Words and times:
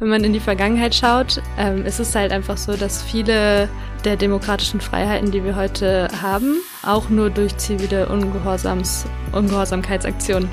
Wenn 0.00 0.08
man 0.10 0.22
in 0.22 0.32
die 0.32 0.40
Vergangenheit 0.40 0.94
schaut, 0.94 1.42
ähm, 1.58 1.84
ist 1.84 1.98
es 1.98 2.14
halt 2.14 2.30
einfach 2.30 2.56
so, 2.56 2.76
dass 2.76 3.02
viele 3.02 3.68
der 4.04 4.16
demokratischen 4.16 4.80
Freiheiten, 4.80 5.32
die 5.32 5.42
wir 5.42 5.56
heute 5.56 6.08
haben, 6.22 6.60
auch 6.84 7.08
nur 7.08 7.30
durch 7.30 7.56
zivile 7.56 8.08
Ungehorsams 8.08 9.06
Ungehorsamkeitsaktionen 9.32 10.48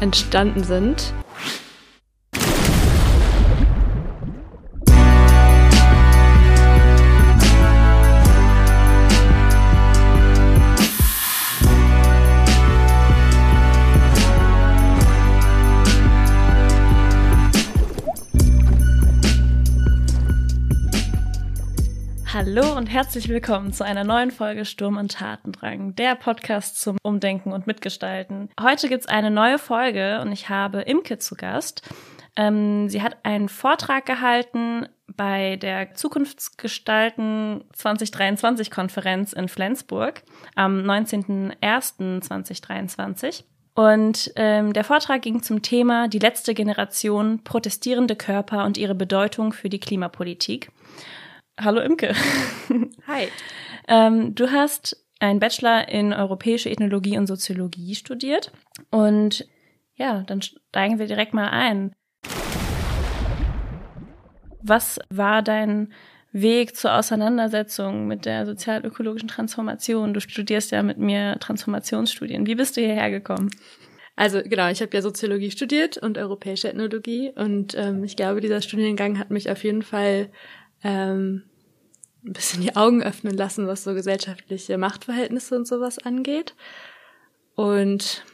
entstanden 0.00 0.64
sind. 0.64 1.14
Hallo 22.38 22.76
und 22.76 22.86
herzlich 22.86 23.28
willkommen 23.28 23.72
zu 23.72 23.84
einer 23.84 24.04
neuen 24.04 24.30
Folge 24.30 24.64
Sturm 24.64 24.96
und 24.96 25.10
Tatendrang, 25.10 25.96
der 25.96 26.14
Podcast 26.14 26.80
zum 26.80 26.96
Umdenken 27.02 27.50
und 27.50 27.66
Mitgestalten. 27.66 28.48
Heute 28.60 28.88
gibt's 28.88 29.08
eine 29.08 29.32
neue 29.32 29.58
Folge 29.58 30.20
und 30.22 30.30
ich 30.30 30.48
habe 30.48 30.82
Imke 30.82 31.18
zu 31.18 31.34
Gast. 31.34 31.82
Ähm, 32.36 32.88
sie 32.88 33.02
hat 33.02 33.16
einen 33.24 33.48
Vortrag 33.48 34.06
gehalten 34.06 34.86
bei 35.08 35.56
der 35.56 35.94
Zukunftsgestalten 35.94 37.64
2023 37.72 38.70
Konferenz 38.70 39.32
in 39.32 39.48
Flensburg 39.48 40.22
am 40.54 40.82
19.01.2023. 40.82 43.42
Und 43.74 44.30
ähm, 44.36 44.72
der 44.74 44.84
Vortrag 44.84 45.22
ging 45.22 45.42
zum 45.42 45.62
Thema 45.62 46.06
Die 46.06 46.20
letzte 46.20 46.54
Generation, 46.54 47.42
protestierende 47.42 48.14
Körper 48.14 48.64
und 48.64 48.78
ihre 48.78 48.94
Bedeutung 48.94 49.52
für 49.52 49.68
die 49.68 49.80
Klimapolitik. 49.80 50.70
Hallo 51.60 51.80
Imke. 51.80 52.14
Hi. 53.08 53.28
ähm, 53.88 54.34
du 54.36 54.52
hast 54.52 55.04
einen 55.18 55.40
Bachelor 55.40 55.88
in 55.88 56.12
europäische 56.12 56.70
Ethnologie 56.70 57.18
und 57.18 57.26
Soziologie 57.26 57.96
studiert. 57.96 58.52
Und 58.90 59.48
ja, 59.96 60.22
dann 60.22 60.40
steigen 60.40 61.00
wir 61.00 61.06
direkt 61.06 61.34
mal 61.34 61.48
ein. 61.48 61.92
Was 64.62 65.00
war 65.10 65.42
dein 65.42 65.92
Weg 66.30 66.76
zur 66.76 66.94
Auseinandersetzung 66.94 68.06
mit 68.06 68.24
der 68.24 68.46
sozial-ökologischen 68.46 69.28
Transformation? 69.28 70.14
Du 70.14 70.20
studierst 70.20 70.70
ja 70.70 70.84
mit 70.84 70.98
mir 70.98 71.38
Transformationsstudien. 71.40 72.46
Wie 72.46 72.54
bist 72.54 72.76
du 72.76 72.82
hierher 72.82 73.10
gekommen? 73.10 73.50
Also 74.14 74.42
genau, 74.44 74.68
ich 74.68 74.80
habe 74.80 74.94
ja 74.94 75.02
Soziologie 75.02 75.50
studiert 75.50 75.96
und 75.96 76.18
europäische 76.18 76.68
Ethnologie 76.68 77.32
und 77.34 77.76
ähm, 77.76 78.04
ich 78.04 78.16
glaube, 78.16 78.40
dieser 78.40 78.60
Studiengang 78.60 79.18
hat 79.18 79.30
mich 79.30 79.48
auf 79.50 79.62
jeden 79.62 79.82
Fall 79.82 80.30
ähm, 80.82 81.44
ein 82.24 82.32
bisschen 82.32 82.62
die 82.62 82.76
Augen 82.76 83.02
öffnen 83.02 83.36
lassen, 83.36 83.66
was 83.66 83.84
so 83.84 83.94
gesellschaftliche 83.94 84.78
Machtverhältnisse 84.78 85.56
und 85.56 85.66
sowas 85.66 85.98
angeht. 85.98 86.54
Und 87.54 88.24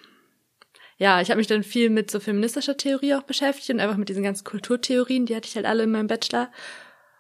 ja, 0.97 1.21
ich 1.21 1.31
habe 1.31 1.39
mich 1.39 1.47
dann 1.47 1.63
viel 1.63 1.91
mit 1.91 2.11
so 2.11 2.21
feministischer 2.21 2.77
Theorie 2.77 3.15
auch 3.15 3.23
beschäftigt 3.23 3.71
und 3.71 3.81
einfach 3.81 3.97
mit 3.97 4.09
diesen 4.09 4.23
ganzen 4.23 4.45
Kulturtheorien, 4.45 5.27
die 5.27 5.35
hatte 5.35 5.49
ich 5.49 5.57
halt 5.57 5.67
alle 5.67 5.83
in 5.83 5.91
meinem 5.91 6.07
Bachelor. 6.07 6.51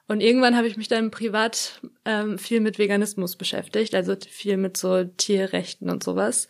Und 0.07 0.21
irgendwann 0.21 0.57
habe 0.57 0.67
ich 0.69 0.77
mich 0.77 0.89
dann 0.89 1.11
privat 1.11 1.81
ähm, 2.05 2.39
viel 2.39 2.61
mit 2.61 2.79
Veganismus 2.79 3.37
beschäftigt, 3.37 3.95
also 3.95 4.15
viel 4.29 4.59
mit 4.59 4.77
so 4.77 5.05
Tierrechten 5.05 5.91
und 5.91 6.05
sowas. 6.05 6.49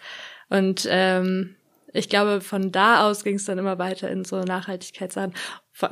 Und 0.50 0.86
ähm, 0.90 1.54
ich 1.92 2.08
glaube, 2.08 2.40
von 2.40 2.72
da 2.72 3.08
aus 3.08 3.22
ging 3.22 3.36
es 3.36 3.44
dann 3.44 3.58
immer 3.58 3.78
weiter 3.78 4.10
in 4.10 4.24
so 4.24 4.40
Nachhaltigkeitssachen. 4.40 5.34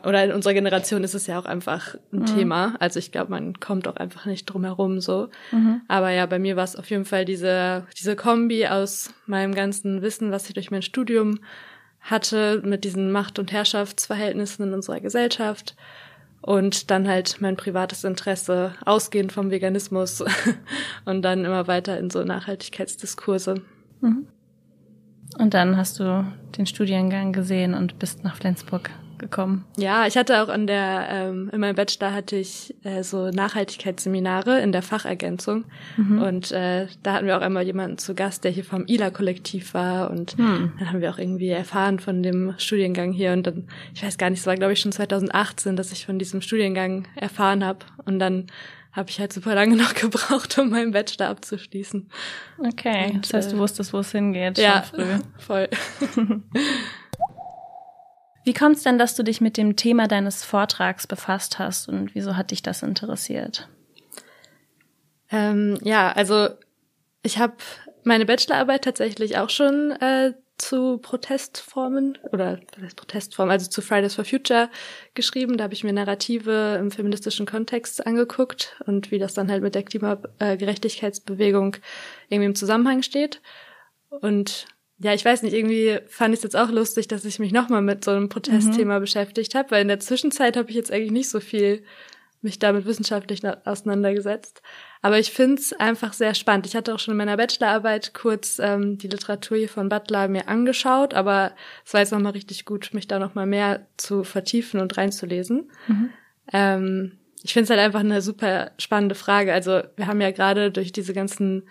Oder 0.04 0.24
in 0.24 0.32
unserer 0.32 0.54
Generation 0.54 1.02
ist 1.02 1.14
es 1.14 1.26
ja 1.26 1.38
auch 1.40 1.44
einfach 1.44 1.96
ein 2.12 2.20
mhm. 2.20 2.26
Thema. 2.26 2.76
Also 2.78 3.00
ich 3.00 3.10
glaube, 3.10 3.32
man 3.32 3.58
kommt 3.58 3.88
auch 3.88 3.96
einfach 3.96 4.26
nicht 4.26 4.46
drum 4.46 4.64
herum 4.64 5.00
so. 5.00 5.28
Mhm. 5.50 5.82
Aber 5.88 6.10
ja, 6.10 6.26
bei 6.26 6.38
mir 6.38 6.54
war 6.54 6.62
es 6.62 6.76
auf 6.76 6.88
jeden 6.88 7.04
Fall 7.04 7.24
diese, 7.24 7.86
diese 7.98 8.14
Kombi 8.14 8.68
aus 8.68 9.12
meinem 9.26 9.54
ganzen 9.54 10.00
Wissen, 10.00 10.30
was 10.30 10.46
ich 10.46 10.54
durch 10.54 10.70
mein 10.70 10.82
Studium 10.82 11.40
hatte, 12.00 12.62
mit 12.64 12.84
diesen 12.84 13.10
Macht- 13.10 13.40
und 13.40 13.50
Herrschaftsverhältnissen 13.50 14.68
in 14.68 14.74
unserer 14.74 15.00
Gesellschaft. 15.00 15.74
Und 16.42 16.90
dann 16.90 17.08
halt 17.08 17.40
mein 17.40 17.56
privates 17.56 18.04
Interesse, 18.04 18.74
ausgehend 18.84 19.32
vom 19.32 19.50
Veganismus 19.50 20.24
und 21.04 21.22
dann 21.22 21.44
immer 21.44 21.66
weiter 21.66 21.98
in 21.98 22.08
so 22.10 22.22
Nachhaltigkeitsdiskurse. 22.22 23.62
Mhm. 24.00 24.26
Und 25.38 25.54
dann 25.54 25.76
hast 25.76 25.98
du 25.98 26.24
den 26.56 26.66
Studiengang 26.66 27.32
gesehen 27.32 27.74
und 27.74 27.98
bist 27.98 28.22
nach 28.22 28.36
Flensburg 28.36 28.90
gekommen. 29.22 29.64
Ja, 29.78 30.06
ich 30.06 30.18
hatte 30.18 30.42
auch 30.42 30.48
an 30.48 30.66
der, 30.66 31.06
ähm, 31.10 31.48
in 31.50 31.60
meinem 31.60 31.74
Bachelor 31.74 32.12
hatte 32.12 32.36
ich 32.36 32.74
äh, 32.84 33.02
so 33.02 33.30
Nachhaltigkeitsseminare 33.30 34.60
in 34.60 34.72
der 34.72 34.82
Fachergänzung. 34.82 35.64
Mhm. 35.96 36.20
Und 36.20 36.52
äh, 36.52 36.88
da 37.02 37.14
hatten 37.14 37.26
wir 37.26 37.38
auch 37.38 37.40
einmal 37.40 37.62
jemanden 37.62 37.96
zu 37.96 38.14
Gast, 38.14 38.44
der 38.44 38.50
hier 38.50 38.64
vom 38.64 38.84
ILA-Kollektiv 38.86 39.72
war. 39.72 40.10
Und 40.10 40.38
mhm. 40.38 40.72
dann 40.78 40.92
haben 40.92 41.00
wir 41.00 41.10
auch 41.10 41.18
irgendwie 41.18 41.48
erfahren 41.48 41.98
von 41.98 42.22
dem 42.22 42.54
Studiengang 42.58 43.12
hier. 43.12 43.32
Und 43.32 43.46
dann, 43.46 43.68
ich 43.94 44.02
weiß 44.02 44.18
gar 44.18 44.28
nicht, 44.28 44.40
es 44.40 44.46
war 44.46 44.56
glaube 44.56 44.74
ich 44.74 44.80
schon 44.80 44.92
2018, 44.92 45.76
dass 45.76 45.92
ich 45.92 46.04
von 46.04 46.18
diesem 46.18 46.42
Studiengang 46.42 47.06
erfahren 47.16 47.64
habe. 47.64 47.78
Und 48.04 48.18
dann 48.18 48.48
habe 48.92 49.08
ich 49.08 49.18
halt 49.18 49.32
super 49.32 49.54
lange 49.54 49.76
noch 49.82 49.94
gebraucht, 49.94 50.58
um 50.58 50.70
meinen 50.70 50.92
Bachelor 50.92 51.28
abzuschließen. 51.28 52.08
Okay, 52.58 53.12
Und, 53.14 53.24
das 53.24 53.32
heißt, 53.32 53.52
du 53.52 53.56
äh, 53.56 53.60
wusstest, 53.60 53.92
wo 53.92 53.98
es 53.98 54.12
hingeht. 54.12 54.58
Ja, 54.58 54.82
früh. 54.82 55.04
voll. 55.38 55.68
Wie 58.44 58.54
kommt 58.54 58.76
es 58.76 58.82
denn, 58.82 58.98
dass 58.98 59.14
du 59.14 59.22
dich 59.22 59.40
mit 59.40 59.56
dem 59.56 59.76
Thema 59.76 60.08
deines 60.08 60.44
Vortrags 60.44 61.06
befasst 61.06 61.58
hast 61.58 61.88
und 61.88 62.14
wieso 62.14 62.36
hat 62.36 62.50
dich 62.50 62.62
das 62.62 62.82
interessiert? 62.82 63.68
Ähm, 65.30 65.78
ja, 65.82 66.12
also 66.12 66.48
ich 67.22 67.38
habe 67.38 67.54
meine 68.04 68.26
Bachelorarbeit 68.26 68.84
tatsächlich 68.84 69.38
auch 69.38 69.48
schon 69.48 69.92
äh, 69.92 70.32
zu 70.58 70.98
Protestformen 70.98 72.18
oder 72.30 72.60
Protestformen, 72.96 73.50
also 73.50 73.68
zu 73.68 73.80
Fridays 73.82 74.14
for 74.14 74.24
Future 74.24 74.70
geschrieben. 75.14 75.56
Da 75.56 75.64
habe 75.64 75.74
ich 75.74 75.82
mir 75.82 75.92
Narrative 75.92 76.76
im 76.78 76.90
feministischen 76.90 77.46
Kontext 77.46 78.06
angeguckt 78.06 78.80
und 78.86 79.10
wie 79.10 79.18
das 79.18 79.34
dann 79.34 79.50
halt 79.50 79.62
mit 79.62 79.74
der 79.74 79.82
Klimagerechtigkeitsbewegung 79.82 81.76
irgendwie 82.28 82.46
im 82.46 82.54
Zusammenhang 82.54 83.02
steht. 83.02 83.40
Und 84.10 84.66
ja, 85.02 85.12
ich 85.14 85.24
weiß 85.24 85.42
nicht, 85.42 85.52
irgendwie 85.52 85.98
fand 86.06 86.32
ich 86.32 86.38
es 86.38 86.44
jetzt 86.44 86.56
auch 86.56 86.70
lustig, 86.70 87.08
dass 87.08 87.24
ich 87.24 87.38
mich 87.38 87.52
nochmal 87.52 87.82
mit 87.82 88.04
so 88.04 88.12
einem 88.12 88.28
Protestthema 88.28 88.98
mhm. 88.98 89.02
beschäftigt 89.02 89.54
habe, 89.54 89.72
weil 89.72 89.82
in 89.82 89.88
der 89.88 90.00
Zwischenzeit 90.00 90.56
habe 90.56 90.70
ich 90.70 90.76
jetzt 90.76 90.92
eigentlich 90.92 91.10
nicht 91.10 91.28
so 91.28 91.40
viel 91.40 91.82
mich 92.40 92.58
damit 92.58 92.86
wissenschaftlich 92.86 93.40
auseinandergesetzt. 93.64 94.62
Aber 95.00 95.18
ich 95.18 95.30
finde 95.30 95.60
es 95.60 95.72
einfach 95.72 96.12
sehr 96.12 96.34
spannend. 96.34 96.66
Ich 96.66 96.76
hatte 96.76 96.94
auch 96.94 96.98
schon 96.98 97.12
in 97.12 97.18
meiner 97.18 97.36
Bachelorarbeit 97.36 98.14
kurz 98.14 98.58
ähm, 98.60 98.98
die 98.98 99.08
Literatur 99.08 99.58
hier 99.58 99.68
von 99.68 99.88
Butler 99.88 100.28
mir 100.28 100.48
angeschaut, 100.48 101.14
aber 101.14 101.52
es 101.84 101.94
war 101.94 102.00
jetzt 102.00 102.12
nochmal 102.12 102.32
richtig 102.32 102.64
gut, 102.64 102.90
mich 102.92 103.08
da 103.08 103.18
nochmal 103.18 103.46
mehr 103.46 103.86
zu 103.96 104.24
vertiefen 104.24 104.80
und 104.80 104.96
reinzulesen. 104.96 105.70
Mhm. 105.86 106.10
Ähm, 106.52 107.12
ich 107.44 107.52
finde 107.52 107.64
es 107.64 107.70
halt 107.70 107.80
einfach 107.80 108.00
eine 108.00 108.22
super 108.22 108.72
spannende 108.78 109.14
Frage. 109.14 109.52
Also 109.52 109.82
wir 109.96 110.06
haben 110.06 110.20
ja 110.20 110.30
gerade 110.30 110.70
durch 110.70 110.92
diese 110.92 111.12
ganzen 111.12 111.68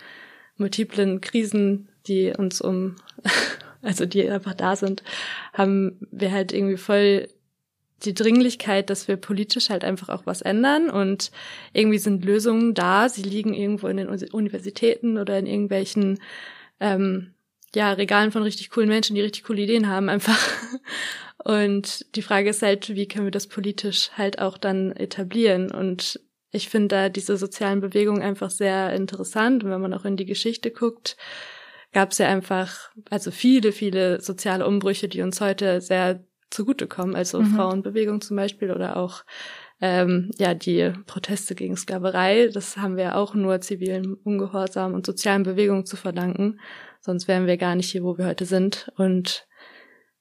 multiplen 0.58 1.22
Krisen, 1.22 1.91
die 2.08 2.34
uns 2.38 2.62
um, 2.62 2.96
also 3.82 4.06
die 4.06 4.30
einfach 4.30 4.54
da 4.54 4.76
sind, 4.76 5.04
haben 5.54 6.08
wir 6.12 6.32
halt 6.32 6.54
irgendwie 6.54 6.78
voll 6.78 7.28
die 8.04 8.14
Dringlichkeit, 8.14 8.90
dass 8.90 9.08
wir 9.08 9.16
politisch 9.18 9.70
halt 9.70 9.84
einfach 9.84 10.10
auch 10.10 10.26
was 10.26 10.42
ändern 10.42 10.90
und 10.90 11.32
irgendwie 11.74 12.00
sind 12.00 12.26
Lösungen 12.26 12.74
da. 12.74 13.10
Sie 13.10 13.22
liegen 13.22 13.54
irgendwo 13.54 13.88
in 13.88 13.98
den 13.98 14.08
Universitäten 14.08 15.18
oder 15.18 15.38
in 15.38 15.46
irgendwelchen 15.46 16.20
ähm, 16.80 17.34
ja 17.76 17.94
Regalen 17.94 18.32
von 18.32 18.44
richtig 18.44 18.70
coolen 18.72 18.90
Menschen, 18.90 19.16
die 19.16 19.22
richtig 19.22 19.44
coole 19.44 19.62
Ideen 19.62 19.88
haben 19.88 20.10
einfach. 20.10 20.40
Und 21.44 22.06
die 22.16 22.22
Frage 22.22 22.52
ist 22.52 22.62
halt, 22.62 22.94
wie 22.94 23.08
können 23.08 23.26
wir 23.26 23.32
das 23.32 23.48
politisch 23.48 24.12
halt 24.16 24.40
auch 24.40 24.60
dann 24.60 24.92
etablieren? 24.92 25.72
Und 25.72 26.20
ich 26.52 26.70
finde 26.70 26.90
da 26.90 27.10
diese 27.10 27.36
sozialen 27.36 27.82
Bewegungen 27.82 28.22
einfach 28.22 28.52
sehr 28.52 28.94
interessant. 28.94 29.64
Wenn 29.64 29.82
man 29.82 29.94
auch 29.94 30.06
in 30.06 30.18
die 30.18 30.26
Geschichte 30.26 30.70
guckt, 30.70 31.18
gab 31.94 32.12
es 32.12 32.18
ja 32.18 32.28
einfach 32.28 32.92
also 33.10 33.32
viele, 33.32 33.72
viele 33.72 34.22
soziale 34.22 34.66
Umbrüche, 34.66 35.08
die 35.08 35.22
uns 35.22 35.42
heute 35.42 35.82
sehr 35.82 36.24
zugutekommen, 36.50 37.16
also 37.16 37.42
mhm. 37.42 37.56
Frauenbewegung 37.56 38.22
zum 38.22 38.38
Beispiel 38.38 38.72
oder 38.72 38.98
auch 38.98 39.24
ähm, 39.80 40.32
ja 40.38 40.54
die 40.54 40.94
Proteste 41.08 41.56
gegen 41.56 41.76
Sklaverei. 41.76 42.50
Das 42.54 42.78
haben 42.78 42.98
wir 42.98 43.16
auch 43.16 43.34
nur 43.34 43.62
zivilen 43.62 44.14
Ungehorsam 44.14 44.94
und 44.94 45.06
sozialen 45.06 45.44
Bewegungen 45.44 45.86
zu 45.86 45.98
verdanken. 45.98 46.60
Sonst 47.00 47.28
wären 47.28 47.48
wir 47.48 47.58
gar 47.58 47.76
nicht 47.76 47.90
hier, 47.90 48.04
wo 48.04 48.18
wir 48.18 48.28
heute 48.28 48.46
sind. 48.46 48.92
Und 48.96 49.48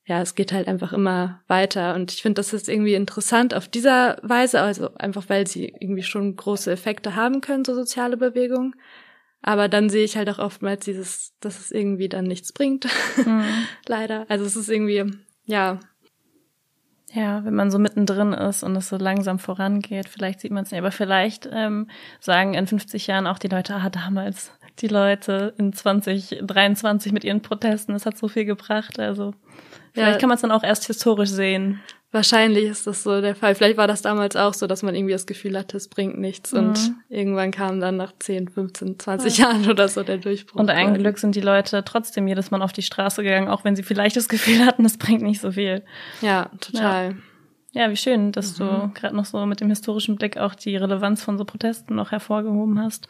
ja, 0.04 0.22
es 0.22 0.34
geht 0.34 0.52
halt 0.52 0.66
einfach 0.66 0.92
immer 0.92 1.42
weiter. 1.46 1.94
Und 1.94 2.10
ich 2.10 2.22
finde, 2.22 2.40
das 2.40 2.52
ist 2.52 2.68
irgendwie 2.68 2.94
interessant 2.94 3.54
auf 3.54 3.68
dieser 3.68 4.18
Weise, 4.22 4.60
also 4.60 4.94
einfach 4.94 5.28
weil 5.28 5.46
sie 5.46 5.74
irgendwie 5.78 6.02
schon 6.02 6.34
große 6.34 6.70
Effekte 6.70 7.14
haben 7.14 7.40
können, 7.40 7.64
so 7.64 7.74
soziale 7.74 8.16
Bewegungen. 8.16 8.74
Aber 9.42 9.68
dann 9.68 9.88
sehe 9.88 10.04
ich 10.04 10.16
halt 10.16 10.28
auch 10.28 10.38
oftmals 10.38 10.84
dieses, 10.84 11.32
dass 11.40 11.58
es 11.58 11.70
irgendwie 11.70 12.08
dann 12.08 12.24
nichts 12.24 12.52
bringt. 12.52 12.86
Mhm. 13.24 13.44
Leider. 13.86 14.26
Also 14.28 14.44
es 14.44 14.56
ist 14.56 14.68
irgendwie, 14.68 15.12
ja, 15.46 15.80
Ja, 17.12 17.44
wenn 17.44 17.54
man 17.54 17.70
so 17.70 17.78
mittendrin 17.78 18.32
ist 18.32 18.62
und 18.62 18.76
es 18.76 18.88
so 18.88 18.96
langsam 18.96 19.38
vorangeht, 19.38 20.08
vielleicht 20.08 20.40
sieht 20.40 20.52
man 20.52 20.64
es 20.64 20.70
nicht. 20.70 20.80
Aber 20.80 20.92
vielleicht 20.92 21.48
ähm, 21.52 21.88
sagen 22.20 22.54
in 22.54 22.66
50 22.66 23.06
Jahren 23.06 23.26
auch 23.26 23.38
die 23.38 23.48
Leute, 23.48 23.74
ah, 23.74 23.90
damals 23.90 24.52
die 24.78 24.88
Leute 24.88 25.54
in 25.58 25.72
2023 25.72 27.12
mit 27.12 27.24
ihren 27.24 27.42
Protesten, 27.42 27.92
das 27.92 28.06
hat 28.06 28.16
so 28.16 28.28
viel 28.28 28.44
gebracht. 28.44 28.98
Also 29.00 29.34
vielleicht 29.92 30.14
ja. 30.14 30.18
kann 30.18 30.28
man 30.28 30.36
es 30.36 30.42
dann 30.42 30.52
auch 30.52 30.62
erst 30.62 30.86
historisch 30.86 31.30
sehen. 31.30 31.80
Wahrscheinlich 32.12 32.64
ist 32.64 32.88
das 32.88 33.04
so 33.04 33.20
der 33.20 33.36
Fall. 33.36 33.54
Vielleicht 33.54 33.76
war 33.76 33.86
das 33.86 34.02
damals 34.02 34.34
auch 34.34 34.52
so, 34.52 34.66
dass 34.66 34.82
man 34.82 34.96
irgendwie 34.96 35.12
das 35.12 35.26
Gefühl 35.26 35.56
hatte, 35.56 35.76
es 35.76 35.86
bringt 35.86 36.18
nichts. 36.18 36.52
Mhm. 36.52 36.58
Und 36.58 36.92
irgendwann 37.08 37.52
kam 37.52 37.78
dann 37.78 37.96
nach 37.96 38.12
10, 38.18 38.48
15, 38.48 38.98
20 38.98 39.38
ja. 39.38 39.44
Jahren 39.44 39.70
oder 39.70 39.86
so 39.86 40.02
der 40.02 40.18
Durchbruch. 40.18 40.58
Und 40.58 40.70
ein 40.70 40.94
Glück 40.94 41.18
sind 41.18 41.36
die 41.36 41.40
Leute 41.40 41.84
trotzdem 41.84 42.26
jedes 42.26 42.50
Mal 42.50 42.62
auf 42.62 42.72
die 42.72 42.82
Straße 42.82 43.22
gegangen, 43.22 43.48
auch 43.48 43.64
wenn 43.64 43.76
sie 43.76 43.84
vielleicht 43.84 44.16
das 44.16 44.28
Gefühl 44.28 44.66
hatten, 44.66 44.84
es 44.84 44.98
bringt 44.98 45.22
nicht 45.22 45.40
so 45.40 45.52
viel. 45.52 45.84
Ja, 46.20 46.50
total. 46.60 47.16
Ja, 47.70 47.82
ja 47.82 47.90
wie 47.92 47.96
schön, 47.96 48.32
dass 48.32 48.58
mhm. 48.58 48.64
du 48.64 48.90
gerade 48.94 49.14
noch 49.14 49.24
so 49.24 49.46
mit 49.46 49.60
dem 49.60 49.68
historischen 49.68 50.16
Blick 50.16 50.36
auch 50.36 50.56
die 50.56 50.76
Relevanz 50.76 51.22
von 51.22 51.38
so 51.38 51.44
Protesten 51.44 51.94
noch 51.94 52.10
hervorgehoben 52.10 52.80
hast. 52.82 53.06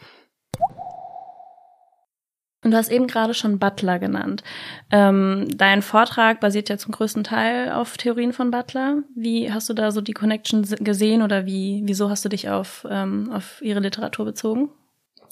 Und 2.63 2.73
du 2.73 2.77
hast 2.77 2.91
eben 2.91 3.07
gerade 3.07 3.33
schon 3.33 3.59
Butler 3.59 3.99
genannt. 3.99 4.43
Ähm, 4.91 5.49
dein 5.57 5.81
Vortrag 5.81 6.41
basiert 6.41 6.69
ja 6.69 6.77
zum 6.77 6.93
größten 6.93 7.25
Teil 7.25 7.73
auf 7.73 7.97
Theorien 7.97 8.35
von 8.35 8.51
Butler. 8.51 9.03
Wie 9.15 9.51
hast 9.51 9.71
du 9.71 9.75
da 9.75 9.91
so 9.91 10.03
die 10.03 10.13
Connection 10.13 10.63
gesehen 10.63 11.23
oder 11.23 11.47
wie, 11.47 11.83
wieso 11.87 12.11
hast 12.11 12.25
du 12.25 12.29
dich 12.29 12.51
auf, 12.51 12.87
ähm, 12.91 13.31
auf 13.33 13.63
ihre 13.63 13.81
Literatur 13.81 14.27
bezogen? 14.27 14.71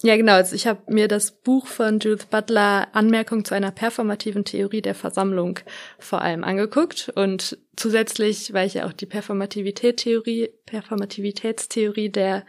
Ja, 0.03 0.17
genau. 0.17 0.35
Also 0.35 0.55
ich 0.55 0.67
habe 0.67 0.81
mir 0.87 1.09
das 1.09 1.33
Buch 1.33 1.67
von 1.67 1.99
Judith 1.99 2.27
Butler 2.27 2.89
Anmerkung 2.93 3.45
zu 3.45 3.55
einer 3.55 3.73
performativen 3.73 4.45
Theorie 4.45 4.81
der 4.81 4.95
Versammlung 4.95 5.59
vor 5.99 6.23
allem 6.23 6.45
angeguckt 6.45 7.11
und 7.15 7.59
zusätzlich, 7.77 8.53
weil 8.53 8.69
ich 8.69 8.75
ja 8.75 8.87
auch 8.87 8.93
die 8.93 9.07
Performativität-Theorie, 9.07 10.51
Performativitätstheorie 10.67 12.11
der 12.11 12.47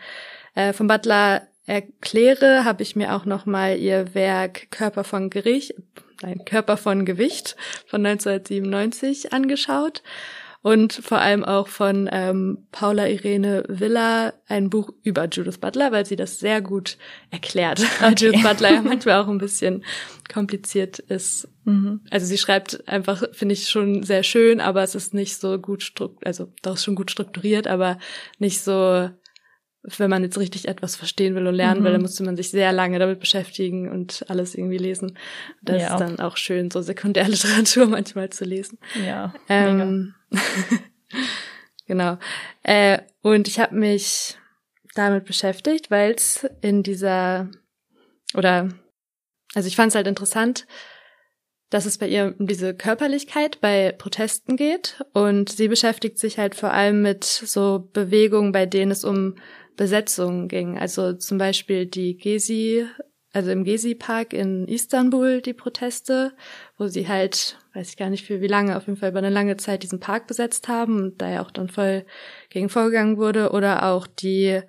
äh, 0.54 0.74
von 0.74 0.88
Butler 0.88 1.48
erkläre, 1.70 2.66
habe 2.66 2.82
ich 2.82 2.96
mir 2.96 3.16
auch 3.16 3.26
noch 3.26 3.46
mal 3.46 3.78
ihr 3.78 4.16
Werk 4.16 4.72
Körper 4.72 5.04
von 5.04 5.30
Gericht, 5.30 5.76
nein, 6.24 6.44
Körper 6.44 6.78
von 6.78 7.06
Gewicht 7.06 7.56
von 7.86 8.04
1997 8.04 9.34
angeschaut 9.34 10.02
und 10.62 10.94
vor 10.94 11.20
allem 11.20 11.46
auch 11.46 11.68
von 11.68 12.10
ähm, 12.12 12.66
Paula 12.72 13.08
Irene 13.08 13.64
Villa 13.68 14.34
ein 14.48 14.70
Buch 14.70 14.90
über 15.04 15.26
Judith 15.26 15.60
Butler, 15.60 15.92
weil 15.92 16.06
sie 16.06 16.18
das 16.18 16.40
sehr 16.40 16.62
gut 16.62 16.98
erklärt. 17.30 17.80
Okay. 18.00 18.26
Judith 18.26 18.44
Butler 18.44 18.74
ja 18.74 18.82
manchmal 18.84 19.22
auch 19.22 19.28
ein 19.28 19.38
bisschen 19.38 19.84
kompliziert 20.32 21.00
ist. 21.00 21.48
Mhm. 21.66 22.02
Also 22.10 22.26
sie 22.26 22.38
schreibt 22.38 22.88
einfach, 22.88 23.24
finde 23.32 23.54
ich 23.54 23.70
schon 23.70 24.04
sehr 24.04 24.24
schön, 24.24 24.60
aber 24.60 24.84
es 24.84 24.96
ist 24.96 25.14
nicht 25.14 25.38
so 25.38 25.60
gut 25.60 25.84
strukturiert, 25.84 26.26
also 26.26 26.52
doch 26.62 26.76
ist 26.76 26.84
schon 26.84 26.96
gut 26.96 27.12
strukturiert, 27.12 27.68
aber 27.68 28.00
nicht 28.38 28.62
so 28.62 29.10
wenn 29.84 30.10
man 30.10 30.24
jetzt 30.24 30.38
richtig 30.38 30.68
etwas 30.68 30.96
verstehen 30.96 31.36
will 31.36 31.48
und 31.48 31.56
lernen 31.56 31.82
mhm. 31.82 31.86
will, 31.86 31.92
dann 31.94 32.02
musste 32.02 32.24
man 32.24 32.36
sich 32.36 32.50
sehr 32.50 32.72
lange 32.72 33.00
damit 33.00 33.20
beschäftigen 33.20 33.90
und 33.90 34.26
alles 34.30 34.56
irgendwie 34.56 34.78
lesen. 34.78 35.18
Das 35.62 35.82
ja. 35.82 35.94
ist 35.94 36.00
dann 36.00 36.20
auch 36.20 36.38
schön, 36.38 36.70
so 36.70 36.82
Sekundärliteratur 36.82 37.86
manchmal 37.88 38.30
zu 38.30 38.44
lesen. 38.44 38.78
Ja. 39.06 39.34
Ähm, 39.48 40.16
genau. 41.88 42.18
Äh, 42.64 43.00
und 43.22 43.48
ich 43.48 43.60
habe 43.60 43.76
mich 43.76 44.38
damit 44.96 45.26
beschäftigt, 45.26 45.90
weil 45.92 46.12
es 46.12 46.46
in 46.62 46.84
dieser 46.84 47.50
oder 48.36 48.70
also 49.56 49.68
ich 49.68 49.76
fand 49.76 49.90
es 49.90 49.96
halt 49.96 50.08
interessant, 50.08 50.68
dass 51.70 51.86
es 51.86 51.98
bei 51.98 52.08
ihr 52.08 52.36
um 52.40 52.48
diese 52.48 52.74
Körperlichkeit 52.74 53.62
bei 53.62 53.92
Protesten 53.92 54.58
geht 54.58 55.04
und 55.14 55.50
sie 55.50 55.68
beschäftigt 55.68 56.18
sich 56.18 56.38
halt 56.40 56.56
vor 56.56 56.72
allem 56.72 57.02
mit 57.02 57.24
so 57.24 57.90
Bewegungen, 57.94 58.52
bei 58.52 58.66
denen 58.66 58.92
es 58.92 59.04
um 59.04 59.36
Besetzungen 59.80 60.50
ging. 60.50 60.78
Also 60.78 61.14
zum 61.14 61.38
Beispiel 61.38 61.86
die 61.86 62.18
Gezi, 62.18 62.86
also 63.32 63.50
im 63.50 63.64
Gezi-Park 63.64 64.34
in 64.34 64.68
Istanbul 64.68 65.42
die 65.42 65.54
Proteste, 65.54 66.34
wo 66.78 66.88
sie 66.88 67.08
halt, 67.08 67.58
weiß 67.74 67.92
ich 67.92 67.96
gar 67.96 68.10
nicht 68.10 68.26
für 68.26 68.42
wie 68.42 68.48
lange, 68.48 68.76
auf 68.76 68.88
jeden 68.88 69.00
Fall 69.00 69.12
über 69.12 69.20
eine 69.20 69.30
lange 69.30 69.56
Zeit 69.56 69.84
diesen 69.84 70.02
Park 70.02 70.28
besetzt 70.28 70.68
haben 70.68 70.98
und 70.98 71.22
da 71.22 71.30
ja 71.30 71.42
auch 71.42 71.52
dann 71.52 71.70
voll 71.70 72.06
gegen 72.50 72.68
vorgegangen 72.68 73.16
wurde. 73.16 73.52
Oder 73.52 73.84
auch 73.86 74.06
die 74.06 74.60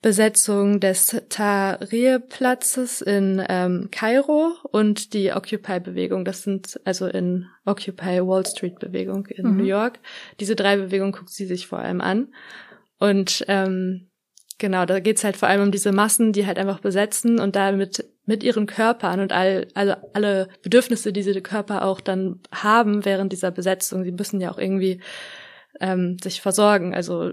Besetzung 0.00 0.80
des 0.80 1.20
Tahrir-Platzes 1.28 3.02
in 3.02 3.44
ähm, 3.46 3.88
Kairo 3.90 4.54
und 4.72 5.12
die 5.12 5.32
Occupy-Bewegung. 5.32 6.24
Das 6.24 6.44
sind 6.44 6.80
also 6.86 7.08
in 7.08 7.46
Occupy 7.66 8.26
Wall 8.26 8.46
Street-Bewegung 8.46 9.26
in 9.26 9.50
mhm. 9.50 9.56
New 9.58 9.64
York. 9.64 9.98
Diese 10.40 10.56
drei 10.56 10.78
Bewegungen 10.78 11.12
guckt 11.12 11.28
sie 11.28 11.44
sich 11.44 11.66
vor 11.66 11.80
allem 11.80 12.00
an. 12.00 12.32
Und 12.98 13.44
ähm, 13.48 14.09
Genau, 14.60 14.84
da 14.84 15.00
geht's 15.00 15.24
halt 15.24 15.38
vor 15.38 15.48
allem 15.48 15.62
um 15.62 15.70
diese 15.70 15.90
Massen, 15.90 16.34
die 16.34 16.46
halt 16.46 16.58
einfach 16.58 16.80
besetzen 16.80 17.40
und 17.40 17.56
damit 17.56 18.04
mit 18.26 18.42
ihren 18.44 18.66
Körpern 18.66 19.20
und 19.20 19.32
all, 19.32 19.66
also 19.72 19.94
alle 20.12 20.48
Bedürfnisse, 20.62 21.14
die 21.14 21.22
diese 21.22 21.40
Körper 21.40 21.82
auch 21.82 22.02
dann 22.02 22.40
haben 22.52 23.06
während 23.06 23.32
dieser 23.32 23.50
Besetzung. 23.50 24.04
Sie 24.04 24.12
müssen 24.12 24.38
ja 24.38 24.52
auch 24.52 24.58
irgendwie 24.58 25.00
ähm, 25.80 26.18
sich 26.22 26.42
versorgen, 26.42 26.94
also 26.94 27.32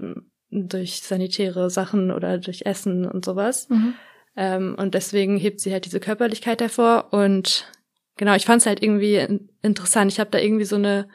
durch 0.52 1.02
sanitäre 1.02 1.70
Sachen 1.70 2.12
oder 2.12 2.38
durch 2.38 2.62
Essen 2.66 3.06
und 3.06 3.26
sowas. 3.26 3.68
Mhm. 3.68 3.94
Ähm, 4.38 4.76
und 4.80 4.94
deswegen 4.94 5.36
hebt 5.36 5.60
sie 5.60 5.74
halt 5.74 5.84
diese 5.84 6.00
Körperlichkeit 6.00 6.62
hervor. 6.62 7.10
Und 7.12 7.70
genau, 8.16 8.36
ich 8.36 8.46
fand 8.46 8.62
es 8.62 8.68
halt 8.68 8.82
irgendwie 8.82 9.42
interessant. 9.62 10.14
Ich 10.14 10.22
habe 10.22 10.30
da 10.32 10.40
irgendwie 10.40 10.64
so 10.64 10.78
eine 10.78 11.10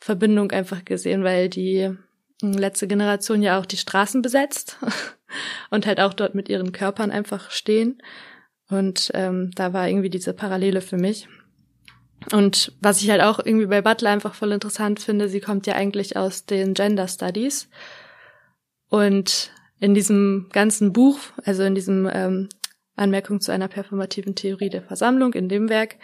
Verbindung 0.00 0.50
einfach 0.50 0.84
gesehen, 0.84 1.22
weil 1.22 1.48
die 1.48 1.96
letzte 2.42 2.88
Generation 2.88 3.42
ja 3.42 3.58
auch 3.58 3.66
die 3.66 3.76
Straßen 3.76 4.22
besetzt 4.22 4.78
und 5.70 5.86
halt 5.86 6.00
auch 6.00 6.14
dort 6.14 6.34
mit 6.34 6.48
ihren 6.48 6.72
Körpern 6.72 7.10
einfach 7.10 7.50
stehen. 7.50 8.02
Und 8.68 9.10
ähm, 9.14 9.50
da 9.54 9.72
war 9.72 9.88
irgendwie 9.88 10.10
diese 10.10 10.32
Parallele 10.32 10.80
für 10.80 10.96
mich. 10.96 11.28
Und 12.32 12.72
was 12.80 13.02
ich 13.02 13.10
halt 13.10 13.20
auch 13.20 13.38
irgendwie 13.44 13.66
bei 13.66 13.82
Butler 13.82 14.10
einfach 14.10 14.34
voll 14.34 14.52
interessant 14.52 15.00
finde, 15.00 15.28
sie 15.28 15.40
kommt 15.40 15.66
ja 15.66 15.74
eigentlich 15.74 16.16
aus 16.16 16.46
den 16.46 16.74
Gender 16.74 17.08
Studies. 17.08 17.68
Und 18.88 19.52
in 19.80 19.94
diesem 19.94 20.48
ganzen 20.52 20.92
Buch, 20.92 21.18
also 21.44 21.64
in 21.64 21.74
diesem 21.74 22.08
ähm, 22.12 22.48
Anmerkung 22.94 23.40
zu 23.40 23.52
einer 23.52 23.68
performativen 23.68 24.34
Theorie 24.34 24.70
der 24.70 24.82
Versammlung, 24.82 25.34
in 25.34 25.48
dem 25.48 25.68
Werk, 25.68 25.96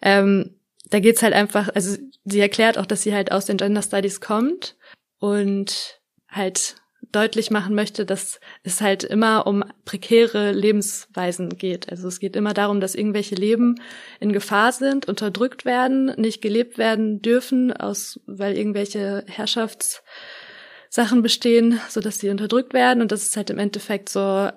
ähm, 0.00 0.56
da 0.88 1.00
geht's 1.00 1.22
halt 1.22 1.34
einfach, 1.34 1.68
also 1.74 1.96
sie 2.24 2.40
erklärt 2.40 2.78
auch, 2.78 2.86
dass 2.86 3.02
sie 3.02 3.14
halt 3.14 3.30
aus 3.30 3.44
den 3.44 3.58
Gender 3.58 3.82
Studies 3.82 4.20
kommt 4.20 4.76
und 5.20 6.00
halt 6.28 6.76
deutlich 7.12 7.50
machen 7.50 7.74
möchte, 7.74 8.04
dass 8.04 8.40
es 8.62 8.80
halt 8.80 9.04
immer 9.04 9.46
um 9.46 9.64
prekäre 9.84 10.52
Lebensweisen 10.52 11.56
geht. 11.56 11.88
Also 11.90 12.08
es 12.08 12.20
geht 12.20 12.36
immer 12.36 12.54
darum, 12.54 12.80
dass 12.80 12.94
irgendwelche 12.94 13.34
Leben 13.34 13.76
in 14.20 14.32
Gefahr 14.32 14.72
sind, 14.72 15.08
unterdrückt 15.08 15.64
werden, 15.64 16.06
nicht 16.16 16.42
gelebt 16.42 16.78
werden 16.78 17.22
dürfen, 17.22 17.72
aus, 17.72 18.20
weil 18.26 18.56
irgendwelche 18.56 19.24
Herrschaftssachen 19.26 21.22
bestehen, 21.22 21.80
so 21.88 22.00
dass 22.00 22.18
sie 22.18 22.30
unterdrückt 22.30 22.74
werden 22.74 23.02
und 23.02 23.12
dass 23.12 23.26
es 23.26 23.36
halt 23.36 23.50
im 23.50 23.58
Endeffekt 23.58 24.08
so 24.08 24.50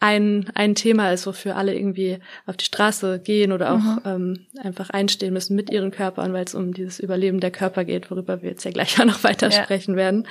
ein, 0.00 0.50
ein 0.54 0.74
Thema 0.74 1.12
ist, 1.12 1.26
wofür 1.26 1.56
alle 1.56 1.74
irgendwie 1.74 2.18
auf 2.46 2.56
die 2.56 2.64
Straße 2.64 3.20
gehen 3.20 3.52
oder 3.52 3.72
auch 3.72 3.78
mhm. 3.78 4.00
ähm, 4.06 4.46
einfach 4.62 4.88
einstehen 4.90 5.34
müssen 5.34 5.54
mit 5.54 5.70
ihren 5.70 5.90
Körpern, 5.90 6.32
weil 6.32 6.44
es 6.44 6.54
um 6.54 6.72
dieses 6.72 6.98
Überleben 6.98 7.38
der 7.38 7.50
Körper 7.50 7.84
geht, 7.84 8.10
worüber 8.10 8.42
wir 8.42 8.50
jetzt 8.50 8.64
ja 8.64 8.70
gleich 8.70 8.98
auch 9.00 9.04
noch 9.04 9.22
weiter 9.22 9.50
ja. 9.50 9.62
sprechen 9.62 9.96
werden. 9.96 10.26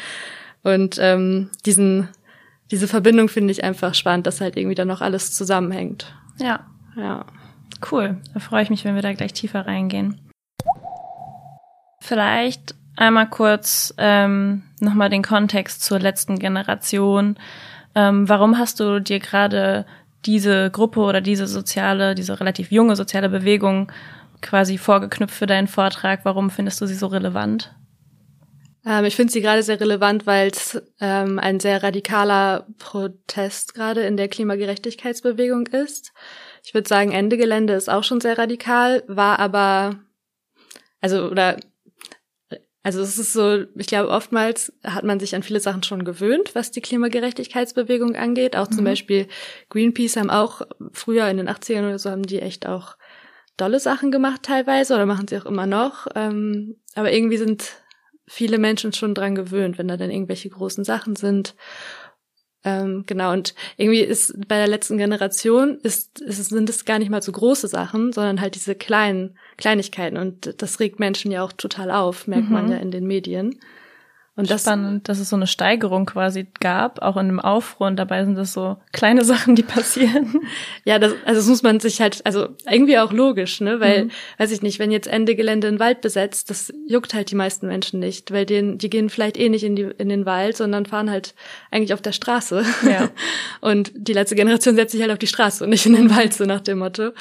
Und 0.63 0.97
ähm, 0.99 1.51
diesen, 1.65 2.09
diese 2.71 2.87
Verbindung 2.87 3.29
finde 3.29 3.51
ich 3.51 3.63
einfach 3.63 3.93
spannend, 3.93 4.27
dass 4.27 4.41
halt 4.41 4.57
irgendwie 4.57 4.75
dann 4.75 4.87
noch 4.87 5.01
alles 5.01 5.33
zusammenhängt. 5.33 6.13
Ja. 6.39 6.65
Ja. 6.97 7.25
Cool. 7.91 8.17
Da 8.33 8.39
freue 8.39 8.63
ich 8.63 8.69
mich, 8.71 8.83
wenn 8.83 8.95
wir 8.95 9.03
da 9.03 9.13
gleich 9.13 9.33
tiefer 9.33 9.65
reingehen. 9.67 10.19
Vielleicht 12.01 12.75
einmal 12.97 13.29
kurz 13.29 13.93
ähm, 13.97 14.63
nochmal 14.79 15.09
den 15.09 15.23
Kontext 15.23 15.83
zur 15.83 15.99
letzten 15.99 16.39
Generation. 16.39 17.37
Ähm, 17.95 18.29
warum 18.29 18.57
hast 18.57 18.79
du 18.79 18.99
dir 18.99 19.19
gerade 19.19 19.85
diese 20.25 20.69
Gruppe 20.69 21.01
oder 21.01 21.21
diese 21.21 21.47
soziale, 21.47 22.15
diese 22.15 22.39
relativ 22.39 22.71
junge 22.71 22.95
soziale 22.95 23.29
Bewegung 23.29 23.91
quasi 24.41 24.77
vorgeknüpft 24.77 25.35
für 25.35 25.47
deinen 25.47 25.67
Vortrag? 25.67 26.21
Warum 26.23 26.49
findest 26.49 26.81
du 26.81 26.85
sie 26.85 26.95
so 26.95 27.07
relevant? 27.07 27.73
Ähm, 28.85 29.05
ich 29.05 29.15
finde 29.15 29.31
sie 29.31 29.41
gerade 29.41 29.63
sehr 29.63 29.79
relevant, 29.79 30.25
weil 30.25 30.49
es 30.49 30.81
ähm, 30.99 31.39
ein 31.39 31.59
sehr 31.59 31.83
radikaler 31.83 32.65
Protest 32.77 33.73
gerade 33.73 34.01
in 34.01 34.17
der 34.17 34.29
Klimagerechtigkeitsbewegung 34.29 35.67
ist. 35.67 36.13
Ich 36.63 36.73
würde 36.73 36.87
sagen, 36.87 37.11
Ende 37.11 37.37
Gelände 37.37 37.73
ist 37.73 37.89
auch 37.89 38.03
schon 38.03 38.21
sehr 38.21 38.37
radikal, 38.37 39.03
war 39.07 39.39
aber, 39.39 39.95
also, 41.01 41.29
oder, 41.29 41.57
also 42.81 43.01
es 43.01 43.17
ist 43.17 43.33
so, 43.33 43.65
ich 43.75 43.87
glaube, 43.87 44.09
oftmals 44.09 44.71
hat 44.83 45.03
man 45.03 45.19
sich 45.19 45.35
an 45.35 45.43
viele 45.43 45.59
Sachen 45.59 45.83
schon 45.83 46.05
gewöhnt, 46.05 46.55
was 46.55 46.71
die 46.71 46.81
Klimagerechtigkeitsbewegung 46.81 48.15
angeht. 48.15 48.55
Auch 48.55 48.67
zum 48.67 48.81
mhm. 48.81 48.85
Beispiel 48.85 49.27
Greenpeace 49.69 50.15
haben 50.15 50.29
auch 50.29 50.61
früher 50.93 51.27
in 51.27 51.37
den 51.37 51.49
80ern 51.49 51.87
oder 51.87 51.99
so 51.99 52.09
haben 52.09 52.23
die 52.23 52.41
echt 52.41 52.65
auch 52.65 52.95
dolle 53.57 53.81
Sachen 53.81 54.11
gemacht 54.11 54.43
teilweise 54.43 54.95
oder 54.95 55.05
machen 55.05 55.27
sie 55.27 55.37
auch 55.37 55.45
immer 55.45 55.65
noch. 55.65 56.07
Ähm, 56.15 56.77
aber 56.95 57.11
irgendwie 57.11 57.37
sind 57.37 57.73
viele 58.27 58.59
Menschen 58.59 58.93
schon 58.93 59.13
dran 59.13 59.35
gewöhnt, 59.35 59.77
wenn 59.77 59.87
da 59.87 59.97
dann 59.97 60.11
irgendwelche 60.11 60.49
großen 60.49 60.85
Sachen 60.85 61.15
sind. 61.15 61.55
Ähm, 62.65 63.03
genau, 63.05 63.31
und 63.31 63.55
irgendwie 63.77 64.01
ist 64.01 64.33
bei 64.47 64.57
der 64.57 64.67
letzten 64.67 64.97
Generation 64.97 65.79
ist, 65.81 66.19
ist, 66.19 66.49
sind 66.49 66.69
es 66.69 66.83
gar 66.83 66.99
nicht 66.99 67.09
mal 67.09 67.21
so 67.21 67.31
große 67.31 67.67
Sachen, 67.69 68.11
sondern 68.11 68.41
halt 68.41 68.55
diese 68.55 68.75
kleinen 68.75 69.37
Kleinigkeiten. 69.57 70.17
Und 70.17 70.61
das 70.61 70.79
regt 70.79 70.99
Menschen 70.99 71.31
ja 71.31 71.43
auch 71.43 71.53
total 71.53 71.89
auf, 71.89 72.27
merkt 72.27 72.47
mhm. 72.47 72.53
man 72.53 72.71
ja 72.71 72.77
in 72.77 72.91
den 72.91 73.07
Medien. 73.07 73.59
Und 74.39 74.49
das, 74.49 74.61
Spannend, 74.61 75.09
dass 75.09 75.19
es 75.19 75.27
so 75.27 75.35
eine 75.35 75.47
Steigerung 75.47 76.05
quasi 76.05 76.47
gab, 76.61 77.01
auch 77.01 77.17
in 77.17 77.27
einem 77.27 77.41
Aufruhr 77.41 77.87
und 77.87 77.97
dabei 77.97 78.23
sind 78.23 78.35
das 78.35 78.53
so 78.53 78.77
kleine 78.93 79.25
Sachen, 79.25 79.55
die 79.55 79.63
passieren. 79.63 80.39
Ja, 80.85 80.97
das, 80.97 81.13
also 81.25 81.41
das 81.41 81.49
muss 81.49 81.61
man 81.61 81.81
sich 81.81 81.99
halt, 81.99 82.25
also 82.25 82.47
irgendwie 82.65 82.97
auch 82.99 83.11
logisch, 83.11 83.59
ne, 83.59 83.81
weil, 83.81 84.05
mhm. 84.05 84.11
weiß 84.37 84.51
ich 84.51 84.61
nicht, 84.61 84.79
wenn 84.79 84.91
jetzt 84.91 85.07
Ende 85.07 85.35
Gelände 85.35 85.67
in 85.67 85.79
Wald 85.79 85.99
besetzt, 85.99 86.49
das 86.49 86.71
juckt 86.87 87.13
halt 87.13 87.31
die 87.31 87.35
meisten 87.35 87.67
Menschen 87.67 87.99
nicht, 87.99 88.31
weil 88.31 88.45
denen, 88.45 88.77
die 88.77 88.89
gehen 88.89 89.09
vielleicht 89.09 89.35
eh 89.35 89.49
nicht 89.49 89.65
in 89.65 89.75
die, 89.75 89.89
in 89.97 90.07
den 90.07 90.25
Wald, 90.25 90.55
sondern 90.55 90.85
fahren 90.85 91.11
halt 91.11 91.35
eigentlich 91.69 91.93
auf 91.93 92.01
der 92.01 92.13
Straße. 92.13 92.63
Ja. 92.83 93.09
Und 93.59 93.91
die 93.93 94.13
letzte 94.13 94.35
Generation 94.35 94.75
setzt 94.75 94.93
sich 94.93 95.01
halt 95.01 95.11
auf 95.11 95.19
die 95.19 95.27
Straße 95.27 95.65
und 95.65 95.69
nicht 95.69 95.85
in 95.85 95.93
den. 95.93 96.09
Wald, 96.09 96.33
so 96.33 96.45
nach 96.45 96.61
dem 96.61 96.79
Motto. 96.79 97.11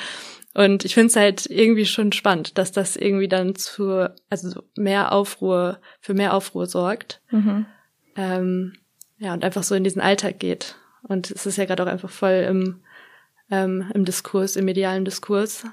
Und 0.55 0.85
ich 0.85 0.95
finde 0.95 1.09
es 1.09 1.17
halt 1.17 1.47
irgendwie 1.47 1.87
schon 1.87 2.13
spannend, 2.13 2.59
dass 2.59 2.73
das 2.73 2.97
irgendwie 2.97 3.29
dann 3.29 3.55
zu, 3.55 4.11
also 4.31 4.63
mehr 4.77 5.13
Aufruhr, 5.13 5.81
für 6.01 6.15
mehr 6.15 6.35
Aufruhr 6.35 6.67
sorgt. 6.67 7.21
Mhm. 7.31 7.67
Ähm, 8.17 8.73
ja, 9.19 9.35
und 9.35 9.45
einfach 9.45 9.63
so 9.63 9.75
in 9.75 9.85
diesen 9.85 10.03
Alltag 10.03 10.39
geht. 10.39 10.77
Und 11.03 11.31
es 11.31 11.47
ist 11.47 11.59
ja 11.59 11.65
gerade 11.65 11.83
auch 11.83 11.87
einfach 11.87 12.11
voll 12.11 12.45
im, 12.49 12.81
ähm, 13.51 13.91
im 13.95 14.05
Diskurs, 14.05 14.57
im 14.57 14.65
medialen 14.65 15.05
Diskurs. 15.05 15.65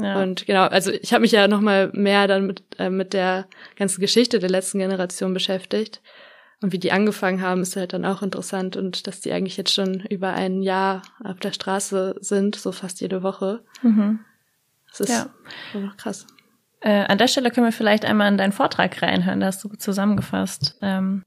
Ja. 0.00 0.22
Und 0.22 0.46
genau, 0.46 0.64
also 0.66 0.92
ich 0.92 1.12
habe 1.12 1.22
mich 1.22 1.32
ja 1.32 1.48
noch 1.48 1.60
mal 1.60 1.90
mehr 1.92 2.28
dann 2.28 2.46
mit, 2.46 2.62
äh, 2.78 2.90
mit 2.90 3.12
der 3.12 3.48
ganzen 3.76 4.00
Geschichte 4.00 4.38
der 4.38 4.50
letzten 4.50 4.78
Generation 4.78 5.34
beschäftigt. 5.34 6.00
Und 6.60 6.72
wie 6.72 6.78
die 6.78 6.90
angefangen 6.90 7.40
haben, 7.40 7.62
ist 7.62 7.76
halt 7.76 7.92
dann 7.92 8.04
auch 8.04 8.22
interessant. 8.22 8.76
Und 8.76 9.06
dass 9.06 9.20
die 9.20 9.32
eigentlich 9.32 9.56
jetzt 9.56 9.72
schon 9.72 10.00
über 10.10 10.32
ein 10.32 10.62
Jahr 10.62 11.02
auf 11.22 11.38
der 11.38 11.52
Straße 11.52 12.16
sind, 12.20 12.56
so 12.56 12.72
fast 12.72 13.00
jede 13.00 13.22
Woche. 13.22 13.62
Mhm. 13.82 14.20
Das 14.90 15.00
ist 15.00 15.10
ja. 15.10 15.30
noch 15.78 15.96
krass. 15.96 16.26
Äh, 16.80 17.04
an 17.04 17.18
der 17.18 17.28
Stelle 17.28 17.50
können 17.50 17.66
wir 17.66 17.72
vielleicht 17.72 18.04
einmal 18.04 18.28
in 18.28 18.38
deinen 18.38 18.52
Vortrag 18.52 19.00
reinhören. 19.02 19.40
Da 19.40 19.46
hast 19.46 19.62
du 19.62 19.68
zusammengefasst, 19.68 20.76
ähm, 20.82 21.24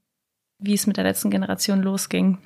wie 0.58 0.74
es 0.74 0.86
mit 0.86 0.96
der 0.96 1.04
letzten 1.04 1.30
Generation 1.30 1.82
losging. 1.82 2.38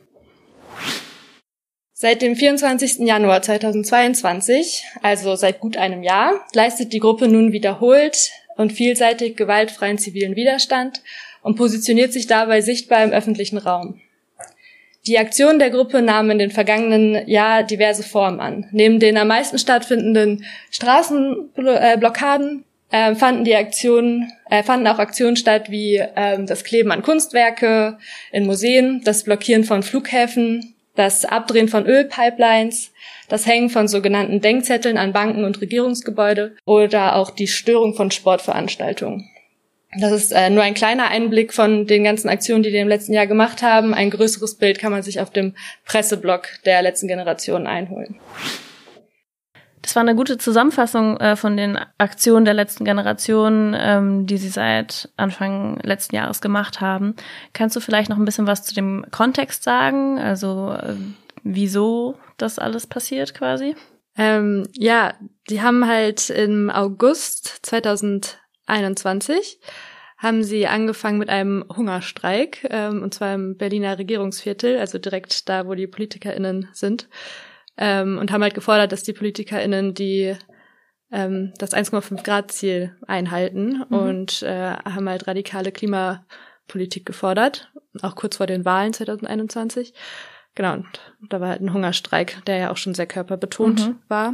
Seit 1.93 2.21
dem 2.21 2.37
24. 2.37 2.99
Januar 3.07 3.41
2022, 3.43 4.85
also 5.03 5.35
seit 5.35 5.61
gut 5.61 5.77
einem 5.77 6.03
Jahr, 6.03 6.47
leistet 6.53 6.93
die 6.93 6.99
Gruppe 6.99 7.27
nun 7.27 7.53
wiederholt 7.53 8.31
und 8.57 8.73
vielseitig 8.73 9.37
gewaltfreien 9.37 9.99
zivilen 9.99 10.37
Widerstand 10.37 11.01
und 11.47 11.55
positioniert 11.55 12.13
sich 12.13 12.27
dabei 12.27 12.61
sichtbar 12.61 13.05
im 13.05 13.13
öffentlichen 13.13 13.57
Raum. 13.57 14.01
Die 15.07 15.17
Aktionen 15.17 15.61
der 15.61 15.71
Gruppe 15.71 16.03
nahmen 16.03 16.33
in 16.33 16.41
den 16.41 16.51
vergangenen 16.51 17.29
Jahr 17.29 17.63
diverse 17.63 18.03
Formen 18.03 18.41
an. 18.41 18.67
Neben 18.73 18.99
den 18.99 19.17
am 19.17 19.29
meisten 19.29 19.57
stattfindenden 19.57 20.45
Straßenblockaden 20.73 22.65
äh, 22.91 23.15
fanden 23.15 23.45
die 23.45 23.55
Aktionen, 23.55 24.33
äh, 24.51 24.65
fanden 24.65 24.89
auch 24.89 24.99
Aktionen 24.99 25.37
statt 25.37 25.71
wie 25.71 25.99
äh, 25.99 26.45
das 26.45 26.65
Kleben 26.65 26.91
an 26.91 27.03
Kunstwerke 27.03 27.97
in 28.33 28.45
Museen, 28.45 29.03
das 29.05 29.23
Blockieren 29.23 29.63
von 29.63 29.85
Flughäfen, 29.85 30.75
das 30.97 31.25
Abdrehen 31.25 31.69
von 31.69 31.87
Ölpipelines, 31.87 32.91
das 33.29 33.47
Hängen 33.47 33.71
von 33.71 33.87
sogenannten 33.87 34.41
Denkzetteln 34.41 34.99
an 34.99 35.13
Banken 35.13 35.45
und 35.45 35.61
Regierungsgebäude 35.61 36.57
oder 36.65 37.15
auch 37.15 37.31
die 37.31 37.47
Störung 37.47 37.95
von 37.95 38.11
Sportveranstaltungen. 38.11 39.31
Das 39.99 40.13
ist 40.13 40.33
äh, 40.33 40.51
nur 40.51 40.63
ein 40.63 40.75
kleiner 40.75 41.09
Einblick 41.09 41.55
von 41.55 41.87
den 41.87 42.05
ganzen 42.05 42.29
Aktionen, 42.29 42.63
die 42.63 42.73
wir 42.73 42.83
im 42.83 42.89
letzten 42.89 43.13
Jahr 43.13 43.27
gemacht 43.27 43.63
haben. 43.63 43.95
Ein 43.95 44.11
größeres 44.11 44.57
Bild 44.57 44.79
kann 44.79 44.93
man 44.93 45.03
sich 45.03 45.21
auf 45.21 45.31
dem 45.31 45.55
Presseblog 45.85 46.49
der 46.65 46.83
letzten 46.83 47.09
Generation 47.09 47.67
einholen. 47.67 48.17
Das 49.87 49.95
war 49.95 50.03
eine 50.03 50.17
gute 50.17 50.37
Zusammenfassung 50.37 51.17
äh, 51.19 51.37
von 51.37 51.57
den 51.57 51.79
Aktionen 51.97 52.45
der 52.45 52.55
letzten 52.55 52.85
Generation, 52.85 53.75
ähm, 53.79 54.27
die 54.27 54.37
Sie 54.37 54.49
seit 54.49 55.09
Anfang 55.17 55.79
letzten 55.83 56.17
Jahres 56.17 56.41
gemacht 56.41 56.81
haben. 56.81 57.15
Kannst 57.53 57.77
du 57.77 57.81
vielleicht 57.81 58.11
noch 58.11 58.19
ein 58.19 58.25
bisschen 58.25 58.49
was 58.49 58.65
zu 58.65 58.75
dem 58.75 59.07
Kontext 59.13 59.63
sagen? 59.63 60.19
Also 60.19 60.73
äh, 60.73 60.97
wieso 61.45 62.17
das 62.37 62.59
alles 62.59 62.89
passiert 62.89 63.33
quasi? 63.35 63.77
Ähm, 64.19 64.67
ja, 64.73 65.15
die 65.49 65.63
haben 65.63 65.87
halt 65.87 66.31
im 66.31 66.69
August 66.69 67.65
2021 68.67 69.61
haben 70.19 70.43
sie 70.43 70.67
angefangen 70.67 71.19
mit 71.19 71.29
einem 71.29 71.65
Hungerstreik, 71.75 72.67
ähm, 72.71 73.03
und 73.03 73.13
zwar 73.13 73.35
im 73.35 73.57
Berliner 73.57 73.99
Regierungsviertel, 73.99 74.79
also 74.79 74.99
direkt 74.99 75.49
da, 75.49 75.67
wo 75.67 75.75
die 75.75 75.87
PolitikerInnen 75.87 76.69
sind, 76.73 77.09
ähm, 77.77 78.19
und 78.19 78.33
haben 78.33 78.43
halt 78.43 78.55
gefordert, 78.55 78.93
dass 78.93 79.03
die 79.03 79.13
PolitikerInnen 79.13 79.95
die 79.95 80.35
ähm, 81.13 81.53
das 81.59 81.73
1,5 81.73 82.25
Grad 82.25 82.51
Ziel 82.51 82.97
einhalten 83.07 83.85
mhm. 83.89 83.97
und 83.97 84.43
äh, 84.43 84.73
haben 84.73 85.09
halt 85.09 85.27
radikale 85.27 85.71
Klimapolitik 85.71 87.07
gefordert, 87.07 87.71
auch 88.03 88.17
kurz 88.17 88.39
vor 88.39 88.47
den 88.47 88.65
Wahlen 88.65 88.93
2021. 88.93 89.93
Genau, 90.55 90.73
und 90.73 90.87
da 91.29 91.41
war 91.43 91.51
halt 91.51 91.61
ein 91.61 91.75
Hungerstreik, 91.75 92.43
der 92.47 92.57
ja 92.57 92.71
auch 92.71 92.79
schon 92.79 92.95
sehr 92.95 93.07
körperbetont 93.07 93.89
mhm. 93.89 93.99
war. 94.09 94.33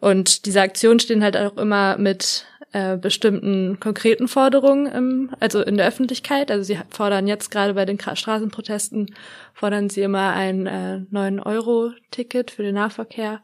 Und 0.00 0.44
diese 0.46 0.60
Aktionen 0.60 0.98
stehen 0.98 1.22
halt 1.22 1.36
auch 1.36 1.56
immer 1.56 1.96
mit 1.96 2.44
äh, 2.72 2.96
bestimmten 2.96 3.80
konkreten 3.80 4.28
Forderungen, 4.28 4.86
im, 4.86 5.30
also 5.40 5.60
in 5.62 5.76
der 5.76 5.88
Öffentlichkeit. 5.88 6.50
Also 6.50 6.64
sie 6.64 6.78
fordern 6.90 7.26
jetzt 7.26 7.50
gerade 7.50 7.74
bei 7.74 7.84
den 7.84 7.98
Straßenprotesten, 7.98 9.14
fordern 9.54 9.90
sie 9.90 10.02
immer 10.02 10.32
ein 10.32 10.66
äh, 10.66 11.00
9-Euro-Ticket 11.12 12.50
für 12.50 12.62
den 12.62 12.76
Nahverkehr 12.76 13.40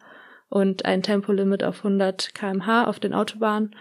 und 0.49 0.85
ein 0.85 1.02
Tempolimit 1.02 1.64
auf 1.64 1.78
100 1.78 2.35
kmh 2.35 2.85
auf 2.85 3.00
den 3.00 3.14
Autobahnen. 3.14 3.75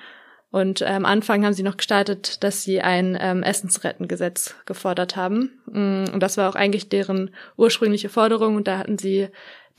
Und 0.51 0.81
äh, 0.81 0.85
am 0.85 1.05
Anfang 1.05 1.45
haben 1.45 1.53
sie 1.53 1.63
noch 1.63 1.77
gestartet, 1.77 2.43
dass 2.43 2.63
sie 2.63 2.81
ein 2.81 3.17
ähm, 3.19 3.43
Essensrettengesetz 3.43 4.55
gefordert 4.65 5.15
haben. 5.15 5.51
Mm, 5.65 6.05
und 6.13 6.23
das 6.23 6.37
war 6.37 6.49
auch 6.49 6.55
eigentlich 6.55 6.87
deren 6.87 7.35
ursprüngliche 7.57 8.09
Forderung. 8.09 8.55
Und 8.55 8.67
da 8.67 8.77
hatten 8.77 8.97
sie 8.97 9.27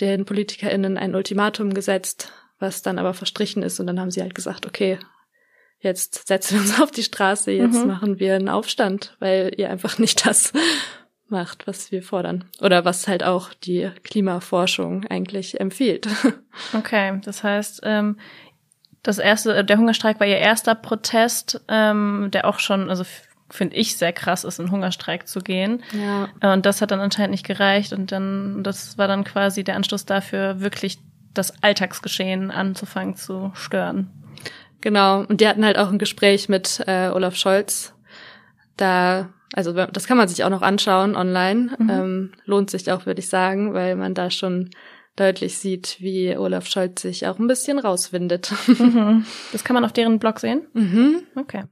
den 0.01 0.27
PolitikerInnen 0.27 0.99
ein 0.99 1.15
Ultimatum 1.15 1.73
gesetzt, 1.73 2.31
was 2.59 2.83
dann 2.83 2.99
aber 2.99 3.15
verstrichen 3.15 3.63
ist. 3.63 3.81
Und 3.81 3.87
dann 3.87 3.99
haben 3.99 4.11
sie 4.11 4.21
halt 4.21 4.35
gesagt, 4.35 4.67
okay, 4.67 4.99
jetzt 5.81 6.27
setzen 6.27 6.55
wir 6.55 6.61
uns 6.63 6.81
auf 6.83 6.91
die 6.91 7.03
Straße, 7.03 7.53
jetzt 7.53 7.81
mhm. 7.81 7.89
machen 7.89 8.19
wir 8.19 8.35
einen 8.35 8.49
Aufstand, 8.49 9.17
weil 9.19 9.53
ihr 9.57 9.71
einfach 9.71 9.99
nicht 9.99 10.27
das 10.27 10.53
macht, 11.29 11.67
was 11.67 11.91
wir 11.91 12.03
fordern. 12.03 12.45
Oder 12.61 12.85
was 12.85 13.09
halt 13.09 13.25
auch 13.25 13.53
die 13.53 13.91
Klimaforschung 14.05 15.05
eigentlich 15.07 15.61
empfiehlt. 15.61 16.09
Okay, 16.73 17.21
das 17.23 17.45
heißt, 17.45 17.81
ähm, 17.83 18.17
das 19.03 19.19
erste, 19.19 19.63
der 19.63 19.77
Hungerstreik 19.77 20.19
war 20.21 20.27
ihr 20.27 20.39
erster 20.39 20.75
Protest, 20.75 21.61
ähm, 21.69 22.31
der 22.33 22.47
auch 22.47 22.61
schon, 22.61 22.89
also 22.89 23.05
finde 23.51 23.77
ich 23.77 23.97
sehr 23.97 24.15
krass 24.15 24.45
ist, 24.45 24.59
in 24.59 24.71
Hungerstreik 24.71 25.29
zu 25.29 25.41
gehen. 25.41 25.83
Ja. 25.93 26.55
Und 26.55 26.65
das 26.65 26.81
hat 26.81 26.91
dann 26.91 27.01
anscheinend 27.01 27.33
nicht 27.33 27.47
gereicht 27.47 27.93
und 27.93 28.11
dann, 28.11 28.63
das 28.65 28.97
war 28.97 29.07
dann 29.07 29.25
quasi 29.25 29.65
der 29.65 29.77
Anschluss 29.77 30.07
dafür, 30.07 30.61
wirklich 30.61 30.99
das 31.35 31.63
Alltagsgeschehen 31.63 32.51
anzufangen 32.51 33.17
zu 33.17 33.53
stören. 33.55 34.11
Genau, 34.87 35.25
und 35.25 35.41
die 35.41 35.49
hatten 35.49 35.65
halt 35.65 35.79
auch 35.79 35.91
ein 35.91 35.99
Gespräch 35.99 36.49
mit 36.49 36.81
äh, 36.87 37.09
Olaf 37.09 37.35
Scholz. 37.35 37.93
Da, 38.77 39.31
also 39.53 39.73
das 39.73 40.07
kann 40.07 40.17
man 40.17 40.29
sich 40.29 40.45
auch 40.45 40.49
noch 40.49 40.63
anschauen 40.63 41.17
online. 41.17 41.73
Mhm. 41.77 41.91
Ähm, 41.91 42.33
lohnt 42.45 42.71
sich 42.71 42.89
auch, 42.93 43.05
würde 43.05 43.19
ich 43.19 43.29
sagen, 43.29 43.75
weil 43.75 43.97
man 43.97 44.15
da 44.15 44.31
schon 44.31 44.71
deutlich 45.17 45.59
sieht, 45.59 45.97
wie 45.99 46.37
Olaf 46.37 46.69
Scholz 46.69 47.03
sich 47.03 47.27
auch 47.27 47.41
ein 47.41 47.49
bisschen 47.49 47.81
rauswindet. 47.81 48.53
Mhm. 48.69 49.27
Das 49.51 49.65
kann 49.65 49.75
man 49.75 49.85
auf 49.85 49.93
deren 49.93 50.21
Blog 50.21 50.39
sehen? 50.39 50.69
Mhm. 50.73 51.25
Okay. 51.35 51.65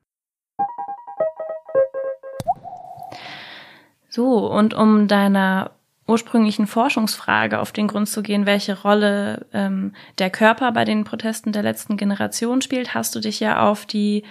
So, 4.09 4.51
und 4.51 4.75
um 4.75 5.07
deiner 5.07 5.71
ursprünglichen 6.07 6.67
Forschungsfrage 6.67 7.59
auf 7.59 7.73
den 7.73 7.89
Grund 7.89 8.09
zu 8.09 8.23
gehen, 8.23 8.47
welche 8.47 8.83
Rolle 8.83 9.47
ähm, 9.53 9.95
der 10.19 10.31
Körper 10.31 10.73
bei 10.73 10.85
den 10.85 11.05
Protesten 11.05 11.53
der 11.53 11.63
letzten 11.63 11.97
Generation 11.97 12.61
spielt, 12.61 12.95
hast 12.95 13.15
du 13.15 13.21
dich 13.21 13.41
ja 13.41 13.69
auf 13.69 13.87
die 13.87 14.25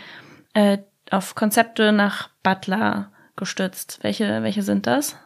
äh, 0.53 0.77
auf 1.10 1.36
Konzepte 1.36 1.92
nach 1.92 2.30
Butler 2.44 3.12
gestützt. 3.36 4.00
Welche 4.01 4.44
welche 4.44 4.62
sind 4.62 4.88
das? 4.88 5.18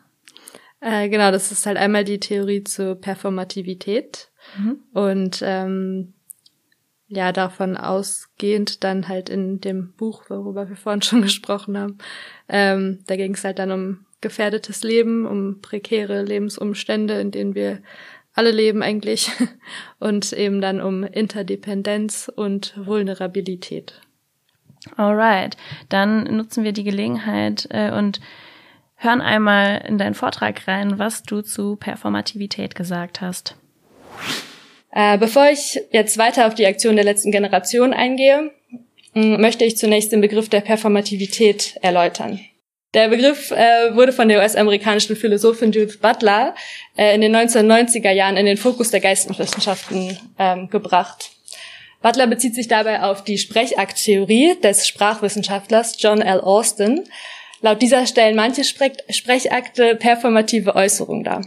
Äh, 0.80 1.10
genau, 1.10 1.32
das 1.32 1.52
ist 1.52 1.66
halt 1.66 1.78
einmal 1.78 2.04
die 2.04 2.20
Theorie 2.20 2.64
zur 2.64 2.96
Performativität 2.96 4.30
mhm. 4.58 4.84
und 4.94 5.40
ähm, 5.44 6.14
ja 7.08 7.32
davon 7.32 7.78
ausgehend 7.78 8.84
dann 8.84 9.08
halt 9.08 9.30
in 9.30 9.60
dem 9.60 9.94
Buch, 9.94 10.30
worüber 10.30 10.70
wir 10.70 10.76
vorhin 10.76 11.02
schon 11.02 11.22
gesprochen 11.24 11.78
haben, 11.78 11.98
ähm, 12.48 13.00
da 13.08 13.16
ging 13.16 13.34
es 13.34 13.44
halt 13.44 13.60
dann 13.60 13.72
um 13.72 14.06
gefährdetes 14.22 14.84
Leben, 14.84 15.26
um 15.26 15.62
prekäre 15.62 16.24
Lebensumstände, 16.24 17.20
in 17.20 17.32
denen 17.32 17.56
wir 17.56 17.82
alle 18.34 18.52
leben 18.52 18.84
eigentlich 18.84 19.32
und 20.00 20.32
eben 20.34 20.62
dann 20.62 20.82
um 20.82 21.04
Interdependenz 21.04 22.32
und 22.34 22.74
Vulnerabilität. 22.78 24.02
Alright, 24.96 25.58
dann 25.90 26.24
nutzen 26.24 26.64
wir 26.64 26.72
die 26.72 26.84
Gelegenheit 26.84 27.68
äh, 27.72 27.92
und 27.92 28.22
hören 28.96 29.22
einmal 29.22 29.84
in 29.88 29.98
deinen 29.98 30.14
Vortrag 30.14 30.68
rein, 30.68 30.98
was 30.98 31.24
du 31.24 31.42
zu 31.42 31.76
Performativität 31.76 32.76
gesagt 32.76 33.22
hast. 33.22 33.56
Äh, 34.92 35.18
bevor 35.18 35.50
ich 35.50 35.80
jetzt 35.92 36.18
weiter 36.18 36.48
auf 36.48 36.56
die 36.56 36.66
Aktion 36.66 36.96
der 36.96 37.06
letzten 37.06 37.32
Generation 37.32 37.94
eingehe, 37.94 38.52
möchte 39.14 39.66
ich 39.66 39.78
zunächst 39.78 40.12
den 40.12 40.22
Begriff 40.22 40.50
der 40.50 40.62
Performativität 40.62 41.76
erläutern. 41.82 42.40
Der 42.98 43.10
Begriff 43.10 43.52
äh, 43.52 43.96
wurde 43.96 44.12
von 44.12 44.28
der 44.28 44.40
US-amerikanischen 44.40 45.16
Philosophin 45.16 45.72
Judith 45.72 46.00
Butler 46.00 46.56
äh, 46.98 47.14
in 47.14 47.22
den 47.22 47.36
1990er 47.36 48.10
Jahren 48.10 48.38
in 48.38 48.48
den 48.48 48.58
Fokus 48.58 48.90
der 48.90 49.02
Geisteswissenschaften 49.02 50.18
ähm, 50.40 50.68
gebracht. 50.72 51.30
Butler 52.02 52.26
bezieht 52.26 52.56
sich 52.56 52.68
dabei 52.68 53.04
auf 53.04 53.24
die 53.24 53.38
Sprechakttheorie 53.38 54.60
des 54.62 54.88
Sprachwissenschaftlers 54.88 55.98
John 56.00 56.24
L. 56.24 56.42
Austin. 56.42 57.04
Laut 57.62 57.84
dieser 57.84 58.08
stellen 58.08 58.36
manche 58.36 58.64
Spre 58.64 58.92
Sprechakte 59.12 59.96
performative 59.96 60.76
Äußerungen 60.76 61.24
dar. 61.24 61.46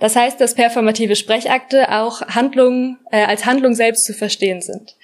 Das 0.00 0.16
heißt, 0.16 0.40
dass 0.40 0.56
performative 0.56 1.14
Sprechakte 1.14 1.92
auch 1.92 2.22
Handlungen 2.22 2.98
äh, 3.12 3.24
als 3.24 3.46
Handlung 3.46 3.76
selbst 3.76 4.04
zu 4.04 4.14
verstehen 4.14 4.60
sind. 4.60 4.96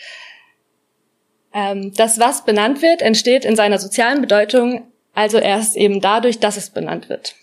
Ähm, 1.54 1.94
das, 1.94 2.18
was 2.18 2.44
benannt 2.44 2.82
wird, 2.82 3.00
entsteht 3.00 3.44
in 3.44 3.54
seiner 3.54 3.78
sozialen 3.78 4.22
Bedeutung 4.22 4.88
also 5.14 5.38
erst 5.38 5.76
eben 5.76 6.00
dadurch, 6.00 6.38
dass 6.38 6.56
es 6.56 6.70
benannt 6.70 7.08
wird. 7.08 7.34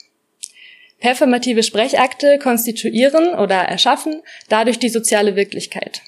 Performative 0.99 1.63
Sprechakte 1.63 2.39
konstituieren 2.39 3.35
oder 3.35 3.55
erschaffen 3.55 4.21
dadurch 4.49 4.79
die 4.79 4.89
soziale 4.89 5.35
Wirklichkeit. 5.35 6.01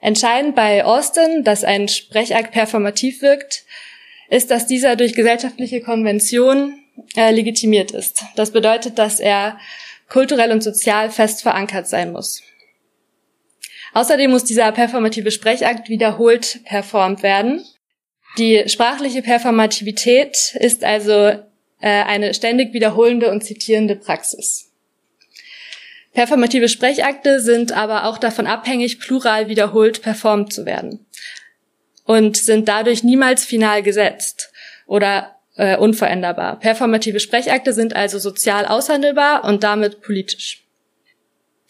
Entscheidend 0.00 0.56
bei 0.56 0.84
Austin, 0.84 1.44
dass 1.44 1.62
ein 1.62 1.86
Sprechakt 1.86 2.52
performativ 2.52 3.22
wirkt, 3.22 3.64
ist, 4.28 4.50
dass 4.50 4.66
dieser 4.66 4.96
durch 4.96 5.14
gesellschaftliche 5.14 5.80
Konvention 5.80 6.80
äh, 7.16 7.30
legitimiert 7.30 7.92
ist. 7.92 8.24
Das 8.34 8.50
bedeutet, 8.50 8.98
dass 8.98 9.20
er 9.20 9.58
kulturell 10.08 10.50
und 10.50 10.62
sozial 10.62 11.10
fest 11.10 11.42
verankert 11.42 11.86
sein 11.86 12.12
muss. 12.12 12.42
Außerdem 13.94 14.30
muss 14.30 14.44
dieser 14.44 14.72
performative 14.72 15.30
Sprechakt 15.30 15.88
wiederholt 15.88 16.60
performt 16.64 17.22
werden. 17.22 17.64
Die 18.38 18.64
sprachliche 18.66 19.22
Performativität 19.22 20.54
ist 20.58 20.84
also 20.84 21.12
äh, 21.12 21.42
eine 21.80 22.32
ständig 22.32 22.72
wiederholende 22.72 23.30
und 23.30 23.44
zitierende 23.44 23.96
Praxis. 23.96 24.70
Performative 26.12 26.68
Sprechakte 26.68 27.40
sind 27.40 27.72
aber 27.72 28.04
auch 28.04 28.18
davon 28.18 28.46
abhängig, 28.46 29.00
plural 29.00 29.48
wiederholt 29.48 30.02
performt 30.02 30.52
zu 30.52 30.66
werden 30.66 31.06
und 32.04 32.36
sind 32.36 32.68
dadurch 32.68 33.02
niemals 33.02 33.44
final 33.44 33.82
gesetzt 33.82 34.50
oder 34.86 35.36
äh, 35.56 35.76
unveränderbar. 35.76 36.58
Performative 36.58 37.20
Sprechakte 37.20 37.72
sind 37.72 37.94
also 37.94 38.18
sozial 38.18 38.66
aushandelbar 38.66 39.44
und 39.44 39.62
damit 39.62 40.02
politisch. 40.02 40.61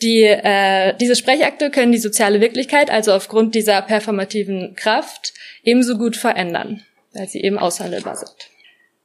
Die, 0.03 0.23
äh, 0.25 0.95
diese 1.01 1.15
Sprechakte 1.15 1.71
können 1.71 1.93
die 1.93 1.99
soziale 1.99 2.41
Wirklichkeit 2.41 2.91
also 2.91 3.13
aufgrund 3.13 3.55
dieser 3.55 3.81
performativen 3.83 4.75
Kraft 4.75 5.33
ebenso 5.63 5.97
gut 5.97 6.17
verändern, 6.17 6.83
weil 7.13 7.29
sie 7.29 7.41
eben 7.41 7.59
aushandelbar 7.59 8.17
sind. 8.17 8.35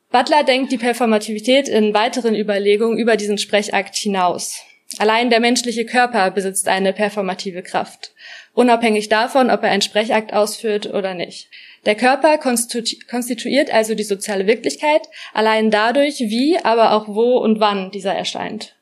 Butler 0.09 0.43
denkt 0.43 0.71
die 0.71 0.77
Performativität 0.77 1.67
in 1.67 1.93
weiteren 1.93 2.33
Überlegungen 2.33 2.97
über 2.97 3.15
diesen 3.15 3.37
Sprechakt 3.37 3.95
hinaus. 3.95 4.61
Allein 4.99 5.29
der 5.29 5.41
menschliche 5.41 5.85
Körper 5.85 6.31
besitzt 6.31 6.67
eine 6.67 6.93
performative 6.93 7.61
Kraft, 7.61 8.13
unabhängig 8.53 9.09
davon, 9.09 9.51
ob 9.51 9.63
er 9.63 9.69
einen 9.69 9.81
Sprechakt 9.81 10.33
ausführt 10.33 10.87
oder 10.87 11.13
nicht. 11.13 11.49
Der 11.85 11.95
Körper 11.95 12.37
konstituiert 12.37 13.71
also 13.71 13.95
die 13.95 14.03
soziale 14.03 14.47
Wirklichkeit, 14.47 15.01
allein 15.33 15.69
dadurch, 15.71 16.19
wie, 16.19 16.57
aber 16.63 16.93
auch 16.93 17.07
wo 17.07 17.37
und 17.37 17.59
wann 17.59 17.91
dieser 17.91 18.13
erscheint. 18.13 18.76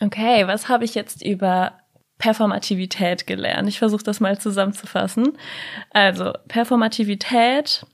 Okay, 0.00 0.46
was 0.46 0.68
habe 0.68 0.84
ich 0.84 0.94
jetzt 0.94 1.24
über 1.24 1.72
Performativität 2.18 3.26
gelernt? 3.26 3.68
Ich 3.68 3.78
versuche 3.78 4.02
das 4.02 4.20
mal 4.20 4.38
zusammenzufassen. 4.38 5.38
Also, 5.90 6.32
Performativität 6.48 7.86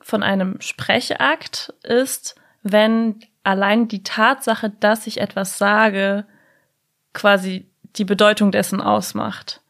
von 0.00 0.22
einem 0.22 0.60
Sprechakt 0.60 1.72
ist, 1.82 2.36
wenn 2.62 3.20
allein 3.42 3.88
die 3.88 4.02
Tatsache, 4.02 4.70
dass 4.70 5.06
ich 5.06 5.20
etwas 5.20 5.58
sage, 5.58 6.26
quasi 7.12 7.70
die 7.96 8.04
Bedeutung 8.04 8.50
dessen 8.52 8.80
ausmacht. 8.80 9.62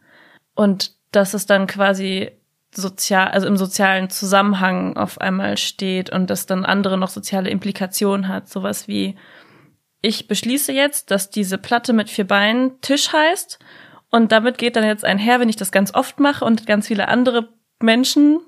Und 0.55 0.92
dass 1.12 1.35
es 1.35 1.46
dann 1.46 1.66
quasi 1.66 2.33
sozial, 2.75 3.29
also 3.29 3.46
im 3.46 3.57
sozialen 3.57 4.11
Zusammenhang 4.11 4.96
auf 4.96 5.20
einmal 5.20 5.57
steht 5.57 6.11
und 6.11 6.29
das 6.29 6.46
dann 6.46 6.64
andere 6.64 6.99
noch 6.99 7.09
soziale 7.09 7.51
Implikationen 7.51 8.29
hat. 8.29 8.49
Sowas 8.49 8.88
wie, 8.88 9.16
ich 10.02 10.28
beschließe 10.28 10.72
jetzt, 10.72 11.11
dass 11.11 11.30
diese 11.30 11.59
Platte 11.59 11.92
mit 11.92 12.11
vier 12.11 12.26
Beinen 12.26 12.80
Tisch 12.80 13.12
heißt. 13.12 13.59
Und 14.11 14.32
damit 14.32 14.59
geht 14.59 14.76
dann 14.76 14.85
jetzt 14.85 15.04
einher, 15.04 15.40
wenn 15.40 15.48
ich 15.48 15.56
das 15.56 15.72
ganz 15.72 15.94
oft 15.94 16.20
mache 16.20 16.44
und 16.44 16.66
ganz 16.66 16.87
viele 16.87 17.09
andere 17.09 17.48
Menschen 17.80 18.40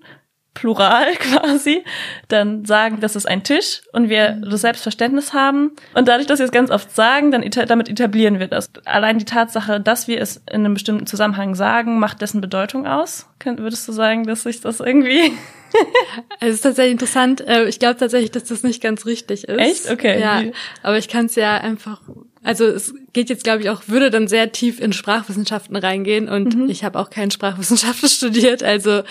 Plural 0.54 1.12
quasi, 1.18 1.84
dann 2.28 2.64
sagen, 2.64 2.98
das 3.00 3.16
ist 3.16 3.26
ein 3.26 3.44
Tisch 3.44 3.82
und 3.92 4.08
wir 4.08 4.40
das 4.44 4.62
Selbstverständnis 4.62 5.32
haben. 5.32 5.72
Und 5.94 6.08
dadurch, 6.08 6.26
dass 6.26 6.40
wir 6.40 6.46
es 6.46 6.52
ganz 6.52 6.70
oft 6.70 6.94
sagen, 6.94 7.30
dann 7.30 7.48
damit 7.66 7.88
etablieren 7.88 8.40
wir 8.40 8.48
das. 8.48 8.70
Allein 8.84 9.18
die 9.18 9.24
Tatsache, 9.24 9.80
dass 9.80 10.08
wir 10.08 10.20
es 10.20 10.38
in 10.50 10.64
einem 10.64 10.74
bestimmten 10.74 11.06
Zusammenhang 11.06 11.54
sagen, 11.54 11.98
macht 11.98 12.20
dessen 12.22 12.40
Bedeutung 12.40 12.86
aus. 12.86 13.28
Würdest 13.44 13.86
du 13.86 13.92
sagen, 13.92 14.26
dass 14.26 14.42
sich 14.42 14.60
das 14.60 14.80
irgendwie 14.80 15.32
es 16.40 16.56
ist 16.56 16.60
tatsächlich 16.62 16.92
interessant. 16.92 17.40
Äh, 17.40 17.68
ich 17.68 17.78
glaube 17.78 17.98
tatsächlich, 17.98 18.30
dass 18.30 18.44
das 18.44 18.62
nicht 18.62 18.82
ganz 18.82 19.06
richtig 19.06 19.44
ist. 19.44 19.58
Echt? 19.58 19.90
Okay. 19.90 20.20
Ja, 20.20 20.42
aber 20.82 20.98
ich 20.98 21.08
kann 21.08 21.26
es 21.26 21.34
ja 21.34 21.58
einfach 21.58 22.00
also 22.42 22.64
es 22.66 22.94
geht 23.12 23.30
jetzt, 23.30 23.44
glaube 23.44 23.62
ich, 23.62 23.70
auch, 23.70 23.88
würde 23.88 24.10
dann 24.10 24.28
sehr 24.28 24.52
tief 24.52 24.80
in 24.80 24.92
Sprachwissenschaften 24.92 25.76
reingehen 25.76 26.28
und 26.28 26.56
mhm. 26.56 26.70
ich 26.70 26.84
habe 26.84 26.98
auch 26.98 27.10
keinen 27.10 27.30
Sprachwissenschaften 27.30 28.08
studiert. 28.08 28.62
Also 28.62 29.02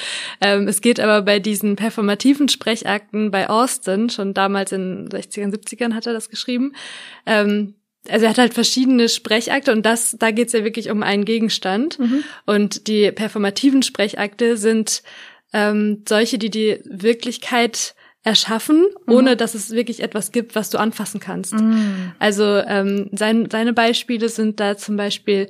ähm, 0.41 0.67
es 0.67 0.81
geht 0.81 0.99
aber 0.99 1.21
bei 1.21 1.39
diesen 1.39 1.75
performativen 1.75 2.49
Sprechakten 2.49 3.31
bei 3.31 3.49
Austin, 3.49 4.09
schon 4.09 4.33
damals 4.33 4.71
in 4.71 5.09
60ern, 5.09 5.53
70ern 5.53 5.93
hat 5.93 6.07
er 6.07 6.13
das 6.13 6.29
geschrieben, 6.29 6.73
ähm, 7.25 7.75
also 8.09 8.23
er 8.23 8.29
hat 8.29 8.37
halt 8.37 8.53
verschiedene 8.53 9.09
Sprechakte 9.09 9.73
und 9.73 9.85
das, 9.85 10.15
da 10.17 10.31
geht's 10.31 10.53
ja 10.53 10.63
wirklich 10.63 10.89
um 10.89 11.03
einen 11.03 11.25
Gegenstand. 11.25 11.99
Mhm. 11.99 12.23
Und 12.45 12.87
die 12.87 13.11
performativen 13.11 13.83
Sprechakte 13.83 14.55
sind 14.55 15.03
ähm, 15.53 16.03
solche, 16.07 16.37
die 16.37 16.49
die 16.49 16.79
Wirklichkeit 16.85 17.95
erschaffen, 18.23 18.85
mhm. 19.05 19.13
ohne 19.13 19.37
dass 19.37 19.55
es 19.55 19.71
wirklich 19.71 20.03
etwas 20.03 20.31
gibt, 20.31 20.55
was 20.55 20.69
du 20.69 20.77
anfassen 20.77 21.19
kannst. 21.19 21.53
Mhm. 21.53 22.11
Also 22.19 22.43
ähm, 22.43 23.09
sein, 23.13 23.47
seine 23.49 23.73
Beispiele 23.73 24.27
sind 24.27 24.59
da 24.59 24.75
zum 24.77 24.97
Beispiel, 24.97 25.49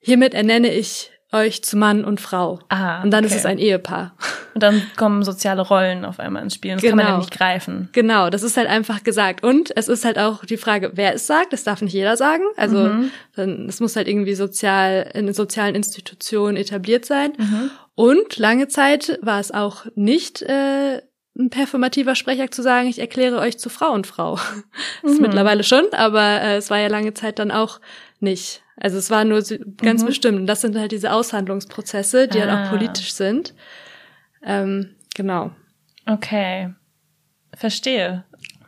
hiermit 0.00 0.34
ernenne 0.34 0.72
ich 0.74 1.12
euch 1.32 1.62
zu 1.64 1.76
Mann 1.76 2.04
und 2.04 2.20
Frau. 2.20 2.60
Ah, 2.68 3.02
und 3.02 3.10
dann 3.10 3.24
okay. 3.24 3.34
ist 3.34 3.40
es 3.40 3.46
ein 3.46 3.58
Ehepaar. 3.58 4.14
Und 4.54 4.62
dann 4.62 4.82
kommen 4.96 5.22
soziale 5.22 5.62
Rollen 5.62 6.04
auf 6.04 6.20
einmal 6.20 6.42
ins 6.42 6.54
Spiel. 6.54 6.74
Das 6.74 6.82
genau. 6.82 6.90
kann 6.90 6.96
man 6.96 7.06
ja 7.06 7.10
genau. 7.12 7.20
nicht 7.20 7.32
greifen. 7.32 7.88
Genau, 7.92 8.28
das 8.28 8.42
ist 8.42 8.58
halt 8.58 8.68
einfach 8.68 9.02
gesagt. 9.02 9.42
Und 9.42 9.74
es 9.74 9.88
ist 9.88 10.04
halt 10.04 10.18
auch 10.18 10.44
die 10.44 10.58
Frage, 10.58 10.92
wer 10.94 11.14
es 11.14 11.26
sagt. 11.26 11.54
Das 11.54 11.64
darf 11.64 11.80
nicht 11.80 11.94
jeder 11.94 12.18
sagen. 12.18 12.42
Also 12.56 12.78
mhm. 12.78 13.10
dann, 13.34 13.66
es 13.66 13.80
muss 13.80 13.96
halt 13.96 14.08
irgendwie 14.08 14.34
sozial 14.34 15.10
in 15.14 15.32
sozialen 15.32 15.74
Institutionen 15.74 16.58
etabliert 16.58 17.06
sein. 17.06 17.32
Mhm. 17.38 17.70
Und 17.94 18.38
lange 18.38 18.68
Zeit 18.68 19.18
war 19.22 19.40
es 19.40 19.50
auch 19.50 19.86
nicht 19.94 20.42
äh, 20.42 21.02
ein 21.38 21.50
performativer 21.50 22.14
Sprechakt 22.14 22.54
zu 22.54 22.62
sagen, 22.62 22.88
ich 22.88 22.98
erkläre 22.98 23.38
euch 23.38 23.58
zu 23.58 23.68
Frau 23.68 23.92
und 23.92 24.06
Frau. 24.06 24.36
Das 25.02 25.12
ist 25.12 25.16
mhm. 25.16 25.26
mittlerweile 25.26 25.64
schon, 25.64 25.84
aber 25.92 26.40
äh, 26.40 26.56
es 26.56 26.70
war 26.70 26.78
ja 26.78 26.88
lange 26.88 27.14
Zeit 27.14 27.38
dann 27.38 27.50
auch 27.50 27.80
nicht. 28.20 28.62
Also 28.76 28.98
es 28.98 29.10
war 29.10 29.24
nur 29.24 29.42
ganz 29.78 30.02
mhm. 30.02 30.06
bestimmt. 30.06 30.38
Und 30.38 30.46
das 30.46 30.60
sind 30.60 30.76
halt 30.76 30.92
diese 30.92 31.12
Aushandlungsprozesse, 31.12 32.28
die 32.28 32.40
ah. 32.40 32.46
dann 32.46 32.64
auch 32.64 32.70
politisch 32.70 33.12
sind. 33.12 33.54
Ähm, 34.42 34.94
genau. 35.14 35.52
Okay. 36.06 36.74
Verstehe. 37.54 38.24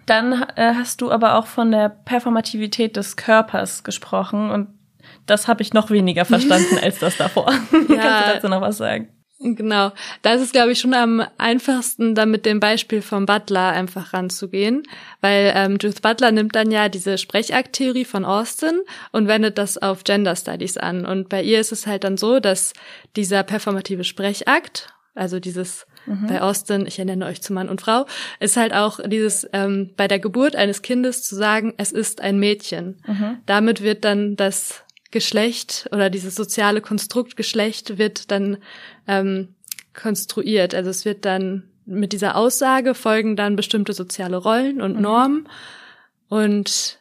Dann 0.06 0.44
äh, 0.56 0.74
hast 0.74 1.00
du 1.00 1.10
aber 1.10 1.36
auch 1.36 1.46
von 1.46 1.70
der 1.70 1.88
Performativität 1.88 2.96
des 2.96 3.16
Körpers 3.16 3.84
gesprochen 3.84 4.50
und 4.50 4.68
das 5.26 5.48
habe 5.48 5.62
ich 5.62 5.72
noch 5.72 5.90
weniger 5.90 6.24
verstanden 6.24 6.78
als 6.82 6.98
das 6.98 7.16
davor. 7.16 7.50
Ja. 7.50 7.58
Kannst 7.70 7.88
du 7.88 8.34
dazu 8.34 8.48
noch 8.48 8.60
was 8.60 8.76
sagen? 8.76 9.08
Genau. 9.40 9.92
Da 10.22 10.34
ist 10.34 10.42
es, 10.42 10.52
glaube 10.52 10.72
ich, 10.72 10.78
schon 10.78 10.94
am 10.94 11.22
einfachsten, 11.38 12.14
da 12.14 12.24
mit 12.24 12.46
dem 12.46 12.60
Beispiel 12.60 13.02
vom 13.02 13.26
Butler 13.26 13.70
einfach 13.70 14.14
ranzugehen, 14.14 14.84
weil 15.20 15.52
ähm, 15.54 15.72
Judith 15.72 16.00
Butler 16.00 16.30
nimmt 16.30 16.54
dann 16.54 16.70
ja 16.70 16.88
diese 16.88 17.18
Sprechakttheorie 17.18 18.04
von 18.04 18.24
Austin 18.24 18.80
und 19.12 19.28
wendet 19.28 19.58
das 19.58 19.76
auf 19.76 20.04
Gender 20.04 20.34
Studies 20.34 20.78
an. 20.78 21.04
Und 21.04 21.28
bei 21.28 21.42
ihr 21.42 21.60
ist 21.60 21.72
es 21.72 21.86
halt 21.86 22.04
dann 22.04 22.16
so, 22.16 22.40
dass 22.40 22.72
dieser 23.16 23.42
performative 23.42 24.04
Sprechakt, 24.04 24.94
also 25.14 25.40
dieses 25.40 25.86
mhm. 26.06 26.28
bei 26.28 26.40
Austin, 26.40 26.86
ich 26.86 26.98
ernenne 26.98 27.26
euch 27.26 27.42
zu 27.42 27.52
Mann 27.52 27.68
und 27.68 27.82
Frau, 27.82 28.06
ist 28.40 28.56
halt 28.56 28.72
auch 28.72 29.00
dieses 29.04 29.46
ähm, 29.52 29.90
bei 29.96 30.08
der 30.08 30.20
Geburt 30.20 30.56
eines 30.56 30.80
Kindes 30.80 31.22
zu 31.22 31.34
sagen, 31.34 31.74
es 31.76 31.92
ist 31.92 32.20
ein 32.20 32.38
Mädchen. 32.38 33.02
Mhm. 33.06 33.38
Damit 33.46 33.82
wird 33.82 34.04
dann 34.04 34.36
das 34.36 34.83
Geschlecht 35.14 35.88
oder 35.92 36.10
dieses 36.10 36.34
soziale 36.34 36.82
Konstrukt 36.82 37.36
Geschlecht 37.36 37.96
wird 37.96 38.30
dann 38.30 38.58
ähm, 39.06 39.54
konstruiert. 39.94 40.74
Also 40.74 40.90
es 40.90 41.06
wird 41.06 41.24
dann 41.24 41.62
mit 41.86 42.12
dieser 42.12 42.36
Aussage 42.36 42.94
folgen 42.94 43.36
dann 43.36 43.56
bestimmte 43.56 43.92
soziale 43.92 44.36
Rollen 44.36 44.82
und 44.82 44.96
mhm. 44.96 45.02
Normen 45.02 45.48
und 46.28 46.98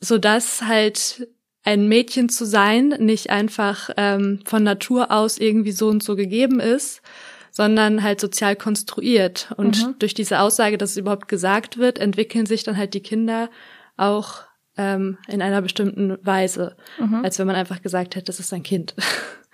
so 0.00 0.18
dass 0.18 0.62
halt 0.62 1.28
ein 1.62 1.86
Mädchen 1.86 2.28
zu 2.28 2.44
sein 2.44 2.88
nicht 2.98 3.30
einfach 3.30 3.90
ähm, 3.96 4.40
von 4.44 4.64
Natur 4.64 5.12
aus 5.12 5.38
irgendwie 5.38 5.70
so 5.70 5.88
und 5.88 6.02
so 6.02 6.16
gegeben 6.16 6.58
ist, 6.58 7.00
sondern 7.52 8.02
halt 8.02 8.20
sozial 8.20 8.56
konstruiert. 8.56 9.52
Und 9.56 9.86
mhm. 9.86 9.94
durch 10.00 10.14
diese 10.14 10.40
Aussage, 10.40 10.76
dass 10.76 10.90
es 10.90 10.96
überhaupt 10.96 11.28
gesagt 11.28 11.78
wird, 11.78 12.00
entwickeln 12.00 12.46
sich 12.46 12.64
dann 12.64 12.76
halt 12.76 12.94
die 12.94 13.02
Kinder 13.02 13.48
auch 13.96 14.42
ähm, 14.76 15.18
in 15.28 15.42
einer 15.42 15.62
bestimmten 15.62 16.16
Weise, 16.22 16.76
mhm. 16.98 17.24
als 17.24 17.38
wenn 17.38 17.46
man 17.46 17.56
einfach 17.56 17.82
gesagt 17.82 18.16
hätte, 18.16 18.26
das 18.26 18.40
ist 18.40 18.52
ein 18.52 18.62
Kind. 18.62 18.94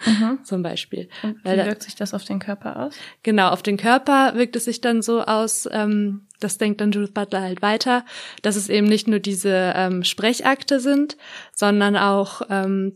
Mhm. 0.06 0.44
Zum 0.44 0.62
Beispiel. 0.62 1.08
Und 1.24 1.40
wie 1.40 1.48
Weil, 1.48 1.66
wirkt 1.66 1.82
sich 1.82 1.96
das 1.96 2.14
auf 2.14 2.22
den 2.24 2.38
Körper 2.38 2.76
aus? 2.86 2.94
Genau, 3.24 3.48
auf 3.48 3.64
den 3.64 3.76
Körper 3.76 4.36
wirkt 4.36 4.54
es 4.54 4.66
sich 4.66 4.80
dann 4.80 5.02
so 5.02 5.22
aus, 5.22 5.68
ähm, 5.72 6.28
das 6.38 6.56
denkt 6.56 6.80
dann 6.80 6.92
Judith 6.92 7.12
Butler 7.12 7.40
halt 7.40 7.62
weiter, 7.62 8.04
dass 8.42 8.54
es 8.54 8.68
eben 8.68 8.86
nicht 8.86 9.08
nur 9.08 9.18
diese 9.18 9.72
ähm, 9.74 10.04
Sprechakte 10.04 10.78
sind, 10.78 11.16
sondern 11.52 11.96
auch 11.96 12.42
ähm, 12.48 12.92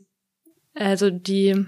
also 0.75 1.11
die 1.11 1.67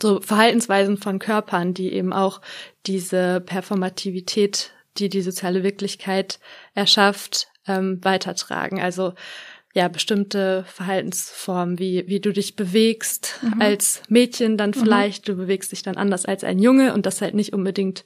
so 0.00 0.20
Verhaltensweisen 0.20 0.96
von 0.96 1.18
Körpern, 1.18 1.74
die 1.74 1.92
eben 1.92 2.12
auch 2.12 2.40
diese 2.86 3.40
Performativität, 3.40 4.72
die 4.98 5.08
die 5.08 5.22
soziale 5.22 5.62
Wirklichkeit 5.62 6.40
erschafft, 6.74 7.48
ähm, 7.66 8.00
weitertragen. 8.02 8.80
Also 8.80 9.14
ja 9.74 9.88
bestimmte 9.88 10.64
Verhaltensformen, 10.66 11.78
wie 11.78 12.04
wie 12.06 12.20
du 12.20 12.32
dich 12.32 12.56
bewegst 12.56 13.40
mhm. 13.42 13.60
als 13.60 14.02
Mädchen 14.08 14.56
dann 14.56 14.70
mhm. 14.70 14.74
vielleicht, 14.74 15.26
mhm. 15.26 15.32
du 15.32 15.38
bewegst 15.38 15.72
dich 15.72 15.82
dann 15.82 15.96
anders 15.96 16.26
als 16.26 16.44
ein 16.44 16.58
Junge 16.58 16.94
und 16.94 17.06
das 17.06 17.22
halt 17.22 17.34
nicht 17.34 17.52
unbedingt 17.52 18.04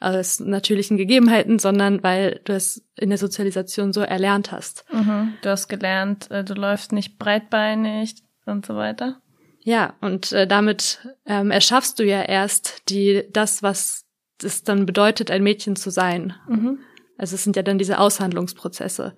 aus 0.00 0.38
natürlichen 0.38 0.96
Gegebenheiten, 0.96 1.58
sondern 1.58 2.02
weil 2.02 2.40
du 2.44 2.52
es 2.52 2.84
in 2.96 3.08
der 3.08 3.18
Sozialisation 3.18 3.92
so 3.92 4.00
erlernt 4.00 4.52
hast. 4.52 4.84
Mhm. 4.92 5.34
Du 5.42 5.50
hast 5.50 5.68
gelernt, 5.68 6.30
äh, 6.30 6.44
du 6.44 6.54
läufst 6.54 6.92
nicht 6.92 7.18
breitbeinig 7.18 8.14
und 8.46 8.64
so 8.64 8.76
weiter. 8.76 9.20
Ja, 9.64 9.94
und 10.00 10.32
äh, 10.32 10.46
damit 10.46 11.00
ähm, 11.26 11.50
erschaffst 11.50 11.98
du 11.98 12.04
ja 12.04 12.22
erst 12.22 12.88
die 12.88 13.24
das, 13.32 13.62
was 13.62 14.06
es 14.42 14.62
dann 14.62 14.86
bedeutet, 14.86 15.30
ein 15.32 15.42
Mädchen 15.42 15.74
zu 15.74 15.90
sein. 15.90 16.34
Mhm. 16.48 16.78
Also 17.16 17.34
es 17.34 17.42
sind 17.42 17.56
ja 17.56 17.62
dann 17.62 17.78
diese 17.78 17.98
Aushandlungsprozesse. 17.98 19.14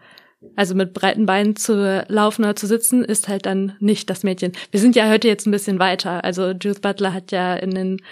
Also 0.56 0.74
mit 0.74 0.94
breiten 0.94 1.26
Beinen 1.26 1.56
zu 1.56 2.04
laufen 2.08 2.44
oder 2.44 2.56
zu 2.56 2.66
sitzen, 2.66 3.04
ist 3.04 3.28
halt 3.28 3.46
dann 3.46 3.76
nicht 3.78 4.08
das 4.08 4.22
Mädchen. 4.22 4.52
Wir 4.70 4.80
sind 4.80 4.96
ja 4.96 5.10
heute 5.10 5.28
jetzt 5.28 5.46
ein 5.46 5.50
bisschen 5.50 5.78
weiter. 5.78 6.24
Also 6.24 6.50
Judith 6.50 6.80
Butler 6.80 7.12
hat 7.12 7.30
ja 7.30 7.54
in 7.54 7.74
den 7.74 8.02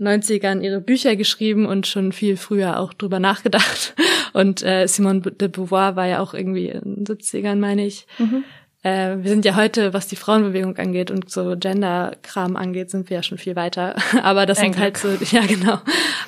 90ern 0.00 0.60
ihre 0.60 0.80
Bücher 0.80 1.16
geschrieben 1.16 1.66
und 1.66 1.86
schon 1.86 2.12
viel 2.12 2.36
früher 2.36 2.78
auch 2.80 2.92
drüber 2.92 3.20
nachgedacht. 3.20 3.94
Und 4.32 4.64
äh, 4.64 4.88
Simone 4.88 5.20
de 5.20 5.46
Beauvoir 5.46 5.94
war 5.94 6.06
ja 6.06 6.18
auch 6.18 6.34
irgendwie 6.34 6.68
in 6.68 7.04
den 7.04 7.06
70ern, 7.06 7.54
meine 7.54 7.86
ich. 7.86 8.08
Mhm. 8.18 8.42
Äh, 8.82 9.18
wir 9.22 9.30
sind 9.30 9.44
ja 9.44 9.54
heute, 9.54 9.94
was 9.94 10.08
die 10.08 10.16
Frauenbewegung 10.16 10.76
angeht 10.76 11.10
und 11.10 11.30
so 11.30 11.56
Gender-Kram 11.56 12.56
angeht, 12.56 12.90
sind 12.90 13.08
wir 13.10 13.18
ja 13.18 13.22
schon 13.22 13.38
viel 13.38 13.54
weiter. 13.54 13.94
Aber 14.22 14.44
das 14.44 14.58
Ein 14.58 14.72
sind 14.72 14.82
halt 14.82 14.96
so, 14.98 15.08
ja 15.30 15.46
genau. 15.46 15.78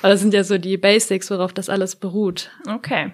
Aber 0.01 0.13
das 0.13 0.21
sind 0.21 0.33
ja 0.33 0.43
so 0.43 0.57
die 0.57 0.77
Basics, 0.77 1.29
worauf 1.29 1.53
das 1.53 1.69
alles 1.69 1.97
beruht. 1.97 2.49
Okay. 2.67 3.11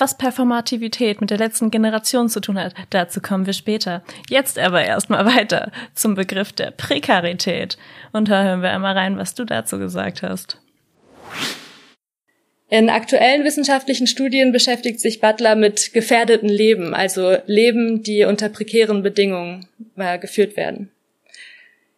Was 0.00 0.16
Performativität 0.16 1.20
mit 1.20 1.28
der 1.28 1.36
letzten 1.36 1.70
Generation 1.70 2.30
zu 2.30 2.40
tun 2.40 2.58
hat, 2.58 2.72
dazu 2.88 3.20
kommen 3.20 3.44
wir 3.44 3.52
später. 3.52 4.02
Jetzt 4.30 4.58
aber 4.58 4.82
erstmal 4.82 5.26
weiter 5.36 5.72
zum 5.94 6.14
Begriff 6.14 6.52
der 6.52 6.70
Prekarität. 6.70 7.76
Und 8.10 8.30
da 8.30 8.42
hören 8.42 8.62
wir 8.62 8.70
einmal 8.70 8.96
rein, 8.96 9.18
was 9.18 9.34
du 9.34 9.44
dazu 9.44 9.78
gesagt 9.78 10.22
hast. 10.22 10.58
In 12.70 12.88
aktuellen 12.88 13.44
wissenschaftlichen 13.44 14.06
Studien 14.06 14.52
beschäftigt 14.52 15.00
sich 15.00 15.20
Butler 15.20 15.54
mit 15.54 15.92
gefährdeten 15.92 16.48
Leben, 16.48 16.94
also 16.94 17.36
Leben, 17.44 18.02
die 18.02 18.24
unter 18.24 18.48
prekären 18.48 19.02
Bedingungen 19.02 19.68
äh, 19.98 20.18
geführt 20.18 20.56
werden. 20.56 20.90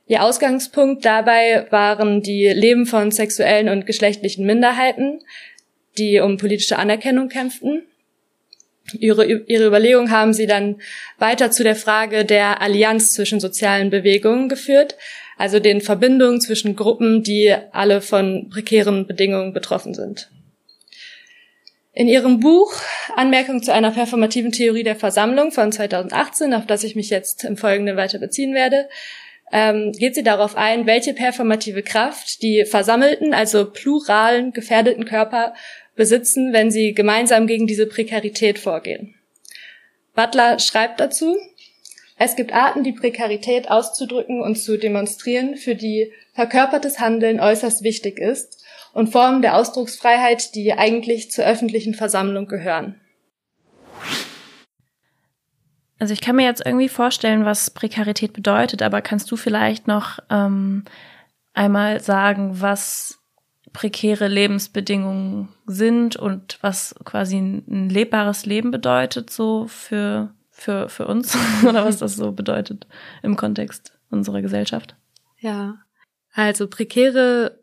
Ihr 0.09 0.25
Ausgangspunkt 0.25 1.05
dabei 1.05 1.69
waren 1.71 2.21
die 2.21 2.49
Leben 2.49 2.85
von 2.85 3.12
sexuellen 3.12 3.69
und 3.69 3.87
geschlechtlichen 3.87 4.45
Minderheiten, 4.45 5.21
die 5.99 6.19
um 6.19 6.37
politische 6.37 6.79
Anerkennung 6.79 7.29
kämpften 7.29 7.83
Ihre, 8.99 9.25
ihre 9.25 9.66
Überlegung 9.66 10.11
haben 10.11 10.33
sie 10.33 10.47
dann 10.47 10.81
weiter 11.18 11.51
zu 11.51 11.62
der 11.62 11.77
Frage 11.77 12.25
der 12.25 12.61
Allianz 12.61 13.14
zwischen 13.14 13.40
sozialen 13.40 13.90
Bewegungen 13.90 14.49
geführt, 14.49 14.97
also 15.38 15.61
den 15.61 15.81
Verbindungen 15.81 16.40
zwischen 16.40 16.77
Gruppen, 16.77 17.23
die 17.23 17.55
alle 17.73 18.01
von 18.01 18.49
prekären 18.51 19.07
Bedingungen 19.07 19.53
betroffen 19.53 19.95
sind. 19.95 20.31
In 21.95 22.09
ihrem 22.09 22.40
Buch 22.40 22.73
Anmerkung 23.16 23.62
zu 23.62 23.73
einer 23.73 23.90
performativen 23.90 24.51
Theorie 24.51 24.83
der 24.83 24.97
Versammlung 24.97 25.53
von 25.53 25.71
2018, 25.71 26.55
auf 26.55 26.66
das 26.66 26.85
ich 26.85 26.97
mich 26.97 27.11
jetzt 27.11 27.45
im 27.45 27.57
Folgenden 27.57 27.97
weiter 27.97 28.18
beziehen 28.18 28.55
werde, 28.55 28.88
ähm, 29.53 29.92
geht 29.92 30.14
sie 30.14 30.23
darauf 30.23 30.57
ein, 30.57 30.87
welche 30.87 31.12
performative 31.12 31.83
Kraft 31.83 32.42
die 32.42 32.64
versammelten, 32.64 33.35
also 33.35 33.71
pluralen, 33.71 34.53
gefährdeten 34.53 35.05
Körper 35.05 35.53
besitzen, 35.95 36.53
wenn 36.53 36.71
sie 36.71 36.95
gemeinsam 36.95 37.47
gegen 37.47 37.67
diese 37.67 37.87
Prekarität 37.87 38.59
vorgehen. 38.59 39.15
Butler 40.15 40.59
schreibt 40.59 41.01
dazu, 41.01 41.37
es 42.17 42.37
gibt 42.37 42.53
Arten, 42.53 42.85
die 42.85 42.93
Prekarität 42.93 43.71
auszudrücken 43.71 44.41
und 44.41 44.57
zu 44.57 44.79
demonstrieren, 44.79 45.57
für 45.57 45.75
die 45.75 46.13
verkörpertes 46.35 47.01
Handeln 47.01 47.41
äußerst 47.41 47.83
wichtig 47.83 48.19
ist 48.19 48.65
und 48.93 49.09
Formen 49.09 49.43
der 49.43 49.57
Ausdrucksfreiheit, 49.57 50.55
die 50.55 50.73
eigentlich 50.73 51.31
zur 51.31 51.45
öffentlichen 51.45 51.95
Versammlung 51.95 52.47
gehören. 52.47 53.01
Also 55.99 56.13
ich 56.15 56.21
kann 56.21 56.37
mir 56.37 56.45
jetzt 56.45 56.65
irgendwie 56.67 56.89
vorstellen, 56.89 57.45
was 57.45 57.71
Prekarität 57.71 58.33
bedeutet, 58.33 58.83
aber 58.83 59.03
kannst 59.03 59.31
du 59.31 59.37
vielleicht 59.37 59.87
noch 59.87 60.19
ähm, 60.31 60.85
einmal 61.55 62.01
sagen, 62.01 62.61
was 62.61 63.22
prekäre 63.73 64.29
Lebensbedingungen 64.29 65.49
sind 65.67 66.17
und 66.17 66.59
was 66.61 66.95
quasi 67.05 67.39
ein, 67.39 67.89
lebbares 67.89 68.47
Leben 68.47 68.71
bedeutet, 68.71 69.31
so 69.31 69.67
für, 69.67 70.35
für, 70.51 70.89
für 70.89 71.07
uns? 71.07 71.37
Oder 71.69 71.85
was 71.85 71.99
das 71.99 72.17
so 72.17 72.33
bedeutet 72.33 72.87
im 73.23 73.37
Kontext 73.37 73.93
unserer 74.11 74.43
Gesellschaft. 74.43 74.95
Ja, 75.39 75.79
also 76.35 76.69
prekäre 76.69 77.59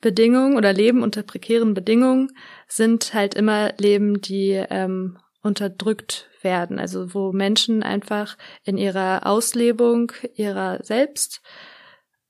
Bedingungen 0.00 0.56
oder 0.56 0.72
Leben 0.72 1.02
unter 1.02 1.22
prekären 1.22 1.72
Bedingungen 1.72 2.32
sind 2.68 3.14
halt 3.14 3.34
immer 3.34 3.72
Leben, 3.78 4.20
die 4.20 4.50
ähm, 4.68 5.18
unterdrückt 5.42 6.28
werden, 6.42 6.78
also 6.78 7.14
wo 7.14 7.32
Menschen 7.32 7.82
einfach 7.82 8.36
in 8.64 8.76
ihrer 8.76 9.26
Auslebung 9.26 10.12
ihrer 10.34 10.84
selbst 10.84 11.40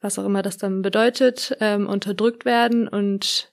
was 0.05 0.19
auch 0.19 0.27
immer 0.27 0.43
das 0.43 0.59
dann 0.59 0.83
bedeutet, 0.83 1.57
ähm, 1.61 1.89
unterdrückt 1.89 2.45
werden 2.45 2.87
und 2.87 3.53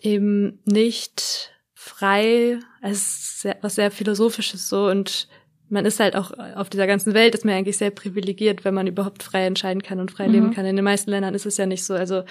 eben 0.00 0.60
nicht 0.64 1.52
frei, 1.74 2.58
es 2.80 2.92
ist 2.92 3.40
sehr, 3.42 3.58
was 3.60 3.74
sehr 3.74 3.90
philosophisches 3.90 4.68
so 4.68 4.88
und 4.88 5.28
man 5.68 5.84
ist 5.84 6.00
halt 6.00 6.16
auch 6.16 6.32
auf 6.56 6.70
dieser 6.70 6.86
ganzen 6.86 7.12
Welt 7.12 7.34
ist 7.34 7.44
man 7.44 7.54
eigentlich 7.54 7.76
sehr 7.76 7.90
privilegiert, 7.90 8.64
wenn 8.64 8.72
man 8.72 8.86
überhaupt 8.86 9.22
frei 9.22 9.44
entscheiden 9.44 9.82
kann 9.82 10.00
und 10.00 10.10
frei 10.10 10.26
mhm. 10.26 10.32
leben 10.32 10.50
kann. 10.52 10.64
In 10.64 10.76
den 10.76 10.84
meisten 10.84 11.10
Ländern 11.10 11.34
ist 11.34 11.44
es 11.44 11.58
ja 11.58 11.66
nicht 11.66 11.84
so. 11.84 11.92
Also 11.92 12.22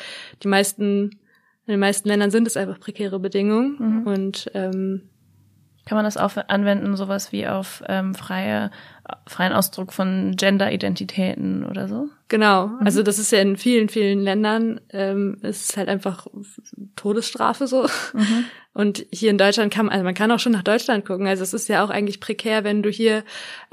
die 0.41 0.47
meisten, 0.47 1.11
in 1.67 1.73
den 1.73 1.79
meisten 1.79 2.07
Ländern 2.07 2.31
sind 2.31 2.47
es 2.47 2.57
einfach 2.57 2.79
prekäre 2.79 3.19
Bedingungen 3.19 3.75
mhm. 3.77 4.07
und 4.07 4.51
ähm, 4.55 5.09
kann 5.87 5.95
man 5.95 6.05
das 6.05 6.17
auch 6.17 6.33
anwenden, 6.49 6.95
sowas 6.97 7.31
wie 7.31 7.47
auf 7.47 7.81
ähm, 7.87 8.13
freie, 8.13 8.71
freien 9.25 9.53
Ausdruck 9.53 9.93
von 9.93 10.33
Gender-Identitäten 10.35 11.65
oder 11.65 11.87
so? 11.87 12.09
Genau. 12.27 12.67
Mhm. 12.67 12.85
Also 12.85 13.03
das 13.03 13.19
ist 13.19 13.31
ja 13.31 13.39
in 13.39 13.55
vielen, 13.55 13.87
vielen 13.87 14.19
Ländern 14.19 14.81
ähm, 14.89 15.37
ist 15.41 15.77
halt 15.77 15.87
einfach 15.87 16.27
Todesstrafe 16.97 17.67
so. 17.67 17.87
Mhm. 18.13 18.45
Und 18.73 19.05
hier 19.11 19.31
in 19.31 19.37
Deutschland 19.37 19.73
kann 19.73 19.85
man, 19.85 19.93
also 19.93 20.03
man 20.03 20.13
kann 20.13 20.31
auch 20.31 20.39
schon 20.39 20.51
nach 20.51 20.63
Deutschland 20.63 21.05
gucken. 21.05 21.25
Also 21.25 21.43
es 21.43 21.53
ist 21.53 21.69
ja 21.69 21.83
auch 21.83 21.89
eigentlich 21.89 22.19
prekär, 22.19 22.65
wenn 22.65 22.83
du 22.83 22.89
hier 22.89 23.23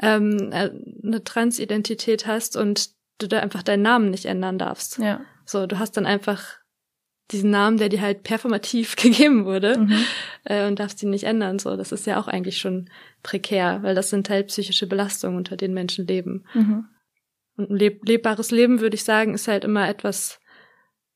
ähm, 0.00 0.53
äh, 0.53 0.70
eine 1.03 1.24
Transidentität 1.24 2.27
hast 2.27 2.57
und 2.57 2.90
du 3.18 3.27
da 3.27 3.40
einfach 3.40 3.62
deinen 3.62 3.83
Namen 3.83 4.11
nicht 4.11 4.27
ändern 4.27 4.59
darfst. 4.59 4.98
Ja. 4.98 5.20
So, 5.44 5.66
du 5.66 5.79
hast 5.79 5.96
dann 5.96 6.07
einfach 6.07 6.59
diesen 7.31 7.51
Namen, 7.51 7.79
der 7.79 7.89
dir 7.89 8.01
halt 8.01 8.23
performativ 8.23 8.97
gegeben 8.97 9.45
wurde 9.45 9.79
mhm. 9.79 10.05
äh, 10.45 10.67
und 10.67 10.79
darfst 10.79 11.03
ihn 11.03 11.11
nicht 11.11 11.25
ändern. 11.25 11.59
So, 11.59 11.77
das 11.77 11.93
ist 11.93 12.07
ja 12.07 12.21
auch 12.21 12.29
eigentlich 12.29 12.59
schon 12.59 12.91
prekär, 13.23 13.83
weil 13.83 13.95
das 13.95 14.11
sind 14.11 14.29
halt 14.29 14.49
psychische 14.49 14.87
Belastungen, 14.87 15.37
unter 15.37 15.57
denen 15.57 15.75
Menschen 15.75 16.07
leben. 16.07 16.45
Mhm. 16.55 16.87
Und 17.57 17.71
ein 17.71 17.77
leb 17.77 18.07
lebbares 18.07 18.51
Leben, 18.51 18.81
würde 18.81 18.97
ich 18.97 19.05
sagen, 19.05 19.35
ist 19.35 19.49
halt 19.49 19.65
immer 19.65 19.89
etwas, 19.89 20.41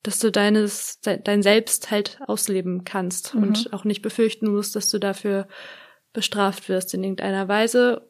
dass 0.02 0.20
du 0.20 0.30
deines, 0.30 1.00
dein 1.00 1.42
Selbst 1.42 1.90
halt 1.90 2.20
ausleben 2.26 2.84
kannst 2.84 3.34
mhm. 3.34 3.42
und 3.42 3.72
auch 3.72 3.84
nicht 3.84 4.02
befürchten 4.02 4.50
musst, 4.50 4.76
dass 4.76 4.90
du 4.90 4.98
dafür 4.98 5.48
bestraft 6.12 6.68
wirst 6.68 6.94
in 6.94 7.02
irgendeiner 7.02 7.48
Weise. 7.48 8.08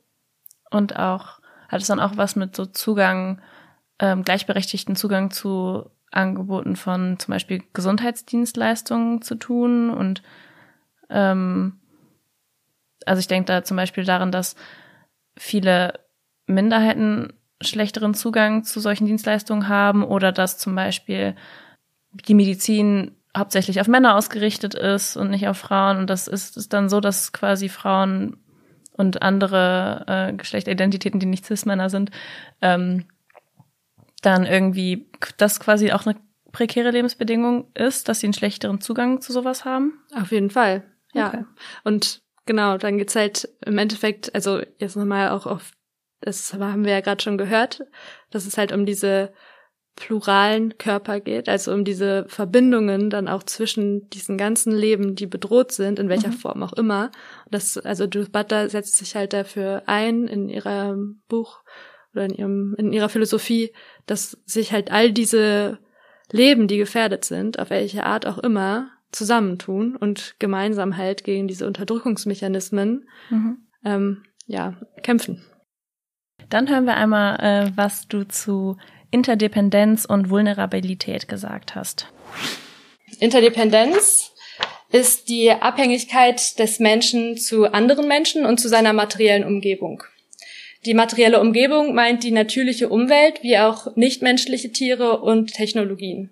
Und 0.71 0.97
auch, 0.97 1.41
hat 1.69 1.81
es 1.81 1.87
dann 1.87 2.01
auch 2.01 2.17
was 2.17 2.37
mit 2.37 2.55
so 2.55 2.67
Zugang, 2.67 3.41
ähm, 3.99 4.23
gleichberechtigten 4.23 4.97
Zugang 4.97 5.31
zu 5.31 5.91
Angeboten 6.11 6.77
von 6.77 7.18
zum 7.18 7.33
Beispiel 7.33 7.62
Gesundheitsdienstleistungen 7.73 9.23
zu 9.23 9.35
tun 9.35 9.90
und 9.90 10.23
ähm, 11.11 11.79
also 13.07 13.21
ich 13.21 13.29
denke 13.29 13.47
da 13.47 13.64
zum 13.64 13.77
Beispiel 13.77 14.05
daran, 14.05 14.33
dass 14.33 14.57
viele 15.37 16.01
Minderheiten 16.47 17.33
schlechteren 17.61 18.14
Zugang 18.14 18.64
zu 18.64 18.81
solchen 18.81 19.07
Dienstleistungen 19.07 19.68
haben 19.68 20.05
oder 20.05 20.33
dass 20.33 20.59
zum 20.59 20.75
Beispiel 20.75 21.35
die 22.12 22.35
Medizin 22.35 23.16
hauptsächlich 23.37 23.81
auf 23.81 23.88
Männer 23.88 24.16
ausgerichtet 24.16 24.75
ist 24.75 25.16
und 25.16 25.31
nicht 25.31 25.49
auf 25.49 25.59
Frauen. 25.59 25.99
Und 25.99 26.11
das 26.11 26.29
ist, 26.29 26.57
ist 26.57 26.73
dann 26.73 26.88
so, 26.88 27.01
dass 27.01 27.33
quasi 27.33 27.68
Frauen 27.68 28.38
und 28.92 29.23
andere 29.23 30.05
äh, 30.07 30.33
Geschlechteridentitäten, 30.33 31.21
die 31.21 31.27
nicht 31.27 31.44
Cis-Männer 31.44 31.90
sind, 31.90 32.11
ähm, 32.61 33.05
dann 34.23 34.45
irgendwie 34.47 35.11
das 35.37 35.61
quasi 35.61 35.93
auch 35.93 36.07
eine 36.07 36.17
prekäre 36.53 36.91
Lebensbedingung 36.91 37.71
ist, 37.75 38.09
dass 38.09 38.21
sie 38.21 38.27
einen 38.27 38.35
schlechteren 38.35 38.81
Zugang 38.81 39.21
zu 39.21 39.33
sowas 39.33 39.65
haben? 39.65 40.01
Auf 40.15 40.33
jeden 40.33 40.51
Fall, 40.51 40.85
ja. 41.13 41.29
Okay. 41.29 41.45
Und 41.85 42.23
genau, 42.47 42.79
dann 42.79 42.99
geht's 42.99 43.17
halt 43.17 43.49
im 43.65 43.79
Endeffekt, 43.79 44.35
also 44.35 44.61
jetzt 44.79 44.97
nochmal 44.97 45.31
auch 45.31 45.47
auf, 45.47 45.73
das 46.21 46.53
haben 46.55 46.85
wir 46.85 46.93
ja 46.93 47.01
gerade 47.01 47.23
schon 47.23 47.39
gehört, 47.39 47.85
dass 48.31 48.47
es 48.47 48.59
halt 48.59 48.73
um 48.73 48.87
diese 48.87 49.33
pluralen 49.99 50.79
Körper 50.79 51.19
geht, 51.19 51.49
also 51.49 51.73
um 51.73 51.85
diese 51.85 52.25
Verbindungen 52.29 53.11
dann 53.11 53.27
auch 53.27 53.43
zwischen 53.43 54.09
diesen 54.11 54.39
ganzen 54.39 54.73
Leben, 54.73 55.17
die 55.17 55.27
bedroht 55.27 55.73
sind, 55.73 55.99
in 55.99 56.09
welcher 56.09 56.29
mhm. 56.29 56.35
Form 56.35 56.63
auch 56.63 56.73
immer. 56.73 57.11
Und 57.47 57.55
das, 57.55 57.77
also 57.79 58.05
Judith 58.05 58.31
Butler 58.31 58.69
setzt 58.69 58.97
sich 58.97 59.17
halt 59.17 59.33
dafür 59.33 59.83
ein 59.87 60.29
in 60.29 60.49
ihrem 60.49 61.23
Buch 61.29 61.63
oder 62.14 62.25
in 62.25 62.35
ihrem, 62.35 62.75
in 62.79 62.92
ihrer 62.92 63.09
Philosophie, 63.09 63.73
dass 64.07 64.38
sich 64.44 64.73
halt 64.73 64.90
all 64.90 65.12
diese 65.12 65.79
Leben, 66.31 66.68
die 66.68 66.79
gefährdet 66.79 67.25
sind, 67.25 67.59
auf 67.59 67.71
welche 67.71 68.05
Art 68.05 68.27
auch 68.27 68.38
immer, 68.38 68.90
zusammentun 69.12 69.97
und 69.97 70.37
gemeinsam 70.38 70.97
halt 70.97 71.25
gegen 71.25 71.49
diese 71.49 71.66
Unterdrückungsmechanismen 71.66 73.09
mhm. 73.31 73.59
ähm, 73.85 74.23
ja, 74.47 74.77
kämpfen. 75.03 75.44
Dann 76.51 76.68
hören 76.68 76.85
wir 76.85 76.97
einmal, 76.97 77.38
äh, 77.40 77.73
was 77.75 78.09
du 78.09 78.27
zu 78.27 78.77
Interdependenz 79.11 80.05
und 80.05 80.31
Vulnerabilität 80.31 81.29
gesagt 81.29 81.75
hast. 81.75 82.12
Interdependenz 83.21 84.33
ist 84.90 85.29
die 85.29 85.51
Abhängigkeit 85.51 86.59
des 86.59 86.79
Menschen 86.79 87.37
zu 87.37 87.73
anderen 87.73 88.09
Menschen 88.09 88.44
und 88.47 88.59
zu 88.59 88.68
seiner 88.68 88.92
materiellen 88.92 89.44
Umgebung. 89.44 90.03
Die 90.85 90.95
materielle 90.95 91.41
Umgebung 91.41 91.95
meint 91.95 92.23
die 92.23 92.31
natürliche 92.31 92.88
Umwelt 92.88 93.43
wie 93.43 93.59
auch 93.59 93.97
nichtmenschliche 93.97 94.71
Tiere 94.71 95.21
und 95.21 95.53
Technologien. 95.53 96.31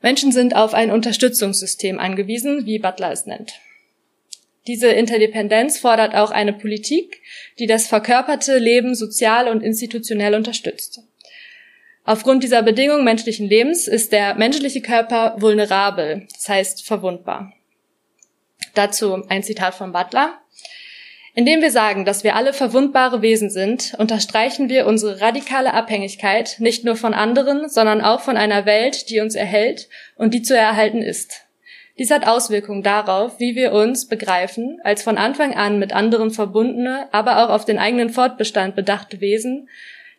Menschen 0.00 0.32
sind 0.32 0.54
auf 0.54 0.72
ein 0.74 0.90
Unterstützungssystem 0.90 1.98
angewiesen, 1.98 2.66
wie 2.66 2.78
Butler 2.78 3.12
es 3.12 3.26
nennt. 3.26 3.54
Diese 4.66 4.88
Interdependenz 4.88 5.78
fordert 5.78 6.14
auch 6.14 6.30
eine 6.30 6.52
Politik, 6.52 7.22
die 7.58 7.66
das 7.66 7.86
verkörperte 7.86 8.58
Leben 8.58 8.94
sozial 8.94 9.48
und 9.48 9.62
institutionell 9.62 10.34
unterstützt. 10.34 11.00
Aufgrund 12.04 12.42
dieser 12.44 12.62
Bedingung 12.62 13.04
menschlichen 13.04 13.48
Lebens 13.48 13.88
ist 13.88 14.12
der 14.12 14.34
menschliche 14.34 14.80
Körper 14.80 15.34
vulnerabel, 15.38 16.26
das 16.32 16.48
heißt 16.48 16.86
verwundbar. 16.86 17.52
Dazu 18.74 19.24
ein 19.28 19.42
Zitat 19.42 19.74
von 19.74 19.92
Butler. 19.92 20.40
Indem 21.38 21.60
wir 21.60 21.70
sagen, 21.70 22.06
dass 22.06 22.24
wir 22.24 22.34
alle 22.34 22.54
verwundbare 22.54 23.20
Wesen 23.20 23.50
sind, 23.50 23.94
unterstreichen 23.98 24.70
wir 24.70 24.86
unsere 24.86 25.20
radikale 25.20 25.74
Abhängigkeit 25.74 26.56
nicht 26.60 26.82
nur 26.82 26.96
von 26.96 27.12
anderen, 27.12 27.68
sondern 27.68 28.00
auch 28.00 28.22
von 28.22 28.38
einer 28.38 28.64
Welt, 28.64 29.10
die 29.10 29.20
uns 29.20 29.34
erhält 29.34 29.90
und 30.16 30.32
die 30.32 30.40
zu 30.40 30.56
erhalten 30.56 31.02
ist. 31.02 31.42
Dies 31.98 32.10
hat 32.10 32.26
Auswirkungen 32.26 32.82
darauf, 32.82 33.38
wie 33.38 33.54
wir 33.54 33.72
uns 33.72 34.08
begreifen, 34.08 34.80
als 34.82 35.02
von 35.02 35.18
Anfang 35.18 35.54
an 35.54 35.78
mit 35.78 35.92
anderen 35.92 36.30
verbundene, 36.30 37.06
aber 37.12 37.44
auch 37.44 37.50
auf 37.50 37.66
den 37.66 37.78
eigenen 37.78 38.08
Fortbestand 38.08 38.74
bedachte 38.74 39.20
Wesen 39.20 39.68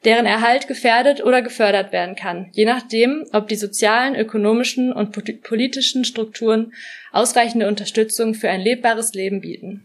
deren 0.06 0.28
Erhalt 0.28 0.68
gefährdet 0.68 1.24
oder 1.24 1.42
gefördert 1.42 1.92
werden 1.92 2.16
kann, 2.16 2.50
je 2.52 2.66
nachdem, 2.66 3.26
ob 3.34 3.48
die 3.48 3.56
sozialen, 3.56 4.16
ökonomischen 4.16 4.94
und 4.94 5.12
politischen 5.42 6.06
Strukturen 6.06 6.74
ausreichende 7.12 7.68
Unterstützung 7.68 8.36
für 8.36 8.50
ein 8.50 8.62
lebbares 8.62 9.16
Leben 9.16 9.42
bieten. 9.42 9.84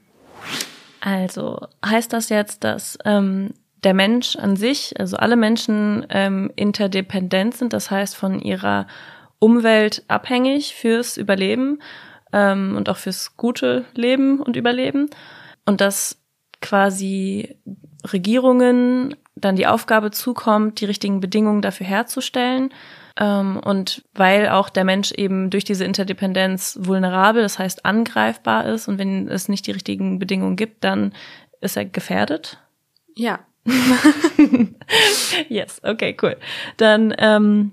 Also 1.04 1.58
heißt 1.84 2.12
das 2.12 2.28
jetzt, 2.28 2.62
dass 2.62 2.96
ähm, 3.04 3.54
der 3.82 3.92
Mensch 3.92 4.36
an 4.36 4.54
sich, 4.54 4.94
also 5.00 5.16
alle 5.16 5.34
Menschen 5.34 6.06
ähm, 6.10 6.52
interdependent 6.54 7.56
sind, 7.56 7.72
das 7.72 7.90
heißt 7.90 8.14
von 8.14 8.38
ihrer 8.38 8.86
Umwelt 9.40 10.04
abhängig 10.06 10.76
fürs 10.76 11.16
Überleben 11.16 11.82
ähm, 12.32 12.76
und 12.76 12.88
auch 12.88 12.98
fürs 12.98 13.36
gute 13.36 13.84
Leben 13.94 14.38
und 14.38 14.54
Überleben 14.54 15.10
und 15.66 15.80
dass 15.80 16.22
quasi 16.60 17.56
Regierungen 18.12 19.16
dann 19.34 19.56
die 19.56 19.66
Aufgabe 19.66 20.12
zukommt, 20.12 20.80
die 20.80 20.84
richtigen 20.84 21.18
Bedingungen 21.18 21.62
dafür 21.62 21.86
herzustellen. 21.86 22.72
Ähm, 23.18 23.58
und 23.58 24.04
weil 24.14 24.48
auch 24.48 24.68
der 24.68 24.84
Mensch 24.84 25.12
eben 25.12 25.50
durch 25.50 25.64
diese 25.64 25.84
Interdependenz 25.84 26.78
vulnerabel, 26.80 27.42
das 27.42 27.58
heißt 27.58 27.84
angreifbar 27.84 28.66
ist 28.66 28.88
und 28.88 28.98
wenn 28.98 29.28
es 29.28 29.48
nicht 29.48 29.66
die 29.66 29.72
richtigen 29.72 30.18
Bedingungen 30.18 30.56
gibt, 30.56 30.84
dann 30.84 31.12
ist 31.60 31.76
er 31.76 31.84
gefährdet. 31.84 32.58
Ja. 33.14 33.40
yes, 35.48 35.80
okay, 35.84 36.16
cool. 36.20 36.36
Dann 36.76 37.14
ähm, 37.18 37.72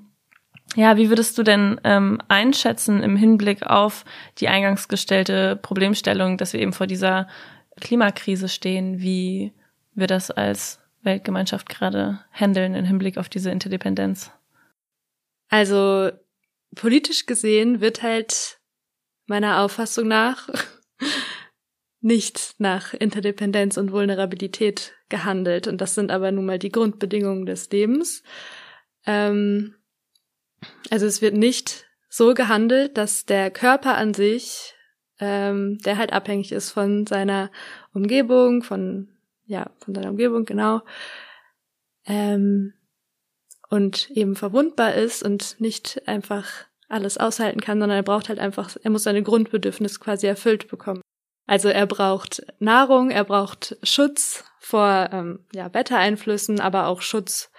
ja, 0.75 0.97
wie 0.97 1.09
würdest 1.09 1.37
du 1.37 1.43
denn 1.43 1.81
ähm, 1.83 2.19
einschätzen 2.27 3.01
im 3.01 3.15
Hinblick 3.15 3.63
auf 3.65 4.05
die 4.37 4.49
eingangs 4.49 4.87
gestellte 4.87 5.55
Problemstellung, 5.55 6.37
dass 6.37 6.53
wir 6.53 6.59
eben 6.59 6.73
vor 6.73 6.85
dieser 6.85 7.27
Klimakrise 7.81 8.49
stehen, 8.49 8.99
wie 8.99 9.51
wir 9.95 10.07
das 10.07 10.29
als 10.29 10.79
Weltgemeinschaft 11.01 11.69
gerade 11.69 12.19
handeln 12.31 12.75
im 12.75 12.85
Hinblick 12.85 13.17
auf 13.17 13.29
diese 13.29 13.49
Interdependenz? 13.49 14.31
Also 15.49 16.11
politisch 16.75 17.25
gesehen 17.25 17.81
wird 17.81 18.03
halt 18.03 18.59
meiner 19.25 19.61
Auffassung 19.61 20.07
nach 20.07 20.49
nicht 22.01 22.55
nach 22.59 22.93
Interdependenz 22.93 23.77
und 23.77 23.91
Vulnerabilität 23.91 24.93
gehandelt. 25.09 25.67
Und 25.67 25.81
das 25.81 25.95
sind 25.95 26.11
aber 26.11 26.31
nun 26.31 26.45
mal 26.45 26.59
die 26.59 26.71
Grundbedingungen 26.71 27.45
des 27.45 27.69
Lebens. 27.71 28.23
Ähm, 29.05 29.75
also 30.89 31.05
es 31.05 31.21
wird 31.21 31.35
nicht 31.35 31.85
so 32.09 32.33
gehandelt, 32.33 32.97
dass 32.97 33.25
der 33.25 33.51
Körper 33.51 33.95
an 33.95 34.13
sich, 34.13 34.73
ähm, 35.19 35.77
der 35.79 35.97
halt 35.97 36.13
abhängig 36.13 36.51
ist 36.51 36.71
von 36.71 37.05
seiner 37.05 37.51
Umgebung, 37.93 38.63
von 38.63 39.09
ja, 39.45 39.71
von 39.79 39.95
seiner 39.95 40.11
Umgebung, 40.11 40.45
genau. 40.45 40.81
Ähm, 42.05 42.73
und 43.69 44.09
eben 44.11 44.35
verwundbar 44.35 44.95
ist 44.95 45.23
und 45.23 45.55
nicht 45.59 46.07
einfach 46.07 46.47
alles 46.87 47.17
aushalten 47.17 47.61
kann, 47.61 47.79
sondern 47.79 47.97
er 47.97 48.03
braucht 48.03 48.29
halt 48.29 48.39
einfach, 48.39 48.75
er 48.81 48.89
muss 48.89 49.03
seine 49.03 49.23
Grundbedürfnisse 49.23 49.99
quasi 49.99 50.27
erfüllt 50.27 50.67
bekommen. 50.67 51.01
Also 51.45 51.69
er 51.69 51.85
braucht 51.85 52.45
Nahrung, 52.59 53.11
er 53.11 53.23
braucht 53.23 53.77
Schutz 53.83 54.43
vor 54.59 55.09
ähm, 55.11 55.39
ja, 55.53 55.73
Wettereinflüssen, 55.73 56.59
aber 56.59 56.87
auch 56.87 57.01
Schutz 57.01 57.51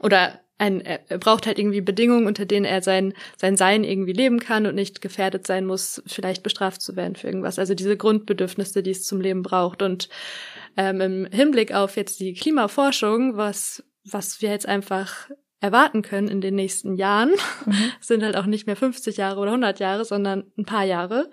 oder 0.00 0.40
ein, 0.58 0.80
er 0.80 1.18
braucht 1.18 1.46
halt 1.46 1.58
irgendwie 1.58 1.82
Bedingungen, 1.82 2.26
unter 2.26 2.46
denen 2.46 2.64
er 2.64 2.82
sein, 2.82 3.12
sein 3.36 3.56
Sein 3.56 3.84
irgendwie 3.84 4.14
leben 4.14 4.40
kann 4.40 4.66
und 4.66 4.74
nicht 4.74 5.02
gefährdet 5.02 5.46
sein 5.46 5.66
muss, 5.66 6.02
vielleicht 6.06 6.42
bestraft 6.42 6.80
zu 6.80 6.96
werden 6.96 7.14
für 7.14 7.26
irgendwas. 7.26 7.58
Also 7.58 7.74
diese 7.74 7.96
Grundbedürfnisse, 7.96 8.82
die 8.82 8.92
es 8.92 9.04
zum 9.04 9.20
Leben 9.20 9.42
braucht. 9.42 9.82
Und 9.82 10.08
ähm, 10.78 11.00
im 11.00 11.26
Hinblick 11.26 11.74
auf 11.74 11.96
jetzt 11.96 12.20
die 12.20 12.32
Klimaforschung, 12.32 13.36
was, 13.36 13.84
was 14.10 14.40
wir 14.42 14.50
jetzt 14.50 14.66
einfach 14.66 15.28
erwarten 15.60 16.02
können 16.02 16.28
in 16.28 16.40
den 16.40 16.54
nächsten 16.54 16.94
Jahren, 16.94 17.32
mhm. 17.64 17.92
sind 18.00 18.22
halt 18.22 18.36
auch 18.36 18.46
nicht 18.46 18.66
mehr 18.66 18.76
50 18.76 19.16
Jahre 19.16 19.40
oder 19.40 19.50
100 19.50 19.80
Jahre, 19.80 20.04
sondern 20.04 20.44
ein 20.56 20.64
paar 20.64 20.84
Jahre. 20.84 21.30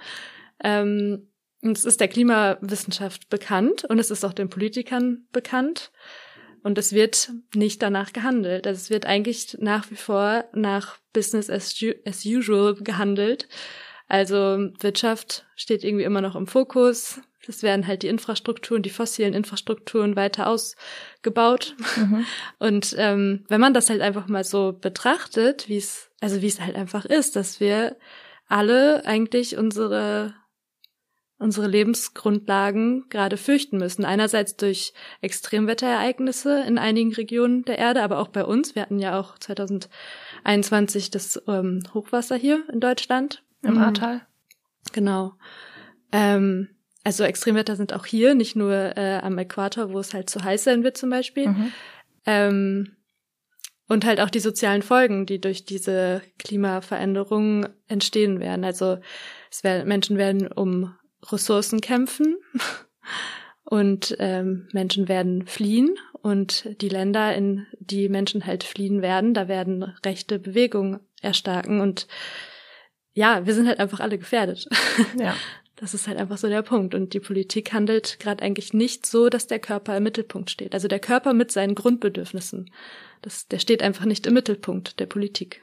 Ähm, 0.63 1.29
und 1.61 1.77
es 1.77 1.85
ist 1.85 2.01
der 2.01 2.09
Klimawissenschaft 2.09 3.29
bekannt 3.29 3.85
und 3.85 3.99
es 3.99 4.11
ist 4.11 4.25
auch 4.25 4.33
den 4.33 4.49
Politikern 4.49 5.27
bekannt. 5.31 5.91
Und 6.61 6.77
es 6.77 6.93
wird 6.93 7.31
nicht 7.55 7.81
danach 7.81 8.13
gehandelt. 8.13 8.67
Also 8.67 8.79
es 8.79 8.89
wird 8.89 9.05
eigentlich 9.05 9.57
nach 9.59 9.91
wie 9.91 9.95
vor 9.95 10.45
nach 10.53 10.97
Business 11.11 11.49
as, 11.49 11.75
as 12.05 12.25
usual 12.25 12.75
gehandelt. 12.75 13.49
Also 14.07 14.69
Wirtschaft 14.79 15.45
steht 15.55 15.83
irgendwie 15.83 16.05
immer 16.05 16.21
noch 16.21 16.35
im 16.35 16.47
Fokus. 16.47 17.19
Es 17.47 17.63
werden 17.63 17.87
halt 17.87 18.03
die 18.03 18.07
Infrastrukturen, 18.07 18.83
die 18.83 18.89
fossilen 18.89 19.33
Infrastrukturen 19.33 20.15
weiter 20.15 20.47
ausgebaut. 20.47 21.75
Mhm. 21.97 22.25
Und 22.59 22.95
ähm, 22.97 23.45
wenn 23.49 23.61
man 23.61 23.73
das 23.73 23.89
halt 23.89 24.01
einfach 24.01 24.27
mal 24.27 24.43
so 24.43 24.73
betrachtet, 24.73 25.67
wie 25.69 25.77
es, 25.77 26.09
also 26.21 26.41
wie 26.41 26.47
es 26.47 26.61
halt 26.61 26.75
einfach 26.75 27.05
ist, 27.05 27.35
dass 27.35 27.59
wir 27.59 27.97
alle 28.47 29.05
eigentlich 29.05 29.57
unsere 29.57 30.33
unsere 31.43 31.67
Lebensgrundlagen 31.67 33.09
gerade 33.09 33.35
fürchten 33.35 33.77
müssen. 33.77 34.05
Einerseits 34.05 34.55
durch 34.55 34.93
Extremwetterereignisse 35.19 36.63
in 36.63 36.77
einigen 36.77 37.13
Regionen 37.13 37.65
der 37.65 37.77
Erde, 37.77 38.01
aber 38.01 38.19
auch 38.19 38.29
bei 38.29 38.45
uns. 38.45 38.75
Wir 38.75 38.83
hatten 38.83 38.97
ja 38.97 39.19
auch 39.19 39.37
2021 39.37 41.11
das 41.11 41.41
ähm, 41.47 41.83
Hochwasser 41.93 42.37
hier 42.37 42.63
in 42.71 42.79
Deutschland. 42.79 43.43
Im 43.61 43.73
mhm. 43.73 43.81
Ahrtal. 43.81 44.21
Genau. 44.93 45.33
Ähm, 46.11 46.69
also 47.03 47.23
Extremwetter 47.23 47.75
sind 47.75 47.93
auch 47.93 48.05
hier, 48.05 48.35
nicht 48.35 48.55
nur 48.55 48.73
äh, 48.97 49.19
am 49.21 49.37
Äquator, 49.37 49.91
wo 49.91 49.99
es 49.99 50.13
halt 50.13 50.29
zu 50.29 50.43
heiß 50.43 50.63
sein 50.63 50.83
wird 50.83 50.97
zum 50.97 51.09
Beispiel. 51.09 51.49
Mhm. 51.49 51.71
Ähm, 52.25 52.95
und 53.87 54.05
halt 54.05 54.21
auch 54.21 54.29
die 54.29 54.39
sozialen 54.39 54.81
Folgen, 54.81 55.25
die 55.25 55.41
durch 55.41 55.65
diese 55.65 56.21
Klimaveränderungen 56.39 57.67
entstehen 57.87 58.39
werden. 58.39 58.63
Also 58.63 58.99
es 59.51 59.63
werden, 59.63 59.87
Menschen 59.87 60.17
werden 60.17 60.47
um 60.47 60.95
Ressourcen 61.31 61.81
kämpfen 61.81 62.37
und 63.63 64.15
ähm, 64.19 64.67
Menschen 64.71 65.07
werden 65.07 65.45
fliehen 65.45 65.95
und 66.21 66.81
die 66.81 66.89
Länder, 66.89 67.35
in 67.35 67.67
die 67.79 68.07
Menschen 68.07 68.45
halt 68.45 68.63
fliehen 68.63 69.01
werden, 69.01 69.33
da 69.33 69.47
werden 69.47 69.83
rechte 70.05 70.39
Bewegungen 70.39 71.01
erstarken 71.21 71.81
und 71.81 72.07
ja, 73.15 73.45
wir 73.45 73.53
sind 73.53 73.67
halt 73.67 73.79
einfach 73.79 73.99
alle 73.99 74.17
gefährdet. 74.17 74.67
Ja. 75.19 75.35
Das 75.75 75.93
ist 75.93 76.07
halt 76.07 76.17
einfach 76.17 76.37
so 76.37 76.47
der 76.47 76.61
Punkt. 76.61 76.93
Und 76.93 77.13
die 77.13 77.19
Politik 77.19 77.73
handelt 77.73 78.19
gerade 78.19 78.43
eigentlich 78.43 78.73
nicht 78.73 79.05
so, 79.05 79.29
dass 79.29 79.47
der 79.47 79.59
Körper 79.59 79.97
im 79.97 80.03
Mittelpunkt 80.03 80.49
steht. 80.51 80.73
Also 80.73 80.87
der 80.87 80.99
Körper 80.99 81.33
mit 81.33 81.51
seinen 81.51 81.75
Grundbedürfnissen. 81.75 82.71
Das, 83.21 83.47
der 83.47 83.59
steht 83.59 83.81
einfach 83.81 84.05
nicht 84.05 84.27
im 84.27 84.33
Mittelpunkt 84.33 84.99
der 84.99 85.07
Politik. 85.07 85.61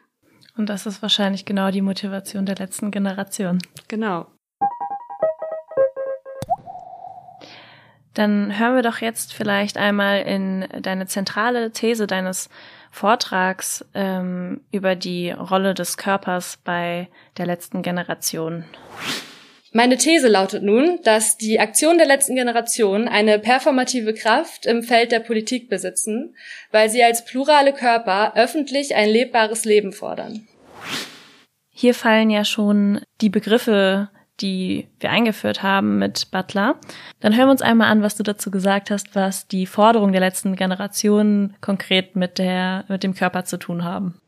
Und 0.56 0.68
das 0.68 0.86
ist 0.86 1.00
wahrscheinlich 1.02 1.44
genau 1.44 1.70
die 1.70 1.82
Motivation 1.82 2.44
der 2.44 2.56
letzten 2.56 2.90
Generation. 2.90 3.58
Genau. 3.88 4.26
Dann 8.14 8.58
hören 8.58 8.74
wir 8.74 8.82
doch 8.82 8.98
jetzt 8.98 9.32
vielleicht 9.32 9.78
einmal 9.78 10.22
in 10.22 10.66
deine 10.82 11.06
zentrale 11.06 11.70
These 11.70 12.06
deines 12.06 12.50
Vortrags 12.90 13.84
ähm, 13.94 14.62
über 14.72 14.96
die 14.96 15.30
Rolle 15.30 15.74
des 15.74 15.96
Körpers 15.96 16.58
bei 16.64 17.08
der 17.36 17.46
letzten 17.46 17.82
Generation. 17.82 18.64
Meine 19.72 19.96
These 19.96 20.26
lautet 20.26 20.64
nun, 20.64 20.98
dass 21.04 21.36
die 21.36 21.60
Aktionen 21.60 21.98
der 21.98 22.06
letzten 22.08 22.34
Generation 22.34 23.06
eine 23.06 23.38
performative 23.38 24.14
Kraft 24.14 24.66
im 24.66 24.82
Feld 24.82 25.12
der 25.12 25.20
Politik 25.20 25.68
besitzen, 25.68 26.34
weil 26.72 26.90
sie 26.90 27.04
als 27.04 27.24
plurale 27.24 27.72
Körper 27.72 28.32
öffentlich 28.34 28.96
ein 28.96 29.08
lebbares 29.08 29.64
Leben 29.64 29.92
fordern. 29.92 30.48
Hier 31.72 31.94
fallen 31.94 32.30
ja 32.30 32.44
schon 32.44 33.00
die 33.20 33.30
Begriffe, 33.30 34.10
die 34.40 34.88
wir 34.98 35.10
eingeführt 35.10 35.62
haben 35.62 35.98
mit 35.98 36.32
Butler. 36.32 36.74
Dann 37.20 37.36
hören 37.36 37.46
wir 37.46 37.52
uns 37.52 37.62
einmal 37.62 37.92
an, 37.92 38.02
was 38.02 38.16
du 38.16 38.24
dazu 38.24 38.50
gesagt 38.50 38.90
hast, 38.90 39.14
was 39.14 39.46
die 39.46 39.66
Forderungen 39.66 40.12
der 40.12 40.20
letzten 40.20 40.56
Generation 40.56 41.54
konkret 41.60 42.16
mit 42.16 42.38
der, 42.38 42.86
mit 42.88 43.04
dem 43.04 43.14
Körper 43.14 43.44
zu 43.44 43.56
tun 43.56 43.84
haben. 43.84 44.20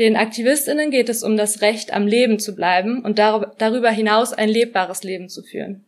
Den 0.00 0.16
Aktivistinnen 0.16 0.90
geht 0.90 1.10
es 1.10 1.22
um 1.22 1.36
das 1.36 1.60
Recht, 1.60 1.92
am 1.92 2.06
Leben 2.06 2.38
zu 2.38 2.54
bleiben 2.54 3.04
und 3.04 3.18
darüber 3.18 3.90
hinaus 3.90 4.32
ein 4.32 4.48
lebbares 4.48 5.02
Leben 5.02 5.28
zu 5.28 5.42
führen. 5.42 5.84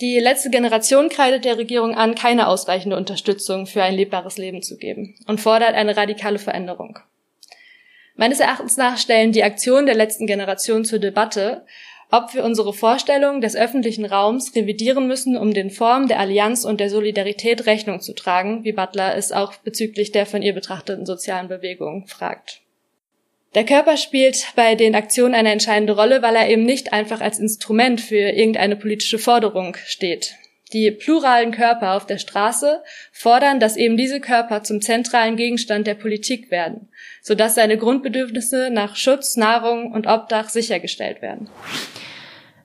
Die 0.00 0.18
letzte 0.18 0.48
Generation 0.48 1.10
kreidet 1.10 1.44
der 1.44 1.58
Regierung 1.58 1.94
an, 1.94 2.14
keine 2.14 2.48
ausreichende 2.48 2.96
Unterstützung 2.96 3.66
für 3.66 3.82
ein 3.82 3.94
lebbares 3.94 4.38
Leben 4.38 4.62
zu 4.62 4.78
geben 4.78 5.16
und 5.26 5.38
fordert 5.38 5.74
eine 5.74 5.98
radikale 5.98 6.38
Veränderung. 6.38 6.98
Meines 8.14 8.40
Erachtens 8.40 8.78
nach 8.78 8.96
stellen 8.96 9.32
die 9.32 9.44
Aktionen 9.44 9.84
der 9.84 9.96
letzten 9.96 10.26
Generation 10.26 10.86
zur 10.86 10.98
Debatte, 10.98 11.66
ob 12.10 12.32
wir 12.32 12.42
unsere 12.42 12.72
Vorstellungen 12.72 13.42
des 13.42 13.54
öffentlichen 13.54 14.06
Raums 14.06 14.56
revidieren 14.56 15.06
müssen, 15.06 15.36
um 15.36 15.52
den 15.52 15.68
Formen 15.68 16.08
der 16.08 16.20
Allianz 16.20 16.64
und 16.64 16.80
der 16.80 16.88
Solidarität 16.88 17.66
Rechnung 17.66 18.00
zu 18.00 18.14
tragen, 18.14 18.64
wie 18.64 18.72
Butler 18.72 19.14
es 19.14 19.30
auch 19.30 19.56
bezüglich 19.56 20.10
der 20.10 20.24
von 20.24 20.40
ihr 20.40 20.54
betrachteten 20.54 21.04
sozialen 21.04 21.48
Bewegung 21.48 22.06
fragt. 22.06 22.62
Der 23.56 23.64
Körper 23.64 23.96
spielt 23.96 24.48
bei 24.54 24.74
den 24.74 24.94
Aktionen 24.94 25.34
eine 25.34 25.50
entscheidende 25.50 25.96
Rolle, 25.96 26.20
weil 26.20 26.36
er 26.36 26.50
eben 26.50 26.64
nicht 26.64 26.92
einfach 26.92 27.22
als 27.22 27.38
Instrument 27.38 28.02
für 28.02 28.16
irgendeine 28.16 28.76
politische 28.76 29.18
Forderung 29.18 29.78
steht. 29.86 30.34
Die 30.74 30.90
pluralen 30.90 31.52
Körper 31.52 31.94
auf 31.94 32.04
der 32.04 32.18
Straße 32.18 32.82
fordern, 33.12 33.58
dass 33.58 33.78
eben 33.78 33.96
diese 33.96 34.20
Körper 34.20 34.62
zum 34.62 34.82
zentralen 34.82 35.36
Gegenstand 35.36 35.86
der 35.86 35.94
Politik 35.94 36.50
werden, 36.50 36.90
sodass 37.22 37.54
seine 37.54 37.78
Grundbedürfnisse 37.78 38.68
nach 38.70 38.94
Schutz, 38.94 39.38
Nahrung 39.38 39.90
und 39.90 40.06
Obdach 40.06 40.50
sichergestellt 40.50 41.22
werden. 41.22 41.48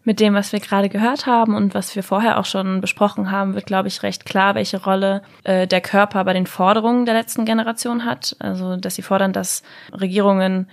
Mit 0.03 0.19
dem, 0.19 0.33
was 0.33 0.51
wir 0.51 0.59
gerade 0.59 0.89
gehört 0.89 1.27
haben 1.27 1.55
und 1.55 1.75
was 1.75 1.95
wir 1.95 2.01
vorher 2.01 2.39
auch 2.39 2.45
schon 2.45 2.81
besprochen 2.81 3.29
haben, 3.29 3.53
wird, 3.53 3.67
glaube 3.67 3.87
ich, 3.87 4.01
recht 4.01 4.25
klar, 4.25 4.55
welche 4.55 4.83
Rolle 4.83 5.21
äh, 5.43 5.67
der 5.67 5.81
Körper 5.81 6.23
bei 6.23 6.33
den 6.33 6.47
Forderungen 6.47 7.05
der 7.05 7.13
letzten 7.13 7.45
Generation 7.45 8.03
hat. 8.03 8.35
Also, 8.39 8.77
dass 8.77 8.95
sie 8.95 9.03
fordern, 9.03 9.31
dass 9.31 9.61
Regierungen 9.93 10.67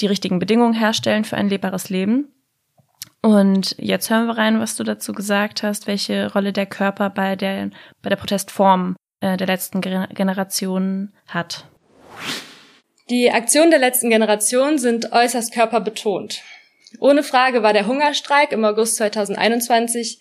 die 0.00 0.06
richtigen 0.06 0.38
Bedingungen 0.38 0.74
herstellen 0.74 1.24
für 1.24 1.36
ein 1.36 1.48
lebbares 1.48 1.88
Leben. 1.88 2.28
Und 3.22 3.74
jetzt 3.78 4.10
hören 4.10 4.26
wir 4.26 4.36
rein, 4.36 4.60
was 4.60 4.76
du 4.76 4.84
dazu 4.84 5.12
gesagt 5.12 5.62
hast, 5.62 5.86
welche 5.86 6.30
Rolle 6.32 6.52
der 6.52 6.66
Körper 6.66 7.10
bei 7.10 7.36
der, 7.36 7.70
bei 8.02 8.10
der 8.10 8.16
Protestform 8.16 8.96
äh, 9.20 9.36
der 9.36 9.46
letzten 9.46 9.80
Generation 9.80 11.12
hat. 11.26 11.64
Die 13.08 13.30
Aktionen 13.30 13.70
der 13.70 13.80
letzten 13.80 14.10
Generation 14.10 14.78
sind 14.78 15.12
äußerst 15.12 15.54
körperbetont. 15.54 16.42
Ohne 17.00 17.22
Frage 17.22 17.62
war 17.62 17.72
der 17.72 17.86
Hungerstreik 17.86 18.52
im 18.52 18.64
August 18.64 18.96
2021, 18.96 20.20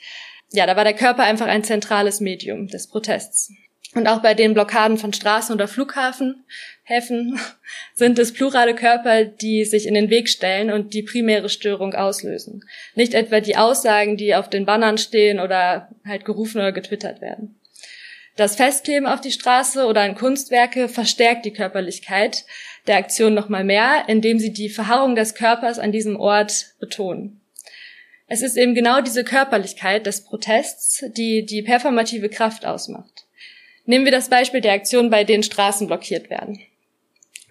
ja, 0.51 0.65
da 0.65 0.75
war 0.75 0.83
der 0.83 0.93
Körper 0.93 1.23
einfach 1.23 1.47
ein 1.47 1.63
zentrales 1.63 2.19
Medium 2.19 2.67
des 2.67 2.87
Protests. 2.87 3.51
Und 3.95 4.07
auch 4.07 4.21
bei 4.21 4.33
den 4.33 4.53
Blockaden 4.53 4.97
von 4.97 5.13
Straßen 5.13 5.53
oder 5.53 5.67
Flughafen, 5.67 6.45
Häfen, 6.83 7.39
sind 7.93 8.17
es 8.17 8.33
plurale 8.33 8.75
Körper, 8.75 9.25
die 9.25 9.65
sich 9.65 9.87
in 9.87 9.93
den 9.93 10.09
Weg 10.09 10.29
stellen 10.29 10.71
und 10.71 10.93
die 10.93 11.03
primäre 11.03 11.49
Störung 11.49 11.93
auslösen. 11.93 12.63
Nicht 12.95 13.13
etwa 13.13 13.39
die 13.39 13.55
Aussagen, 13.55 14.17
die 14.17 14.35
auf 14.35 14.49
den 14.49 14.65
Bannern 14.65 14.97
stehen 14.97 15.39
oder 15.39 15.89
halt 16.05 16.25
gerufen 16.25 16.57
oder 16.57 16.71
getwittert 16.71 17.21
werden. 17.21 17.59
Das 18.35 18.55
Festkleben 18.55 19.05
auf 19.05 19.21
die 19.21 19.31
Straße 19.31 19.85
oder 19.85 20.01
an 20.01 20.15
Kunstwerke 20.15 20.89
verstärkt 20.89 21.45
die 21.45 21.53
Körperlichkeit 21.53 22.45
der 22.87 22.97
Aktion 22.97 23.33
nochmal 23.33 23.63
mehr, 23.63 24.05
indem 24.07 24.39
sie 24.39 24.51
die 24.51 24.69
Verharrung 24.69 25.15
des 25.15 25.35
Körpers 25.35 25.79
an 25.79 25.91
diesem 25.91 26.15
Ort 26.15 26.75
betonen. 26.79 27.41
Es 28.27 28.41
ist 28.41 28.57
eben 28.57 28.73
genau 28.73 29.01
diese 29.01 29.23
Körperlichkeit 29.23 30.05
des 30.05 30.23
Protests, 30.23 31.05
die 31.15 31.45
die 31.45 31.61
performative 31.61 32.29
Kraft 32.29 32.65
ausmacht. 32.65 33.25
Nehmen 33.85 34.05
wir 34.05 34.11
das 34.11 34.29
Beispiel 34.29 34.61
der 34.61 34.73
Aktion, 34.73 35.09
bei 35.09 35.23
denen 35.23 35.43
Straßen 35.43 35.87
blockiert 35.87 36.29
werden. 36.29 36.59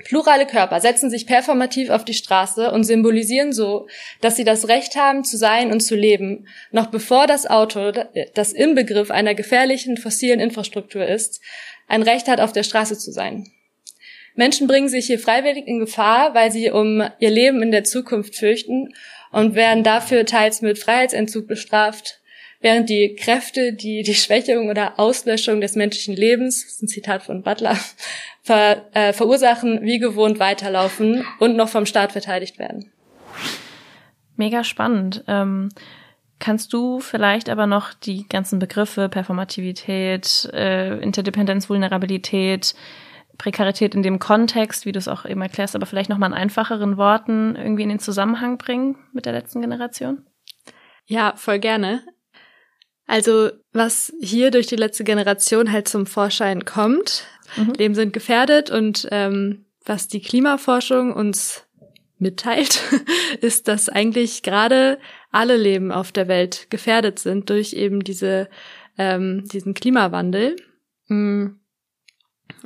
Plurale 0.05 0.47
Körper 0.47 0.81
setzen 0.81 1.11
sich 1.11 1.27
performativ 1.27 1.91
auf 1.91 2.05
die 2.05 2.15
Straße 2.15 2.73
und 2.73 2.85
symbolisieren 2.85 3.53
so, 3.53 3.87
dass 4.21 4.37
sie 4.37 4.45
das 4.45 4.67
Recht 4.69 4.97
haben, 4.97 5.25
zu 5.25 5.37
sein 5.37 5.71
und 5.71 5.81
zu 5.81 5.95
leben, 5.95 6.49
noch 6.73 6.87
bevor 6.87 7.27
das 7.27 7.47
Auto, 7.47 7.93
das 8.35 8.53
im 8.53 8.75
Begriff 8.75 9.11
einer 9.11 9.35
gefährlichen 9.35 9.97
fossilen 9.97 10.41
Infrastruktur 10.41 11.07
ist, 11.07 11.41
ein 11.87 12.03
Recht 12.03 12.27
hat, 12.27 12.41
auf 12.41 12.53
der 12.53 12.63
Straße 12.63 12.99
zu 12.99 13.13
sein. 13.13 13.53
Menschen 14.35 14.67
bringen 14.67 14.89
sich 14.89 15.07
hier 15.07 15.19
freiwillig 15.19 15.67
in 15.67 15.79
Gefahr, 15.79 16.35
weil 16.35 16.51
sie 16.51 16.71
um 16.71 17.03
ihr 17.19 17.31
Leben 17.31 17.63
in 17.63 17.71
der 17.71 17.85
Zukunft 17.85 18.37
fürchten 18.37 18.95
und 19.31 19.55
werden 19.55 19.85
dafür 19.85 20.25
teils 20.25 20.63
mit 20.63 20.79
Freiheitsentzug 20.79 21.47
bestraft, 21.47 22.21
während 22.61 22.89
die 22.89 23.15
Kräfte, 23.15 23.73
die 23.73 24.03
die 24.03 24.15
Schwächung 24.15 24.71
oder 24.71 24.99
Auslöschung 24.99 25.61
des 25.61 25.75
menschlichen 25.75 26.17
Lebens, 26.17 26.63
das 26.65 26.75
ist 26.75 26.83
ein 26.83 26.89
Zitat 26.89 27.23
von 27.23 27.43
Butler, 27.43 27.77
ver, 28.43 28.87
äh, 28.95 29.13
verursachen, 29.13 29.83
wie 29.83 29.99
gewohnt 29.99 30.39
weiterlaufen 30.39 31.25
und 31.39 31.57
noch 31.57 31.69
vom 31.69 31.87
Staat 31.87 32.13
verteidigt 32.13 32.59
werden. 32.59 32.91
Mega 34.37 34.65
spannend. 34.65 35.25
Ähm, 35.29 35.69
kannst 36.39 36.73
du 36.73 37.01
vielleicht 37.01 37.49
aber 37.49 37.67
noch 37.67 37.95
die 37.95 38.27
ganzen 38.29 38.59
Begriffe 38.59 39.09
Performativität, 39.09 40.51
äh, 40.53 40.99
Interdependenz, 40.99 41.69
Vulnerabilität, 41.69 42.75
Prekarität 43.39 43.95
in 43.95 44.03
dem 44.03 44.19
Kontext, 44.19 44.87
wie 44.87 44.93
du 44.93 44.99
es 44.99 45.09
auch 45.09 45.25
eben 45.25 45.43
erklärst, 45.43 45.75
aber 45.75 45.87
vielleicht 45.87 46.11
nochmal 46.11 46.31
in 46.31 46.37
einfacheren 46.37 46.97
Worten 46.97 47.57
irgendwie 47.57 47.83
in 47.83 47.89
den 47.89 47.99
Zusammenhang 47.99 48.59
bringen 48.59 48.97
mit 49.13 49.27
der 49.27 49.33
letzten 49.33 49.61
Generation? 49.61 50.27
Ja, 51.07 51.35
voll 51.37 51.59
gerne. 51.59 52.03
Also 53.07 53.51
was 53.73 54.13
hier 54.21 54.51
durch 54.51 54.67
die 54.67 54.77
letzte 54.77 55.05
Generation 55.05 55.73
halt 55.73 55.89
zum 55.89 56.07
Vorschein 56.07 56.65
kommt, 56.65 57.25
mhm. 57.57 57.73
Leben 57.73 57.95
sind 57.95 58.13
gefährdet 58.13 58.71
und 58.71 59.09
ähm, 59.11 59.67
was 59.85 60.09
die 60.09 60.21
Klimaforschung 60.21 61.13
uns 61.13 61.67
mitteilt, 62.19 62.81
ist, 63.41 63.67
dass 63.69 63.89
eigentlich 63.89 64.43
gerade 64.43 64.99
alle 65.33 65.57
Leben 65.57 65.91
auf 65.91 66.13
der 66.13 66.29
Welt 66.29 66.69
gefährdet 66.71 67.19
sind 67.19 67.51
durch 67.51 67.73
eben 67.73 68.05
diese 68.05 68.49
ähm, 68.99 69.45
diesen 69.51 69.75
Klimawandel. 69.75 70.57
Mm. 71.09 71.47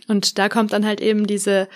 Und 0.08 0.38
da 0.38 0.48
kommt 0.48 0.72
dann 0.72 0.86
halt 0.86 1.00
eben 1.00 1.26
diese 1.26 1.68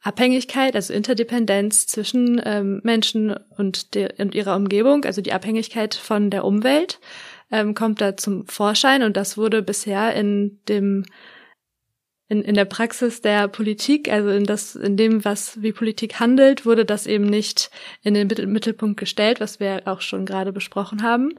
Abhängigkeit, 0.00 0.74
also 0.74 0.92
Interdependenz 0.92 1.86
zwischen 1.86 2.40
ähm, 2.44 2.80
Menschen 2.84 3.34
und, 3.56 3.94
der, 3.94 4.14
und 4.18 4.34
ihrer 4.34 4.56
Umgebung, 4.56 5.04
also 5.04 5.20
die 5.20 5.32
Abhängigkeit 5.32 5.94
von 5.94 6.30
der 6.30 6.44
Umwelt, 6.44 7.00
ähm, 7.50 7.74
kommt 7.74 8.00
da 8.00 8.16
zum 8.16 8.46
Vorschein 8.46 9.02
und 9.02 9.16
das 9.16 9.36
wurde 9.36 9.62
bisher 9.62 10.14
in 10.14 10.60
dem 10.68 11.04
in, 12.28 12.42
in 12.42 12.54
der 12.54 12.66
Praxis 12.66 13.22
der 13.22 13.48
Politik, 13.48 14.12
also 14.12 14.28
in 14.28 14.44
das, 14.44 14.76
in 14.76 14.98
dem, 14.98 15.24
was 15.24 15.62
wie 15.62 15.72
Politik 15.72 16.20
handelt, 16.20 16.66
wurde 16.66 16.84
das 16.84 17.06
eben 17.06 17.24
nicht 17.24 17.70
in 18.02 18.12
den 18.12 18.28
Mittelpunkt 18.52 19.00
gestellt, 19.00 19.40
was 19.40 19.60
wir 19.60 19.82
auch 19.86 20.02
schon 20.02 20.26
gerade 20.26 20.52
besprochen 20.52 21.02
haben. 21.02 21.38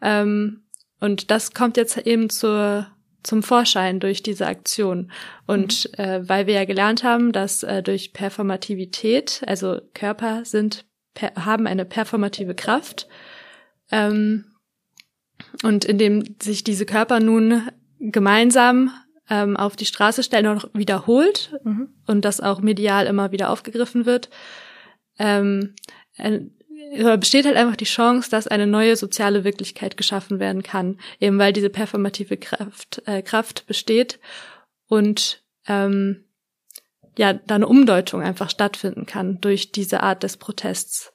Ähm, 0.00 0.62
und 1.00 1.32
das 1.32 1.54
kommt 1.54 1.76
jetzt 1.76 1.98
eben 1.98 2.30
zur 2.30 2.86
zum 3.22 3.42
Vorschein 3.42 4.00
durch 4.00 4.22
diese 4.22 4.46
Aktion. 4.46 5.10
Und 5.46 5.90
mhm. 5.96 6.04
äh, 6.04 6.28
weil 6.28 6.46
wir 6.46 6.54
ja 6.54 6.64
gelernt 6.64 7.04
haben, 7.04 7.32
dass 7.32 7.62
äh, 7.62 7.82
durch 7.82 8.12
Performativität, 8.12 9.42
also 9.46 9.80
Körper 9.94 10.44
sind 10.44 10.84
haben 11.34 11.66
eine 11.66 11.84
performative 11.84 12.54
Kraft, 12.54 13.08
ähm, 13.90 14.44
und 15.62 15.84
indem 15.84 16.36
sich 16.40 16.64
diese 16.64 16.86
Körper 16.86 17.20
nun 17.20 17.68
gemeinsam 17.98 18.90
ähm, 19.30 19.56
auf 19.56 19.76
die 19.76 19.86
Straße 19.86 20.22
stellen 20.22 20.46
und 20.46 20.70
wiederholt 20.74 21.58
mhm. 21.64 21.88
und 22.06 22.24
das 22.24 22.40
auch 22.40 22.60
medial 22.60 23.06
immer 23.06 23.32
wieder 23.32 23.50
aufgegriffen 23.50 24.06
wird, 24.06 24.30
ähm, 25.18 25.74
besteht 27.18 27.46
halt 27.46 27.56
einfach 27.56 27.76
die 27.76 27.84
Chance, 27.84 28.30
dass 28.30 28.48
eine 28.48 28.66
neue 28.66 28.96
soziale 28.96 29.44
Wirklichkeit 29.44 29.96
geschaffen 29.96 30.40
werden 30.40 30.62
kann, 30.62 30.98
eben 31.20 31.38
weil 31.38 31.52
diese 31.52 31.70
performative 31.70 32.36
Kraft, 32.36 33.02
äh, 33.06 33.22
Kraft 33.22 33.66
besteht 33.66 34.18
und 34.88 35.42
ähm, 35.66 36.24
ja, 37.16 37.32
da 37.32 37.56
eine 37.56 37.66
Umdeutung 37.66 38.22
einfach 38.22 38.48
stattfinden 38.48 39.04
kann 39.04 39.40
durch 39.40 39.72
diese 39.72 40.02
Art 40.02 40.22
des 40.22 40.36
Protests. 40.36 41.12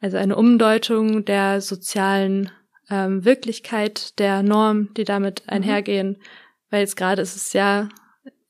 Also 0.00 0.16
eine 0.16 0.34
Umdeutung 0.34 1.24
der 1.24 1.60
sozialen 1.60 2.50
ähm, 2.90 3.24
Wirklichkeit, 3.24 4.18
der 4.18 4.42
Norm, 4.42 4.92
die 4.94 5.04
damit 5.04 5.42
mhm. 5.44 5.52
einhergehen, 5.52 6.22
weil 6.70 6.80
jetzt 6.80 6.96
gerade 6.96 7.22
ist 7.22 7.36
es 7.36 7.52
ja 7.52 7.88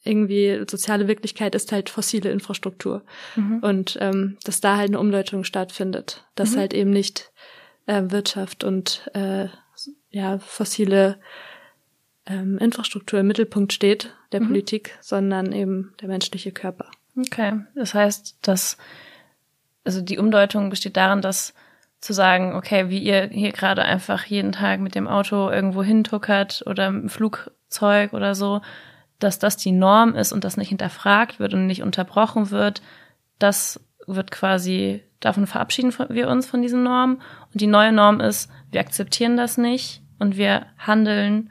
irgendwie 0.04 0.64
soziale 0.68 1.08
Wirklichkeit 1.08 1.54
ist 1.54 1.72
halt 1.72 1.88
fossile 1.88 2.30
Infrastruktur. 2.30 3.02
Mhm. 3.36 3.58
Und 3.60 3.98
ähm, 4.00 4.36
dass 4.44 4.60
da 4.60 4.76
halt 4.76 4.90
eine 4.90 4.98
Umdeutung 4.98 5.44
stattfindet, 5.44 6.24
dass 6.34 6.52
mhm. 6.52 6.60
halt 6.60 6.74
eben 6.74 6.90
nicht 6.90 7.30
äh, 7.86 8.02
Wirtschaft 8.06 8.64
und 8.64 9.08
äh, 9.14 9.46
ja 10.10 10.38
fossile 10.38 11.18
ähm, 12.26 12.58
Infrastruktur 12.58 13.20
im 13.20 13.26
Mittelpunkt 13.26 13.72
steht 13.72 14.14
der 14.32 14.40
mhm. 14.40 14.48
Politik, 14.48 14.98
sondern 15.00 15.52
eben 15.52 15.94
der 16.00 16.08
menschliche 16.08 16.52
Körper. 16.52 16.90
Okay, 17.16 17.60
das 17.74 17.94
heißt, 17.94 18.38
dass 18.42 18.78
also 19.84 20.00
die 20.00 20.18
Umdeutung 20.18 20.70
besteht 20.70 20.96
darin, 20.96 21.22
dass 21.22 21.54
zu 22.00 22.12
sagen, 22.12 22.54
okay, 22.54 22.88
wie 22.88 22.98
ihr 22.98 23.28
hier 23.28 23.52
gerade 23.52 23.82
einfach 23.82 24.24
jeden 24.24 24.52
Tag 24.52 24.80
mit 24.80 24.94
dem 24.94 25.06
Auto 25.06 25.50
irgendwo 25.50 25.82
hintuckert 25.82 26.64
oder 26.66 26.88
im 26.88 27.08
Flugzeug 27.08 28.12
oder 28.12 28.34
so, 28.34 28.60
dass 29.22 29.38
das 29.38 29.56
die 29.56 29.72
Norm 29.72 30.14
ist 30.14 30.32
und 30.32 30.44
das 30.44 30.56
nicht 30.56 30.68
hinterfragt 30.68 31.40
wird 31.40 31.54
und 31.54 31.66
nicht 31.66 31.82
unterbrochen 31.82 32.50
wird, 32.50 32.82
das 33.38 33.80
wird 34.06 34.30
quasi, 34.30 35.02
davon 35.20 35.46
verabschieden 35.46 35.92
wir 36.08 36.28
uns 36.28 36.46
von 36.46 36.62
diesen 36.62 36.82
Normen. 36.82 37.20
Und 37.52 37.60
die 37.60 37.66
neue 37.66 37.92
Norm 37.92 38.20
ist, 38.20 38.50
wir 38.70 38.80
akzeptieren 38.80 39.36
das 39.36 39.58
nicht 39.58 40.02
und 40.18 40.36
wir 40.36 40.66
handeln 40.78 41.50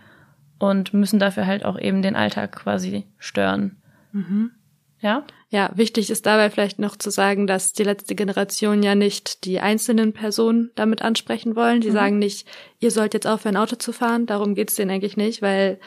und 0.59 0.93
müssen 0.93 1.19
dafür 1.19 1.45
halt 1.45 1.65
auch 1.65 1.79
eben 1.79 2.01
den 2.01 2.15
Alltag 2.15 2.51
quasi 2.55 3.07
stören. 3.17 3.81
Mhm. 4.11 4.51
Ja? 4.99 5.25
Ja, 5.49 5.71
wichtig 5.75 6.09
ist 6.09 6.25
dabei 6.25 6.49
vielleicht 6.49 6.79
noch 6.79 6.95
zu 6.95 7.09
sagen, 7.09 7.47
dass 7.47 7.73
die 7.73 7.83
letzte 7.83 8.15
Generation 8.15 8.83
ja 8.83 8.95
nicht 8.95 9.43
die 9.43 9.59
einzelnen 9.59 10.13
Personen 10.13 10.71
damit 10.75 11.01
ansprechen 11.01 11.55
wollen. 11.55 11.81
Die 11.81 11.89
mhm. 11.89 11.93
sagen 11.93 12.19
nicht, 12.19 12.47
ihr 12.79 12.91
sollt 12.91 13.13
jetzt 13.13 13.27
aufhören, 13.27 13.57
Auto 13.57 13.75
zu 13.75 13.91
fahren. 13.91 14.27
Darum 14.27 14.55
geht's 14.55 14.75
denen 14.75 14.91
eigentlich 14.91 15.17
nicht, 15.17 15.41
weil 15.41 15.79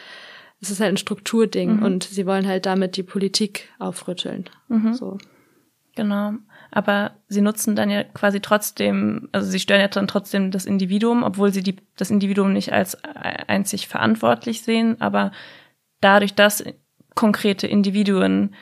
es 0.65 0.71
ist 0.71 0.81
halt 0.81 0.93
ein 0.93 0.97
Strukturding 0.97 1.77
mhm. 1.77 1.83
und 1.83 2.05
sie 2.05 2.27
wollen 2.27 2.47
halt 2.47 2.67
damit 2.67 2.97
die 2.97 3.03
Politik 3.03 3.69
aufrütteln. 3.79 4.45
Mhm. 4.69 4.95
So. 4.95 5.19
Genau. 5.95 6.33
Aber 6.71 7.13
sie 7.29 7.41
nutzen 7.41 7.77
dann 7.77 7.89
ja 7.89 8.03
quasi 8.03 8.41
trotzdem, 8.41 9.29
also 9.33 9.49
sie 9.49 9.61
stören 9.61 9.81
ja 9.81 9.89
dann 9.89 10.09
trotzdem 10.09 10.51
das 10.51 10.67
Individuum, 10.67 11.23
obwohl 11.23 11.53
sie 11.53 11.63
die, 11.63 11.77
das 11.97 12.11
Individuum 12.11 12.53
nicht 12.53 12.73
als 12.73 12.99
einzig 13.05 13.87
verantwortlich 13.87 14.63
sehen, 14.63 15.01
aber 15.01 15.31
dadurch, 16.01 16.35
dass 16.35 16.65
konkrete 17.15 17.67
Individuen 17.67 18.55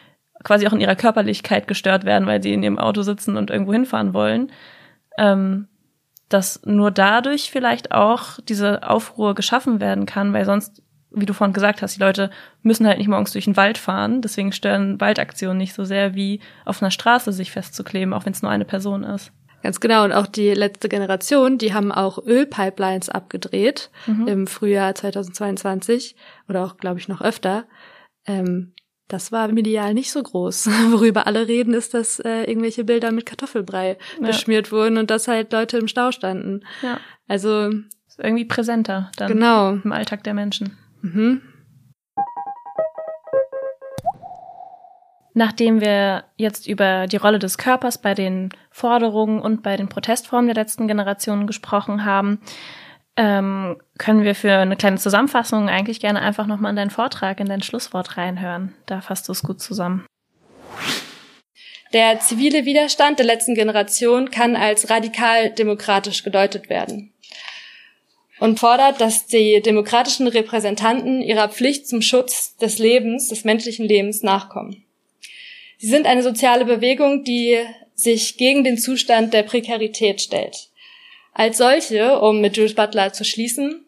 quasi 0.45 0.67
auch 0.67 0.73
in 0.73 0.81
ihrer 0.81 0.97
Körperlichkeit 0.97 1.67
gestört 1.69 2.05
werden, 2.05 2.27
weil 2.27 2.43
sie 2.43 2.53
in 2.53 2.63
ihrem 2.63 2.79
Auto 2.79 3.03
sitzen 3.03 3.37
und 3.37 3.51
irgendwo 3.51 3.73
hinfahren 3.73 4.13
wollen, 4.13 4.53
ähm, 5.17 5.69
dass 6.29 6.61
nur 6.65 6.91
dadurch 6.91 7.51
vielleicht 7.51 7.93
auch 7.93 8.41
diese 8.47 8.89
Aufruhr 8.89 9.35
geschaffen 9.35 9.81
werden 9.81 10.05
kann, 10.05 10.33
weil 10.33 10.45
sonst 10.45 10.83
wie 11.15 11.27
du 11.27 11.35
vorhin 11.35 11.55
gesagt 11.55 11.83
hast, 11.83 11.97
die 11.97 12.01
Leute 12.01 12.31
müssen 12.63 12.87
halt 12.87 12.99
nicht 12.99 13.09
morgens 13.09 13.33
durch 13.33 13.45
den 13.45 13.57
Wald 13.57 13.79
fahren, 13.79 14.23
deswegen 14.23 14.53
stören 14.53 15.01
Waldaktionen 15.01 15.59
nicht 15.59 15.75
so 15.75 15.85
sehr 15.85 16.15
wie 16.15 16.41
auf 16.65 16.83
einer 16.83 16.91
Straße 16.91 17.33
sich 17.33 17.51
festzukleben, 17.53 18.15
auch 18.15 18.25
wenn 18.25 18.33
es 18.33 18.43
nur 18.43 18.51
eine 18.51 18.65
Person 18.65 19.05
ist. 19.05 19.33
Ganz 19.63 19.79
genau. 19.79 20.05
Und 20.05 20.13
auch 20.13 20.27
die 20.27 20.51
letzte 20.51 20.89
Generation, 20.89 21.57
die 21.57 21.73
haben 21.73 21.93
auch 21.93 22.19
Ölpipelines 22.19 23.09
abgedreht 23.09 23.91
mhm. 24.07 24.27
im 24.27 24.47
Frühjahr 24.47 24.95
2022 24.95 26.17
oder 26.49 26.65
auch, 26.65 26.77
glaube 26.77 26.99
ich, 26.99 27.09
noch 27.09 27.21
öfter. 27.21 27.65
Ähm, 28.27 28.75
das 29.09 29.31
war 29.31 29.49
medial 29.49 29.95
nicht 29.95 30.11
so 30.11 30.23
groß. 30.23 30.67
Worüber 30.91 31.27
alle 31.27 31.47
reden, 31.47 31.75
ist, 31.75 31.95
dass 31.95 32.19
äh, 32.19 32.45
irgendwelche 32.45 32.85
Bilder 32.85 33.13
mit 33.13 33.27
Kartoffelbrei 33.27 33.99
ja. 34.21 34.27
beschmiert 34.27 34.73
wurden 34.73 34.97
und 34.97 35.11
dass 35.11 35.29
halt 35.29 35.53
Leute 35.53 35.79
im 35.79 35.87
Stau 35.87 36.11
standen. 36.11 36.65
Ja. 36.83 36.99
Also 37.29 37.71
ist 38.09 38.19
irgendwie 38.19 38.45
präsenter 38.45 39.11
dann 39.17 39.33
genau. 39.33 39.73
im 39.73 39.93
Alltag 39.93 40.25
der 40.25 40.35
Menschen. 40.35 40.77
Mhm. 41.03 41.43
Nachdem 45.35 45.81
wir 45.81 46.25
jetzt 46.37 46.67
über 46.67 47.07
die 47.07 47.17
Rolle 47.17 47.39
des 47.39 47.57
Körpers 47.57 47.99
bei 48.01 48.15
den 48.15 48.51
Forderungen 48.71 49.41
und 49.41 49.63
bei 49.63 49.77
den 49.77 49.89
Protestformen 49.89 50.47
der 50.47 50.55
letzten 50.55 50.89
Generationen 50.89 51.47
gesprochen 51.47 52.05
haben, 52.05 52.41
ähm, 53.17 53.77
können 53.99 54.25
wir 54.25 54.35
für 54.35 54.53
eine 54.53 54.77
kleine 54.77 54.99
Zusammenfassung 54.99 55.69
eigentlich 55.69 56.01
gerne 56.01 56.21
einfach 56.21 56.47
nochmal 56.47 56.71
in 56.71 56.77
deinen 56.77 56.91
Vortrag, 56.91 57.41
in 57.41 57.47
dein 57.47 57.63
Schlusswort 57.63 58.17
reinhören. 58.17 58.75
Da 58.87 59.01
fasst 59.01 59.29
du 59.29 59.33
es 59.33 59.43
gut 59.43 59.61
zusammen. 59.61 60.07
Der 61.93 62.21
zivile 62.21 62.65
Widerstand 62.65 63.19
der 63.19 63.27
letzten 63.27 63.55
Generation 63.55 64.31
kann 64.31 64.57
als 64.57 64.89
radikal 64.89 65.51
demokratisch 65.51 66.25
gedeutet 66.25 66.71
werden 66.71 67.12
und 68.43 68.59
fordert, 68.59 69.01
dass 69.01 69.29
die 69.29 69.63
demokratischen 69.63 70.27
Repräsentanten 70.27 71.23
ihrer 71.23 71.49
Pflicht 71.49 71.87
zum 71.87 72.03
Schutz 72.03 72.57
des 72.57 72.79
Lebens, 72.79 73.29
des 73.29 73.45
menschlichen 73.45 73.87
Lebens 73.87 74.25
nachkommen. 74.25 74.85
Sie 75.79 75.87
sind 75.87 76.07
eine 76.07 76.25
soziale 76.25 76.65
Bewegung, 76.65 77.23
die 77.23 77.61
sich 77.95 78.39
gegen 78.39 78.65
den 78.65 78.79
Zustand 78.79 79.33
der 79.33 79.45
Prekarität 79.45 80.21
stellt. 80.21 80.71
Als 81.33 81.59
solche, 81.59 82.19
um 82.19 82.41
mit 82.41 82.57
Jules 82.57 82.75
Butler 82.75 83.13
zu 83.13 83.25
schließen, 83.25 83.87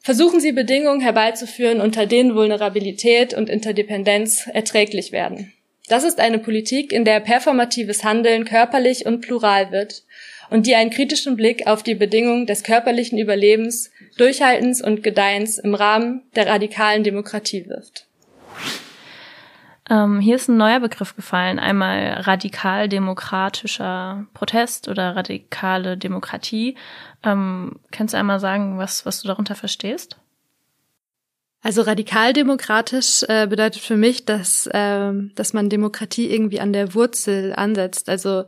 versuchen 0.00 0.40
sie 0.40 0.52
Bedingungen 0.52 1.00
herbeizuführen, 1.00 1.80
unter 1.80 2.04
denen 2.04 2.34
Vulnerabilität 2.34 3.32
und 3.32 3.48
Interdependenz 3.48 4.46
erträglich 4.52 5.10
werden. 5.10 5.54
Das 5.88 6.04
ist 6.04 6.20
eine 6.20 6.38
Politik, 6.38 6.92
in 6.92 7.06
der 7.06 7.20
performatives 7.20 8.04
Handeln 8.04 8.44
körperlich 8.44 9.06
und 9.06 9.22
plural 9.22 9.72
wird 9.72 10.04
und 10.50 10.66
die 10.66 10.74
einen 10.74 10.90
kritischen 10.90 11.36
Blick 11.36 11.66
auf 11.66 11.82
die 11.82 11.94
Bedingungen 11.94 12.46
des 12.46 12.62
körperlichen 12.62 13.18
Überlebens, 13.18 13.90
Durchhaltens 14.18 14.82
und 14.82 15.02
Gedeihens 15.02 15.58
im 15.58 15.74
Rahmen 15.74 16.22
der 16.34 16.48
radikalen 16.48 17.04
Demokratie 17.04 17.66
wirft. 17.66 18.06
Ähm, 19.88 20.20
hier 20.20 20.36
ist 20.36 20.48
ein 20.48 20.56
neuer 20.56 20.80
Begriff 20.80 21.16
gefallen, 21.16 21.58
einmal 21.58 22.20
radikal-demokratischer 22.20 24.26
Protest 24.34 24.88
oder 24.88 25.16
radikale 25.16 25.96
Demokratie. 25.96 26.76
Ähm, 27.24 27.80
kannst 27.90 28.14
du 28.14 28.18
einmal 28.18 28.38
sagen, 28.38 28.78
was, 28.78 29.04
was 29.06 29.22
du 29.22 29.28
darunter 29.28 29.56
verstehst? 29.56 30.18
Also 31.62 31.82
radikaldemokratisch 31.82 33.22
äh, 33.24 33.46
bedeutet 33.46 33.82
für 33.82 33.96
mich, 33.96 34.24
dass, 34.24 34.66
äh, 34.68 35.12
dass 35.34 35.52
man 35.52 35.68
Demokratie 35.68 36.30
irgendwie 36.30 36.60
an 36.60 36.72
der 36.72 36.94
Wurzel 36.94 37.52
ansetzt. 37.54 38.08
Also 38.08 38.44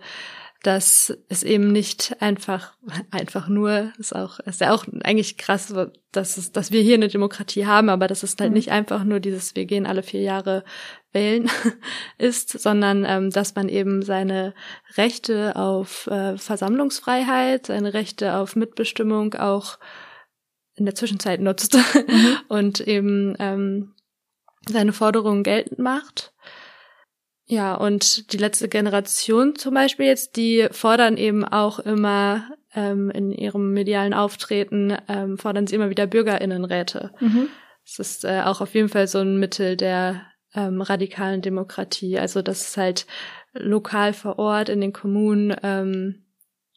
dass 0.63 1.13
es 1.29 1.43
eben 1.43 1.73
nicht 1.73 2.17
einfach, 2.21 2.75
einfach 3.11 3.49
nur, 3.49 3.93
ist 3.99 4.15
auch, 4.15 4.39
ist 4.41 4.61
ja 4.61 4.73
auch 4.73 4.87
eigentlich 5.03 5.37
krass, 5.37 5.75
dass 6.13 6.37
es, 6.37 6.53
dass 6.53 6.71
wir 6.71 6.83
hier 6.83 6.95
eine 6.95 7.09
Demokratie 7.09 7.67
haben, 7.67 7.89
aber 7.89 8.07
dass 8.07 8.23
es 8.23 8.37
halt 8.39 8.51
mhm. 8.51 8.57
nicht 8.57 8.71
einfach 8.71 9.03
nur 9.03 9.19
dieses, 9.19 9.57
wir 9.57 9.67
gehen 9.67 9.87
alle 9.87 10.05
vier 10.05 10.21
Jahre 10.21 10.65
wählen 11.11 11.51
ist, 12.19 12.51
sondern 12.51 13.05
ähm, 13.07 13.31
dass 13.31 13.57
man 13.57 13.69
eben 13.69 14.03
seine 14.03 14.55
Rechte 14.97 15.57
auf 15.57 16.07
äh, 16.07 16.39
Versammlungsfreiheit, 16.39 17.67
seine 17.67 17.93
Rechte 17.93 18.37
auf 18.37 18.55
Mitbestimmung 18.55 19.35
auch 19.35 19.79
in 20.75 20.85
der 20.85 20.95
Zwischenzeit 20.95 21.41
nutzt 21.41 21.75
mhm. 21.75 22.37
und 22.49 22.81
eben 22.81 23.35
ähm, 23.41 23.95
seine 24.69 24.93
Forderungen 24.93 25.43
geltend 25.43 25.81
macht 25.81 26.33
Ja, 27.47 27.75
und 27.75 28.33
die 28.33 28.39
letzte 28.39 28.69
Generation 28.69 29.57
zum 29.57 29.75
Beispiel 29.75 30.07
jetzt, 30.07 30.37
die 30.37 30.69
fordern 30.71 31.17
eben 31.17 31.45
auch 31.45 31.81
immer 31.81 32.49
ähm, 32.75 33.11
in 33.11 33.33
ihrem 33.33 33.73
medialen 33.73 34.15
Auftreten, 34.15 34.97
ähm, 35.09 35.39
fordern 35.39 35.67
sie 35.67 35.75
immer 35.75 35.91
wieder 35.91 36.07
Bürgerinnenräte. 36.07 37.11
Mhm. 37.21 37.49
Das 37.85 37.99
ist 37.99 38.25
äh, 38.25 38.43
auch 38.45 38.61
auf 38.61 38.75
jeden 38.75 38.89
Fall 38.89 39.07
so 39.09 39.19
ein 39.19 39.39
Mittel 39.39 39.77
der 39.77 40.23
ähm, 40.55 40.81
radikalen 40.81 41.43
Demokratie. 41.43 42.19
Also 42.19 42.43
dass 42.43 42.69
es 42.69 42.77
halt 42.77 43.07
lokal 43.53 44.13
vor 44.13 44.39
Ort 44.39 44.69
in 44.69 44.81
den 44.81 44.93
Kommunen 44.93 45.55
ähm, 45.63 46.25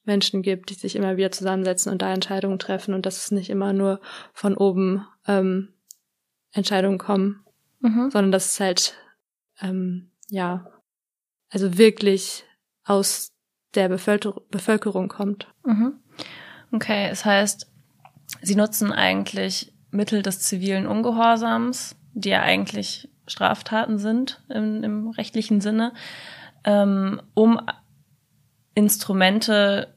Menschen 0.03 0.41
gibt, 0.41 0.70
die 0.70 0.76
sich 0.76 0.95
immer 0.95 1.18
wieder 1.18 1.32
zusammensetzen 1.32 1.91
und 1.91 2.01
da 2.01 2.13
Entscheidungen 2.13 2.59
treffen 2.59 2.93
und 2.93 3.05
dass 3.05 3.18
es 3.18 3.32
nicht 3.32 3.49
immer 3.49 3.74
nur 3.74 4.01
von 4.34 4.55
oben 4.55 5.07
ähm, 5.28 5.70
Entscheidungen 6.51 6.97
kommen, 6.97 7.43
mhm. 7.80 8.09
sondern 8.11 8.32
dass 8.32 8.53
es 8.53 8.59
halt 8.59 8.93
ähm, 9.61 10.11
ja 10.30 10.65
also 11.49 11.78
wirklich 11.78 12.43
aus 12.84 13.32
der 13.76 13.89
Bevölker 13.89 14.41
Bevölkerung 14.51 15.07
kommt. 15.07 15.47
Mhm. 15.63 15.99
Okay, 16.71 17.07
es 17.09 17.26
heißt, 17.26 17.71
sie 18.41 18.55
nutzen 18.55 18.91
eigentlich 18.91 19.73
Mittel 19.91 20.21
des 20.21 20.41
zivilen 20.41 20.88
Ungehorsams, 20.88 21.95
die 22.13 22.30
ja 22.30 22.41
eigentlich 22.41 23.09
Straftaten 23.28 23.97
sind 23.97 24.43
im, 24.49 24.84
im 24.84 25.09
rechtlichen 25.09 25.61
Sinne, 25.61 25.93
ähm, 26.63 27.21
um 27.34 27.61
Instrumente 28.73 29.95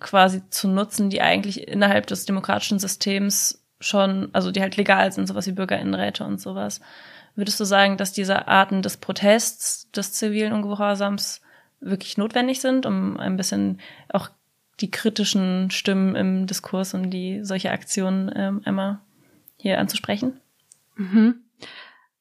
quasi 0.00 0.42
zu 0.50 0.68
nutzen, 0.68 1.10
die 1.10 1.22
eigentlich 1.22 1.68
innerhalb 1.68 2.06
des 2.06 2.26
demokratischen 2.26 2.78
Systems 2.78 3.64
schon, 3.80 4.30
also 4.32 4.50
die 4.50 4.60
halt 4.60 4.76
legal 4.76 5.12
sind, 5.12 5.26
sowas 5.26 5.46
wie 5.46 5.52
Bürgerinnenräte 5.52 6.24
und 6.24 6.40
sowas. 6.40 6.80
Würdest 7.36 7.60
du 7.60 7.64
sagen, 7.64 7.98
dass 7.98 8.12
diese 8.12 8.48
Arten 8.48 8.82
des 8.82 8.96
Protests, 8.96 9.90
des 9.92 10.12
zivilen 10.12 10.52
Ungehorsams 10.52 11.42
wirklich 11.80 12.16
notwendig 12.16 12.60
sind, 12.60 12.86
um 12.86 13.18
ein 13.18 13.36
bisschen 13.36 13.80
auch 14.08 14.30
die 14.80 14.90
kritischen 14.90 15.70
Stimmen 15.70 16.16
im 16.16 16.46
Diskurs 16.46 16.94
und 16.94 17.10
die 17.10 17.44
solche 17.44 17.70
Aktionen 17.70 18.32
ähm, 18.34 18.62
einmal 18.64 19.00
hier 19.58 19.78
anzusprechen? 19.78 20.40
Mhm. 20.96 21.36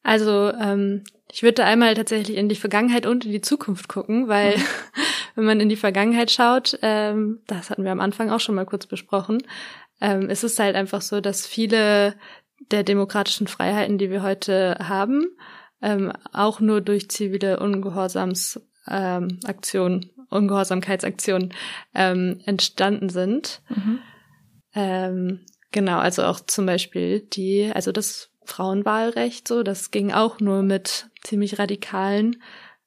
Also 0.04 0.52
ähm, 0.54 1.04
ich 1.32 1.44
würde 1.44 1.66
einmal 1.66 1.96
tatsächlich 1.96 2.38
in 2.38 2.48
die 2.48 2.56
Vergangenheit 2.56 3.06
und 3.06 3.26
in 3.26 3.32
die 3.32 3.42
Zukunft 3.42 3.88
gucken, 3.88 4.28
weil 4.28 4.58
mhm. 4.58 4.64
wenn 5.36 5.46
man 5.46 5.60
in 5.60 5.70
die 5.70 5.76
Vergangenheit 5.76 6.32
schaut, 6.32 6.78
ähm, 6.82 7.40
das 7.48 7.70
hatten 7.70 7.84
wir 7.84 7.92
am 7.92 8.02
Anfang 8.02 8.30
auch 8.30 8.40
schon 8.40 8.56
mal 8.56 8.66
kurz 8.66 8.86
besprochen, 8.86 9.42
ähm, 10.02 10.30
ist 10.30 10.44
es 10.44 10.60
halt 10.60 10.76
einfach 10.76 11.02
so, 11.02 11.22
dass 11.22 11.48
viele 11.48 12.16
der 12.72 12.84
demokratischen 12.84 13.48
Freiheiten, 13.48 13.98
die 13.98 14.10
wir 14.10 14.24
heute 14.24 14.78
haben, 14.80 15.28
ähm, 15.82 16.12
auch 16.34 16.60
nur 16.60 16.82
durch 16.82 17.10
zivile 17.10 17.60
Ungehorsamsaktionen, 17.60 20.04
ähm, 20.04 20.10
Ungehorsamkeitsaktionen 20.30 21.54
ähm, 21.94 22.42
entstanden 22.46 23.10
sind. 23.10 23.62
Mhm. 23.70 24.00
Ähm, 24.74 25.46
genau, 25.72 26.00
also 26.00 26.24
auch 26.24 26.40
zum 26.40 26.66
Beispiel 26.66 27.22
die, 27.22 27.72
also 27.74 27.92
das 27.92 28.32
Frauenwahlrecht, 28.44 29.48
so, 29.48 29.64
das 29.64 29.92
ging 29.92 30.12
auch 30.12 30.40
nur 30.40 30.64
mit 30.64 31.10
ziemlich 31.24 31.60
radikalen 31.60 32.42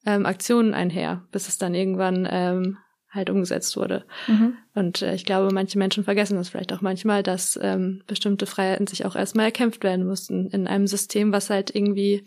ähm, 0.05 0.25
Aktionen 0.25 0.73
einher, 0.73 1.23
bis 1.31 1.47
es 1.47 1.57
dann 1.57 1.73
irgendwann 1.73 2.27
ähm, 2.29 2.77
halt 3.11 3.29
umgesetzt 3.29 3.75
wurde. 3.75 4.05
Mhm. 4.27 4.57
Und 4.75 5.01
äh, 5.01 5.15
ich 5.15 5.25
glaube, 5.25 5.53
manche 5.53 5.77
Menschen 5.77 6.03
vergessen 6.03 6.37
das 6.37 6.49
vielleicht 6.49 6.73
auch 6.73 6.81
manchmal, 6.81 7.23
dass 7.23 7.59
ähm, 7.61 8.03
bestimmte 8.07 8.45
Freiheiten 8.45 8.87
sich 8.87 9.05
auch 9.05 9.15
erstmal 9.15 9.45
erkämpft 9.45 9.83
werden 9.83 10.05
mussten 10.05 10.47
in 10.49 10.67
einem 10.67 10.87
System, 10.87 11.31
was 11.31 11.49
halt 11.49 11.73
irgendwie 11.73 12.23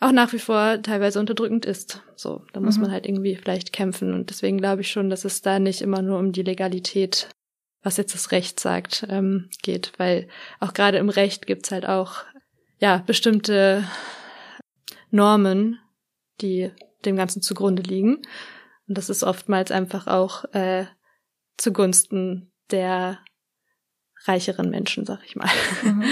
auch 0.00 0.10
nach 0.10 0.32
wie 0.32 0.40
vor 0.40 0.82
teilweise 0.82 1.20
unterdrückend 1.20 1.64
ist. 1.64 2.02
So, 2.16 2.42
da 2.52 2.60
muss 2.60 2.76
mhm. 2.76 2.82
man 2.82 2.92
halt 2.92 3.06
irgendwie 3.06 3.36
vielleicht 3.36 3.72
kämpfen. 3.72 4.12
Und 4.12 4.30
deswegen 4.30 4.58
glaube 4.58 4.80
ich 4.80 4.90
schon, 4.90 5.08
dass 5.08 5.24
es 5.24 5.42
da 5.42 5.60
nicht 5.60 5.80
immer 5.80 6.02
nur 6.02 6.18
um 6.18 6.32
die 6.32 6.42
Legalität, 6.42 7.28
was 7.84 7.96
jetzt 7.96 8.14
das 8.14 8.32
Recht 8.32 8.58
sagt, 8.58 9.06
ähm, 9.08 9.48
geht. 9.62 9.92
Weil 9.98 10.26
auch 10.58 10.74
gerade 10.74 10.98
im 10.98 11.08
Recht 11.08 11.46
gibt's 11.46 11.70
halt 11.70 11.86
auch 11.86 12.24
ja 12.80 12.98
bestimmte 13.06 13.84
Normen, 15.12 15.78
die 16.40 16.72
dem 17.04 17.14
Ganzen 17.14 17.40
zugrunde 17.40 17.82
liegen. 17.82 18.22
Und 18.88 18.98
das 18.98 19.08
ist 19.08 19.22
oftmals 19.22 19.70
einfach 19.70 20.06
auch 20.06 20.44
äh, 20.52 20.86
zugunsten 21.56 22.52
der 22.70 23.18
reicheren 24.24 24.70
Menschen, 24.70 25.04
sag 25.04 25.20
ich 25.24 25.36
mal. 25.36 25.48
Mhm. 25.82 26.04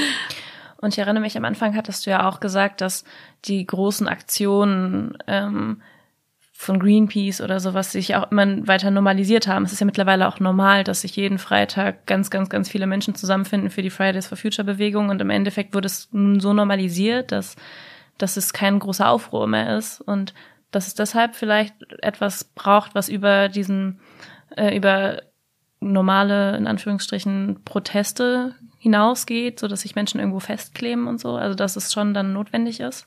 Und 0.82 0.94
ich 0.94 0.98
erinnere 0.98 1.20
mich, 1.20 1.36
am 1.36 1.44
Anfang 1.44 1.76
hattest 1.76 2.06
du 2.06 2.10
ja 2.10 2.26
auch 2.26 2.40
gesagt, 2.40 2.80
dass 2.80 3.04
die 3.44 3.66
großen 3.66 4.08
Aktionen 4.08 5.18
ähm, 5.26 5.82
von 6.60 6.78
Greenpeace 6.78 7.40
oder 7.40 7.60
sowas 7.60 7.92
sich 7.92 8.16
auch 8.16 8.30
immer 8.30 8.66
weiter 8.66 8.90
normalisiert 8.90 9.46
haben. 9.46 9.64
Es 9.64 9.72
ist 9.72 9.80
ja 9.80 9.86
mittlerweile 9.86 10.26
auch 10.26 10.40
normal, 10.40 10.84
dass 10.84 11.02
sich 11.02 11.16
jeden 11.16 11.38
Freitag 11.38 12.06
ganz, 12.06 12.30
ganz, 12.30 12.48
ganz 12.48 12.68
viele 12.68 12.86
Menschen 12.86 13.14
zusammenfinden 13.14 13.70
für 13.70 13.82
die 13.82 13.90
Fridays 13.90 14.26
for 14.26 14.36
Future 14.36 14.64
Bewegung 14.64 15.10
und 15.10 15.20
im 15.20 15.30
Endeffekt 15.30 15.74
wurde 15.74 15.86
es 15.86 16.08
nun 16.12 16.40
so 16.40 16.52
normalisiert, 16.52 17.32
dass, 17.32 17.56
dass 18.18 18.36
es 18.36 18.52
kein 18.52 18.78
großer 18.78 19.08
Aufruhr 19.08 19.46
mehr 19.46 19.76
ist 19.76 20.00
und 20.00 20.34
dass 20.70 20.86
es 20.86 20.94
deshalb 20.94 21.34
vielleicht 21.34 21.74
etwas 22.02 22.44
braucht, 22.44 22.94
was 22.94 23.08
über 23.08 23.48
diesen, 23.48 24.00
äh, 24.56 24.76
über 24.76 25.22
normale, 25.80 26.56
in 26.56 26.66
Anführungsstrichen, 26.66 27.62
Proteste 27.64 28.54
hinausgeht, 28.78 29.60
so 29.60 29.68
dass 29.68 29.82
sich 29.82 29.94
Menschen 29.94 30.20
irgendwo 30.20 30.40
festkleben 30.40 31.06
und 31.06 31.20
so. 31.20 31.36
Also, 31.36 31.54
dass 31.54 31.76
es 31.76 31.92
schon 31.92 32.14
dann 32.14 32.32
notwendig 32.32 32.80
ist. 32.80 33.06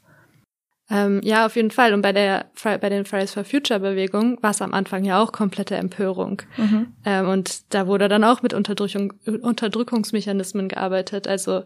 Ähm, 0.90 1.22
ja, 1.24 1.46
auf 1.46 1.56
jeden 1.56 1.72
Fall. 1.72 1.94
Und 1.94 2.02
bei 2.02 2.12
der 2.12 2.46
bei 2.64 2.90
den 2.90 3.06
Fridays 3.06 3.34
for 3.34 3.46
Future 3.46 3.80
Bewegung 3.80 4.38
war 4.44 4.52
es 4.52 4.62
am 4.62 4.74
Anfang 4.74 5.06
ja 5.06 5.22
auch 5.22 5.32
komplette 5.32 5.76
Empörung. 5.76 6.42
Mhm. 6.58 6.94
Ähm, 7.06 7.30
und 7.30 7.74
da 7.74 7.88
wurde 7.88 8.10
dann 8.10 8.24
auch 8.24 8.42
mit 8.42 8.54
Unterdrückung, 8.54 9.14
Unterdrückungsmechanismen 9.26 10.68
gearbeitet. 10.68 11.28
Also 11.28 11.64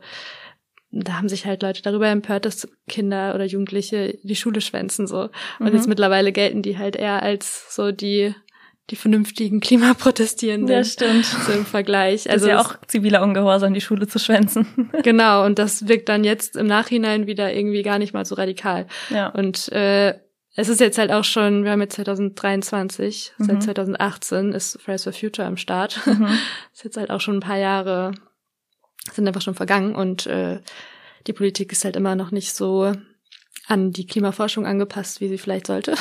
da 0.92 1.14
haben 1.14 1.30
sich 1.30 1.46
halt 1.46 1.64
Leute 1.64 1.82
darüber 1.82 2.08
empört, 2.08 2.46
dass 2.46 2.68
Kinder 2.88 3.36
oder 3.36 3.46
Jugendliche 3.46 4.18
die 4.24 4.36
Schule 4.36 4.62
schwänzen 4.62 5.08
so. 5.08 5.30
Und 5.60 5.70
mhm. 5.70 5.76
jetzt 5.76 5.88
mittlerweile 5.88 6.32
gelten 6.32 6.62
die 6.62 6.78
halt 6.78 6.96
eher 6.96 7.22
als 7.22 7.76
so 7.76 7.92
die 7.92 8.34
die 8.90 8.96
vernünftigen 8.96 9.60
Klimaprotestierenden. 9.60 10.74
Ja, 10.74 10.84
stimmt. 10.84 11.26
So 11.26 11.52
im 11.52 11.66
Vergleich. 11.66 12.30
Also 12.30 12.48
das 12.48 12.62
ist 12.62 12.70
ja 12.70 12.78
auch 12.78 12.88
ziviler 12.88 13.22
Ungehorsam, 13.22 13.74
die 13.74 13.82
Schule 13.82 14.08
zu 14.08 14.18
schwänzen. 14.18 14.90
genau, 15.04 15.46
und 15.46 15.60
das 15.60 15.90
wirkt 15.90 16.08
dann 16.08 16.24
jetzt 16.24 16.56
im 16.56 16.68
Nachhinein 16.68 17.28
wieder 17.28 17.54
irgendwie 17.54 17.84
gar 17.84 18.00
nicht 18.00 18.14
mal 18.14 18.26
so 18.26 18.36
radikal. 18.36 18.88
Ja. 19.10 19.28
Und 19.28 19.70
äh, 19.74 20.16
es 20.56 20.70
ist 20.70 20.80
jetzt 20.80 20.98
halt 20.98 21.12
auch 21.12 21.26
schon, 21.26 21.66
wir 21.66 21.72
haben 21.72 21.82
jetzt 21.82 21.96
2023, 21.96 23.34
mhm. 23.38 23.44
seit 23.44 23.64
2018 23.64 24.54
ist 24.54 24.82
Fridays 24.82 25.04
for 25.04 25.14
Future 25.14 25.48
am 25.48 25.58
Start. 25.58 26.00
Mhm. 26.06 26.28
ist 26.74 26.86
jetzt 26.86 26.98
halt 26.98 27.12
auch 27.12 27.22
schon 27.22 27.38
ein 27.38 27.42
paar 27.42 27.58
Jahre 27.58 28.14
sind 29.14 29.28
einfach 29.28 29.42
schon 29.42 29.56
vergangen 29.56 29.96
und 29.96 30.26
äh, 30.28 30.60
die 31.28 31.34
Politik 31.34 31.72
ist 31.72 31.86
halt 31.86 31.96
immer 31.96 32.16
noch 32.16 32.32
nicht 32.32 32.54
so 32.54 32.94
an 33.68 33.92
die 33.92 34.08
Klimaforschung 34.08 34.66
angepasst, 34.66 35.20
wie 35.20 35.28
sie 35.28 35.38
vielleicht 35.38 35.68
sollte. 35.68 35.96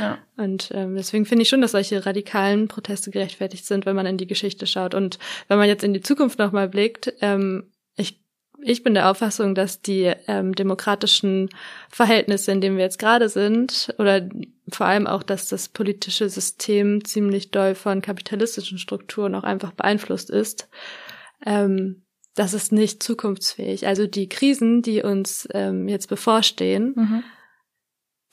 Ja. 0.00 0.18
Und 0.36 0.70
ähm, 0.72 0.96
deswegen 0.96 1.26
finde 1.26 1.42
ich 1.42 1.50
schon, 1.50 1.60
dass 1.60 1.72
solche 1.72 2.06
radikalen 2.06 2.68
Proteste 2.68 3.10
gerechtfertigt 3.10 3.66
sind, 3.66 3.84
wenn 3.84 3.94
man 3.94 4.06
in 4.06 4.16
die 4.16 4.26
Geschichte 4.26 4.66
schaut. 4.66 4.94
Und 4.94 5.18
wenn 5.46 5.58
man 5.58 5.68
jetzt 5.68 5.84
in 5.84 5.92
die 5.92 6.00
Zukunft 6.00 6.38
nochmal 6.38 6.70
blickt, 6.70 7.12
ähm, 7.20 7.70
ich, 7.96 8.18
ich 8.62 8.82
bin 8.82 8.94
der 8.94 9.10
Auffassung, 9.10 9.54
dass 9.54 9.82
die 9.82 10.10
ähm, 10.26 10.54
demokratischen 10.54 11.50
Verhältnisse, 11.90 12.50
in 12.50 12.62
denen 12.62 12.78
wir 12.78 12.84
jetzt 12.84 12.98
gerade 12.98 13.28
sind, 13.28 13.94
oder 13.98 14.26
vor 14.70 14.86
allem 14.86 15.06
auch, 15.06 15.22
dass 15.22 15.48
das 15.48 15.68
politische 15.68 16.30
System 16.30 17.04
ziemlich 17.04 17.50
doll 17.50 17.74
von 17.74 18.00
kapitalistischen 18.00 18.78
Strukturen 18.78 19.34
auch 19.34 19.44
einfach 19.44 19.72
beeinflusst 19.72 20.30
ist, 20.30 20.68
ähm, 21.44 22.02
das 22.34 22.54
ist 22.54 22.72
nicht 22.72 23.02
zukunftsfähig. 23.02 23.86
Also 23.86 24.06
die 24.06 24.28
Krisen, 24.28 24.82
die 24.82 25.02
uns 25.02 25.48
ähm, 25.52 25.88
jetzt 25.88 26.08
bevorstehen, 26.08 26.94
mhm. 26.96 27.24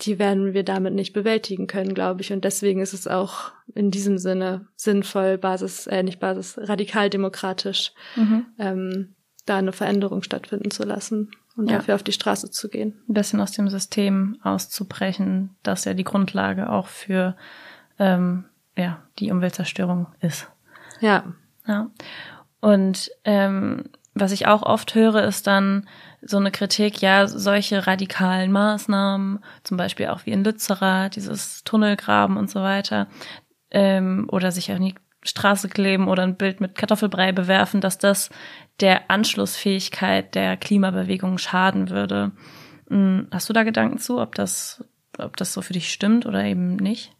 die 0.01 0.19
werden 0.19 0.53
wir 0.53 0.63
damit 0.63 0.93
nicht 0.93 1.13
bewältigen 1.13 1.67
können, 1.67 1.93
glaube 1.93 2.21
ich. 2.21 2.31
Und 2.31 2.45
deswegen 2.45 2.81
ist 2.81 2.93
es 2.93 3.07
auch 3.07 3.51
in 3.75 3.91
diesem 3.91 4.17
Sinne 4.17 4.67
sinnvoll, 4.75 5.37
Basis, 5.37 5.87
äh, 5.87 6.03
nicht 6.03 6.19
Basis, 6.19 6.57
radikal 6.57 7.09
demokratisch, 7.09 7.91
mhm. 8.15 8.45
ähm, 8.57 9.15
da 9.45 9.57
eine 9.57 9.73
Veränderung 9.73 10.23
stattfinden 10.23 10.71
zu 10.71 10.83
lassen 10.83 11.31
und 11.57 11.69
ja. 11.69 11.77
dafür 11.77 11.95
auf 11.95 12.03
die 12.03 12.13
Straße 12.13 12.51
zu 12.51 12.69
gehen. 12.69 13.01
Ein 13.09 13.13
bisschen 13.13 13.41
aus 13.41 13.51
dem 13.51 13.67
System 13.67 14.37
auszubrechen, 14.43 15.55
das 15.63 15.85
ja 15.85 15.93
die 15.93 16.03
Grundlage 16.05 16.69
auch 16.69 16.87
für 16.87 17.35
ähm, 17.97 18.45
ja, 18.77 19.03
die 19.19 19.31
Umweltzerstörung 19.31 20.07
ist. 20.21 20.47
Ja. 21.01 21.33
Ja. 21.67 21.91
Und 22.62 23.12
ähm, 23.24 23.86
was 24.14 24.32
ich 24.32 24.47
auch 24.47 24.64
oft 24.64 24.95
höre, 24.95 25.24
ist 25.24 25.47
dann 25.47 25.88
so 26.22 26.38
eine 26.38 26.51
Kritik, 26.51 27.01
ja, 27.01 27.28
solche 27.28 27.88
radikalen 27.88 28.51
Maßnahmen, 28.51 29.39
zum 29.64 29.78
Beispiel 29.78 30.07
auch 30.07 30.26
wie 30.26 30.32
in 30.32 30.43
Lützerath, 30.43 31.16
dieses 31.16 31.64
Tunnelgraben 31.64 32.36
und 32.36 32.49
so 32.49 32.62
weiter, 32.62 33.07
ähm, 33.72 34.28
oder 34.30 34.51
sich 34.51 34.72
auf 34.72 34.80
die 34.80 34.95
Straße 35.24 35.70
kleben 35.70 36.07
oder 36.07 36.24
ein 36.24 36.36
Bild 36.36 36.60
mit 36.60 36.76
Kartoffelbrei 36.76 37.32
bewerfen, 37.32 37.82
dass 37.82 37.97
das 37.97 38.30
der 38.80 39.10
Anschlussfähigkeit 39.10 40.36
der 40.36 40.57
Klimabewegung 40.57 41.38
schaden 41.38 41.89
würde. 41.89 42.32
Hm, 42.89 43.28
hast 43.32 43.49
du 43.49 43.53
da 43.53 43.64
Gedanken 43.64 43.99
zu, 43.99 44.20
ob 44.20 44.36
das 44.36 44.84
ob 45.18 45.38
das 45.38 45.53
so 45.53 45.62
für 45.62 45.74
dich 45.74 45.91
stimmt 45.91 46.26
oder 46.26 46.43
eben 46.43 46.76
nicht? 46.76 47.12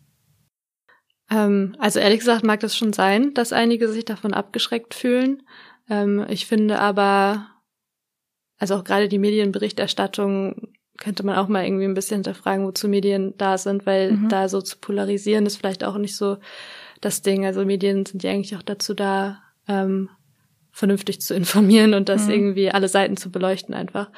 Ähm, 1.30 1.75
also 1.80 1.99
ehrlich 1.99 2.19
gesagt 2.19 2.43
mag 2.43 2.59
das 2.59 2.75
schon 2.75 2.93
sein, 2.93 3.34
dass 3.34 3.53
einige 3.53 3.89
sich 3.89 4.05
davon 4.05 4.34
abgeschreckt 4.34 4.93
fühlen. 4.93 5.43
Ähm, 5.89 6.25
ich 6.30 6.45
finde 6.45 6.80
aber, 6.80 7.47
also 8.57 8.75
auch 8.75 8.84
gerade 8.84 9.07
die 9.07 9.19
Medienberichterstattung 9.19 10.69
könnte 10.97 11.25
man 11.25 11.38
auch 11.38 11.47
mal 11.47 11.63
irgendwie 11.63 11.86
ein 11.86 11.93
bisschen 11.93 12.17
hinterfragen, 12.17 12.65
wozu 12.65 12.89
Medien 12.89 13.34
da 13.38 13.57
sind, 13.57 13.86
weil 13.86 14.11
mhm. 14.11 14.30
da 14.30 14.49
so 14.49 14.61
zu 14.61 14.77
polarisieren 14.80 15.45
ist 15.45 15.55
vielleicht 15.55 15.84
auch 15.84 15.97
nicht 15.97 16.15
so 16.15 16.38
das 16.99 17.21
Ding. 17.21 17.45
Also 17.45 17.63
Medien 17.63 18.05
sind 18.05 18.21
ja 18.23 18.32
eigentlich 18.32 18.57
auch 18.57 18.63
dazu 18.63 18.93
da, 18.93 19.41
ähm, 19.67 20.09
vernünftig 20.71 21.21
zu 21.21 21.36
informieren 21.36 21.93
und 21.93 22.09
das 22.09 22.25
mhm. 22.25 22.32
irgendwie 22.32 22.71
alle 22.71 22.88
Seiten 22.88 23.17
zu 23.17 23.32
beleuchten 23.32 23.73
einfach. 23.73 24.09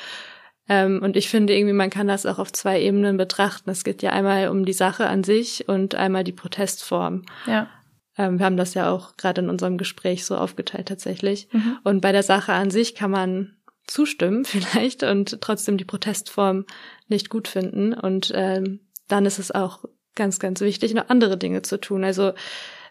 Ähm, 0.70 1.02
und 1.02 1.18
ich 1.18 1.30
finde 1.30 1.56
irgendwie, 1.56 1.74
man 1.74 1.90
kann 1.90 2.08
das 2.08 2.26
auch 2.26 2.40
auf 2.40 2.54
zwei 2.54 2.82
Ebenen 2.82 3.18
betrachten. 3.18 3.70
Es 3.70 3.84
geht 3.84 4.02
ja 4.02 4.12
einmal 4.12 4.50
um 4.50 4.66
die 4.66 4.74
Sache 4.74 5.08
an 5.08 5.24
sich 5.24 5.68
und 5.68 5.96
einmal 5.96 6.24
die 6.24 6.32
Protestform. 6.32 7.24
Ja. 7.48 7.68
Ähm, 8.18 8.40
wir 8.40 8.46
haben 8.46 8.58
das 8.58 8.74
ja 8.74 8.92
auch 8.92 9.18
gerade 9.18 9.42
in 9.42 9.50
unserem 9.50 9.78
Gespräch 9.78 10.26
so 10.26 10.38
aufgeteilt 10.38 10.88
tatsächlich. 10.88 11.48
Mhm. 11.52 11.78
Und 11.84 12.02
bei 12.02 12.12
der 12.12 12.24
Sache 12.24 12.54
an 12.54 12.70
sich 12.70 12.96
kann 12.96 13.12
man 13.12 13.58
zustimmen 13.88 14.46
vielleicht 14.46 15.04
und 15.04 15.42
trotzdem 15.42 15.78
die 15.78 15.86
Protestform 15.86 16.66
nicht 17.08 17.30
gut 17.30 17.48
finden. 17.48 17.94
Und 17.94 18.32
ähm, 18.36 18.82
dann 19.08 19.26
ist 19.26 19.40
es 19.40 19.52
auch 19.52 19.84
ganz, 20.16 20.40
ganz 20.40 20.62
wichtig, 20.62 20.94
noch 20.94 21.10
andere 21.10 21.38
Dinge 21.38 21.62
zu 21.62 21.80
tun. 21.80 22.04
Also 22.04 22.34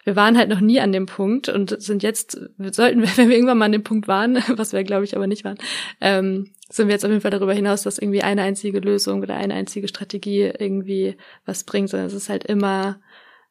wir 0.03 0.15
waren 0.15 0.37
halt 0.37 0.49
noch 0.49 0.61
nie 0.61 0.79
an 0.79 0.91
dem 0.91 1.05
Punkt 1.05 1.49
und 1.49 1.81
sind 1.81 2.03
jetzt, 2.03 2.39
sollten 2.57 3.01
wir, 3.01 3.09
wenn 3.17 3.29
wir 3.29 3.35
irgendwann 3.35 3.57
mal 3.57 3.65
an 3.65 3.71
dem 3.71 3.83
Punkt 3.83 4.07
waren, 4.07 4.35
was 4.55 4.73
wir 4.73 4.83
glaube 4.83 5.05
ich 5.05 5.15
aber 5.15 5.27
nicht 5.27 5.43
waren, 5.43 5.57
ähm, 5.99 6.51
sind 6.69 6.87
wir 6.87 6.93
jetzt 6.93 7.03
auf 7.03 7.11
jeden 7.11 7.21
Fall 7.21 7.31
darüber 7.31 7.53
hinaus, 7.53 7.83
dass 7.83 7.99
irgendwie 7.99 8.23
eine 8.23 8.43
einzige 8.43 8.79
Lösung 8.79 9.21
oder 9.21 9.35
eine 9.35 9.53
einzige 9.53 9.87
Strategie 9.87 10.51
irgendwie 10.57 11.17
was 11.45 11.63
bringt, 11.63 11.89
sondern 11.89 12.07
es 12.07 12.13
ist 12.13 12.29
halt 12.29 12.45
immer 12.45 13.01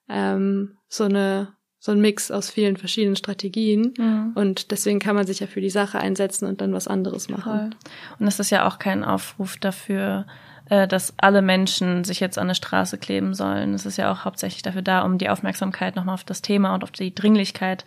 ähm, 0.08 0.76
so 0.88 1.04
eine 1.04 1.54
so 1.80 1.92
ein 1.92 2.00
Mix 2.00 2.30
aus 2.30 2.50
vielen 2.50 2.76
verschiedenen 2.76 3.16
Strategien. 3.16 3.94
Mhm. 3.96 4.32
Und 4.34 4.70
deswegen 4.70 5.00
kann 5.00 5.16
man 5.16 5.26
sich 5.26 5.40
ja 5.40 5.46
für 5.46 5.62
die 5.62 5.70
Sache 5.70 5.98
einsetzen 5.98 6.46
und 6.46 6.60
dann 6.60 6.74
was 6.74 6.86
anderes 6.86 7.30
machen. 7.30 7.42
Voll. 7.42 7.70
Und 8.18 8.28
es 8.28 8.38
ist 8.38 8.50
ja 8.50 8.68
auch 8.68 8.78
kein 8.78 9.02
Aufruf 9.02 9.56
dafür, 9.56 10.26
äh, 10.68 10.86
dass 10.86 11.14
alle 11.16 11.40
Menschen 11.40 12.04
sich 12.04 12.20
jetzt 12.20 12.38
an 12.38 12.44
eine 12.44 12.54
Straße 12.54 12.98
kleben 12.98 13.34
sollen. 13.34 13.72
Es 13.72 13.86
ist 13.86 13.96
ja 13.96 14.12
auch 14.12 14.26
hauptsächlich 14.26 14.62
dafür 14.62 14.82
da, 14.82 15.00
um 15.00 15.16
die 15.16 15.30
Aufmerksamkeit 15.30 15.96
nochmal 15.96 16.14
auf 16.14 16.24
das 16.24 16.42
Thema 16.42 16.74
und 16.74 16.84
auf 16.84 16.90
die 16.90 17.14
Dringlichkeit 17.14 17.86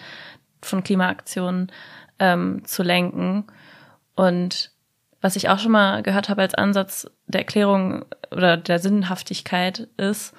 von 0.63 0.83
Klimaaktionen 0.83 1.71
ähm, 2.17 2.63
zu 2.65 2.81
lenken. 2.81 3.45
Und 4.15 4.71
was 5.21 5.35
ich 5.35 5.49
auch 5.49 5.59
schon 5.59 5.71
mal 5.71 6.01
gehört 6.01 6.29
habe 6.29 6.41
als 6.41 6.55
Ansatz 6.55 7.07
der 7.27 7.41
Erklärung 7.41 8.05
oder 8.31 8.57
der 8.57 8.79
Sinnhaftigkeit 8.79 9.87
ist, 9.97 10.33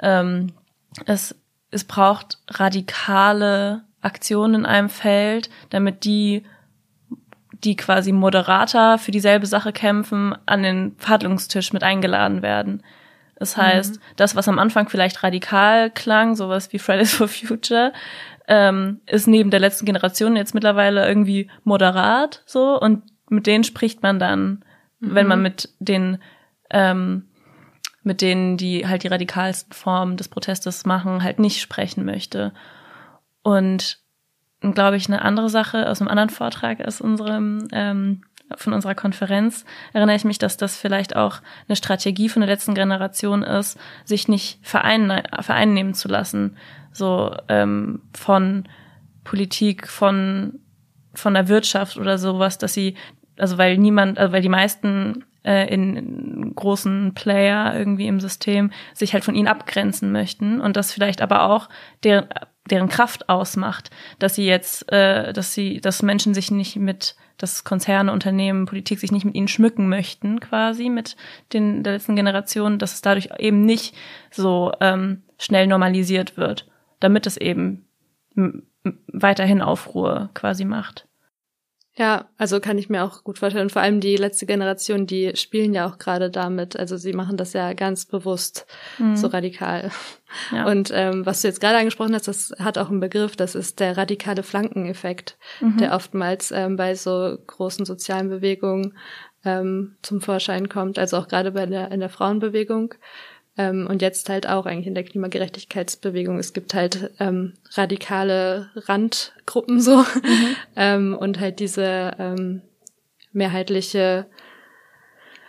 ähm, 0.00 0.52
es 1.06 1.34
es 1.70 1.84
braucht 1.84 2.38
radikale 2.48 3.84
Aktionen 4.00 4.54
in 4.54 4.66
einem 4.66 4.88
Feld, 4.88 5.50
damit 5.70 6.04
die, 6.04 6.44
die 7.64 7.76
quasi 7.76 8.12
Moderator 8.12 8.98
für 8.98 9.10
dieselbe 9.10 9.46
Sache 9.46 9.72
kämpfen, 9.72 10.34
an 10.46 10.62
den 10.62 10.94
Verhandlungstisch 10.98 11.72
mit 11.72 11.82
eingeladen 11.82 12.42
werden. 12.42 12.82
Das 13.36 13.56
heißt, 13.56 13.96
mhm. 13.96 14.00
das, 14.16 14.36
was 14.36 14.48
am 14.48 14.58
Anfang 14.58 14.88
vielleicht 14.88 15.22
radikal 15.22 15.90
klang, 15.90 16.34
sowas 16.36 16.72
wie 16.72 16.78
Fridays 16.78 17.14
for 17.14 17.28
Future, 17.28 17.92
ähm, 18.48 19.00
ist 19.06 19.28
neben 19.28 19.50
der 19.50 19.60
letzten 19.60 19.86
Generation 19.86 20.36
jetzt 20.36 20.54
mittlerweile 20.54 21.06
irgendwie 21.06 21.48
moderat 21.64 22.42
so 22.46 22.78
und 22.78 23.04
mit 23.30 23.46
denen 23.46 23.64
spricht 23.64 24.02
man 24.02 24.18
dann, 24.18 24.64
mhm. 24.98 25.14
wenn 25.14 25.26
man 25.26 25.38
mhm. 25.38 25.42
mit 25.42 25.68
den 25.78 26.18
ähm, 26.70 27.29
mit 28.02 28.20
denen, 28.22 28.56
die 28.56 28.86
halt 28.86 29.02
die 29.02 29.08
radikalsten 29.08 29.72
Formen 29.72 30.16
des 30.16 30.28
Protestes 30.28 30.86
machen, 30.86 31.22
halt 31.22 31.38
nicht 31.38 31.60
sprechen 31.60 32.04
möchte. 32.04 32.52
Und 33.42 33.98
glaube 34.60 34.96
ich, 34.96 35.08
eine 35.08 35.22
andere 35.22 35.48
Sache 35.48 35.88
aus 35.88 36.00
einem 36.00 36.08
anderen 36.08 36.30
Vortrag 36.30 36.80
aus 36.86 37.00
unserem 37.00 37.68
ähm, 37.72 38.22
von 38.56 38.72
unserer 38.72 38.96
Konferenz 38.96 39.64
erinnere 39.92 40.16
ich 40.16 40.24
mich, 40.24 40.38
dass 40.38 40.56
das 40.56 40.76
vielleicht 40.76 41.14
auch 41.14 41.40
eine 41.68 41.76
Strategie 41.76 42.28
von 42.28 42.40
der 42.40 42.50
letzten 42.50 42.74
Generation 42.74 43.44
ist, 43.44 43.78
sich 44.04 44.26
nicht 44.26 44.58
verein, 44.66 45.22
vereinnehmen 45.40 45.94
zu 45.94 46.08
lassen, 46.08 46.56
so 46.92 47.32
ähm, 47.48 48.02
von 48.12 48.68
Politik, 49.22 49.86
von 49.86 50.58
von 51.14 51.34
der 51.34 51.48
Wirtschaft 51.48 51.96
oder 51.96 52.18
sowas, 52.18 52.58
dass 52.58 52.72
sie 52.72 52.96
also 53.36 53.56
weil 53.58 53.78
niemand, 53.78 54.18
also 54.18 54.32
weil 54.32 54.42
die 54.42 54.48
meisten 54.48 55.24
äh, 55.44 55.72
in 55.72 56.54
großen 56.54 57.14
Player 57.14 57.74
irgendwie 57.76 58.06
im 58.06 58.20
System 58.20 58.70
sich 58.94 59.12
halt 59.12 59.24
von 59.24 59.34
ihnen 59.34 59.48
abgrenzen 59.48 60.12
möchten 60.12 60.60
und 60.60 60.76
das 60.76 60.92
vielleicht 60.92 61.22
aber 61.22 61.44
auch 61.50 61.68
deren, 62.04 62.28
deren 62.70 62.88
Kraft 62.88 63.28
ausmacht, 63.28 63.90
dass 64.18 64.34
sie 64.34 64.46
jetzt, 64.46 64.90
äh, 64.92 65.32
dass 65.32 65.54
sie, 65.54 65.80
dass 65.80 66.02
Menschen 66.02 66.34
sich 66.34 66.50
nicht 66.50 66.76
mit, 66.76 67.16
dass 67.38 67.64
Konzerne, 67.64 68.12
Unternehmen, 68.12 68.66
Politik 68.66 68.98
sich 69.00 69.12
nicht 69.12 69.24
mit 69.24 69.34
ihnen 69.34 69.48
schmücken 69.48 69.88
möchten, 69.88 70.40
quasi 70.40 70.88
mit 70.88 71.16
den 71.52 71.82
der 71.82 71.94
letzten 71.94 72.16
Generation, 72.16 72.78
dass 72.78 72.94
es 72.94 73.02
dadurch 73.02 73.30
eben 73.38 73.64
nicht 73.64 73.94
so 74.30 74.72
ähm, 74.80 75.22
schnell 75.38 75.66
normalisiert 75.66 76.36
wird, 76.36 76.68
damit 77.00 77.26
es 77.26 77.36
eben 77.36 77.86
weiterhin 79.08 79.62
Aufruhr 79.62 80.30
quasi 80.34 80.64
macht. 80.64 81.06
Ja, 82.00 82.30
also 82.38 82.60
kann 82.60 82.78
ich 82.78 82.88
mir 82.88 83.04
auch 83.04 83.24
gut 83.24 83.38
vorstellen. 83.38 83.64
Und 83.64 83.72
vor 83.72 83.82
allem 83.82 84.00
die 84.00 84.16
letzte 84.16 84.46
Generation, 84.46 85.06
die 85.06 85.32
spielen 85.36 85.74
ja 85.74 85.86
auch 85.86 85.98
gerade 85.98 86.30
damit. 86.30 86.74
Also 86.74 86.96
sie 86.96 87.12
machen 87.12 87.36
das 87.36 87.52
ja 87.52 87.74
ganz 87.74 88.06
bewusst 88.06 88.66
mhm. 88.96 89.16
so 89.16 89.26
radikal. 89.26 89.90
Ja. 90.50 90.64
Und 90.66 90.90
ähm, 90.94 91.26
was 91.26 91.42
du 91.42 91.48
jetzt 91.48 91.60
gerade 91.60 91.76
angesprochen 91.76 92.14
hast, 92.14 92.26
das 92.26 92.54
hat 92.58 92.78
auch 92.78 92.88
einen 92.88 93.00
Begriff, 93.00 93.36
das 93.36 93.54
ist 93.54 93.80
der 93.80 93.98
radikale 93.98 94.42
Flankeneffekt, 94.42 95.36
mhm. 95.60 95.76
der 95.76 95.94
oftmals 95.94 96.52
ähm, 96.52 96.76
bei 96.76 96.94
so 96.94 97.36
großen 97.46 97.84
sozialen 97.84 98.30
Bewegungen 98.30 98.96
ähm, 99.44 99.96
zum 100.00 100.22
Vorschein 100.22 100.70
kommt. 100.70 100.98
Also 100.98 101.18
auch 101.18 101.28
gerade 101.28 101.50
bei 101.52 101.66
der 101.66 101.90
in 101.90 102.00
der 102.00 102.08
Frauenbewegung. 102.08 102.94
Ähm, 103.60 103.86
und 103.86 104.00
jetzt 104.00 104.28
halt 104.30 104.48
auch 104.48 104.64
eigentlich 104.64 104.86
in 104.86 104.94
der 104.94 105.04
Klimagerechtigkeitsbewegung. 105.04 106.38
Es 106.38 106.54
gibt 106.54 106.72
halt 106.72 107.10
ähm, 107.20 107.54
radikale 107.72 108.70
Randgruppen 108.74 109.80
so 109.80 109.98
mhm. 109.98 110.56
ähm, 110.76 111.16
und 111.18 111.38
halt 111.40 111.60
diese 111.60 112.12
ähm, 112.18 112.62
mehrheitliche 113.32 114.26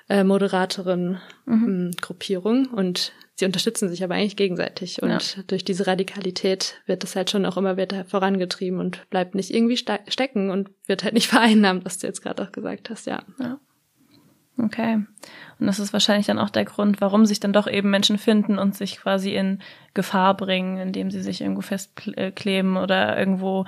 äh, 0.10 0.26
moderateren 0.26 1.22
mhm. 1.46 1.64
Ähm, 1.68 1.92
Gruppierung 2.02 2.66
und 2.68 3.14
sie 3.36 3.46
unterstützen 3.46 3.88
sich 3.88 4.04
aber 4.04 4.16
eigentlich 4.16 4.36
gegenseitig 4.36 5.02
und 5.02 5.10
ja. 5.10 5.44
durch 5.48 5.64
diese 5.64 5.88
Radikalität 5.88 6.82
wird 6.86 7.04
es 7.06 7.16
halt 7.16 7.30
schon 7.30 7.46
auch 7.46 7.56
immer 7.56 7.78
weiter 7.78 8.04
vorangetrieben 8.06 8.80
und 8.80 9.10
bleibt 9.10 9.36
nicht 9.36 9.52
irgendwie 9.52 9.78
stecken 9.78 10.52
und 10.52 10.70
wird 10.86 11.04
halt 11.06 11.14
nicht 11.14 11.28
vereinnahmt, 11.30 11.86
was 11.86 11.98
du 11.98 12.08
jetzt 12.08 12.22
gerade 12.22 12.44
auch 12.44 12.52
gesagt 12.52 12.90
hast, 12.90 13.08
ja. 13.08 13.24
ja. 13.40 13.60
Okay. 14.64 14.96
Und 15.60 15.68
das 15.68 15.80
ist 15.80 15.94
wahrscheinlich 15.94 16.28
dann 16.28 16.40
auch 16.40 16.50
der 16.50 16.66
Grund, 16.66 17.02
warum 17.02 17.26
sich 17.26 17.40
dann 17.40 17.54
doch 17.54 17.68
eben 17.68 17.90
Menschen 17.90 18.18
finden 18.18 18.58
und 18.58 18.76
sich 18.76 18.98
quasi 18.98 19.36
in 19.36 19.60
Gefahr 19.94 20.36
bringen, 20.36 20.78
indem 20.78 21.12
sie 21.12 21.22
sich 21.22 21.42
irgendwo 21.42 21.62
festkleben 21.62 22.78
oder 22.78 23.18
irgendwo 23.18 23.66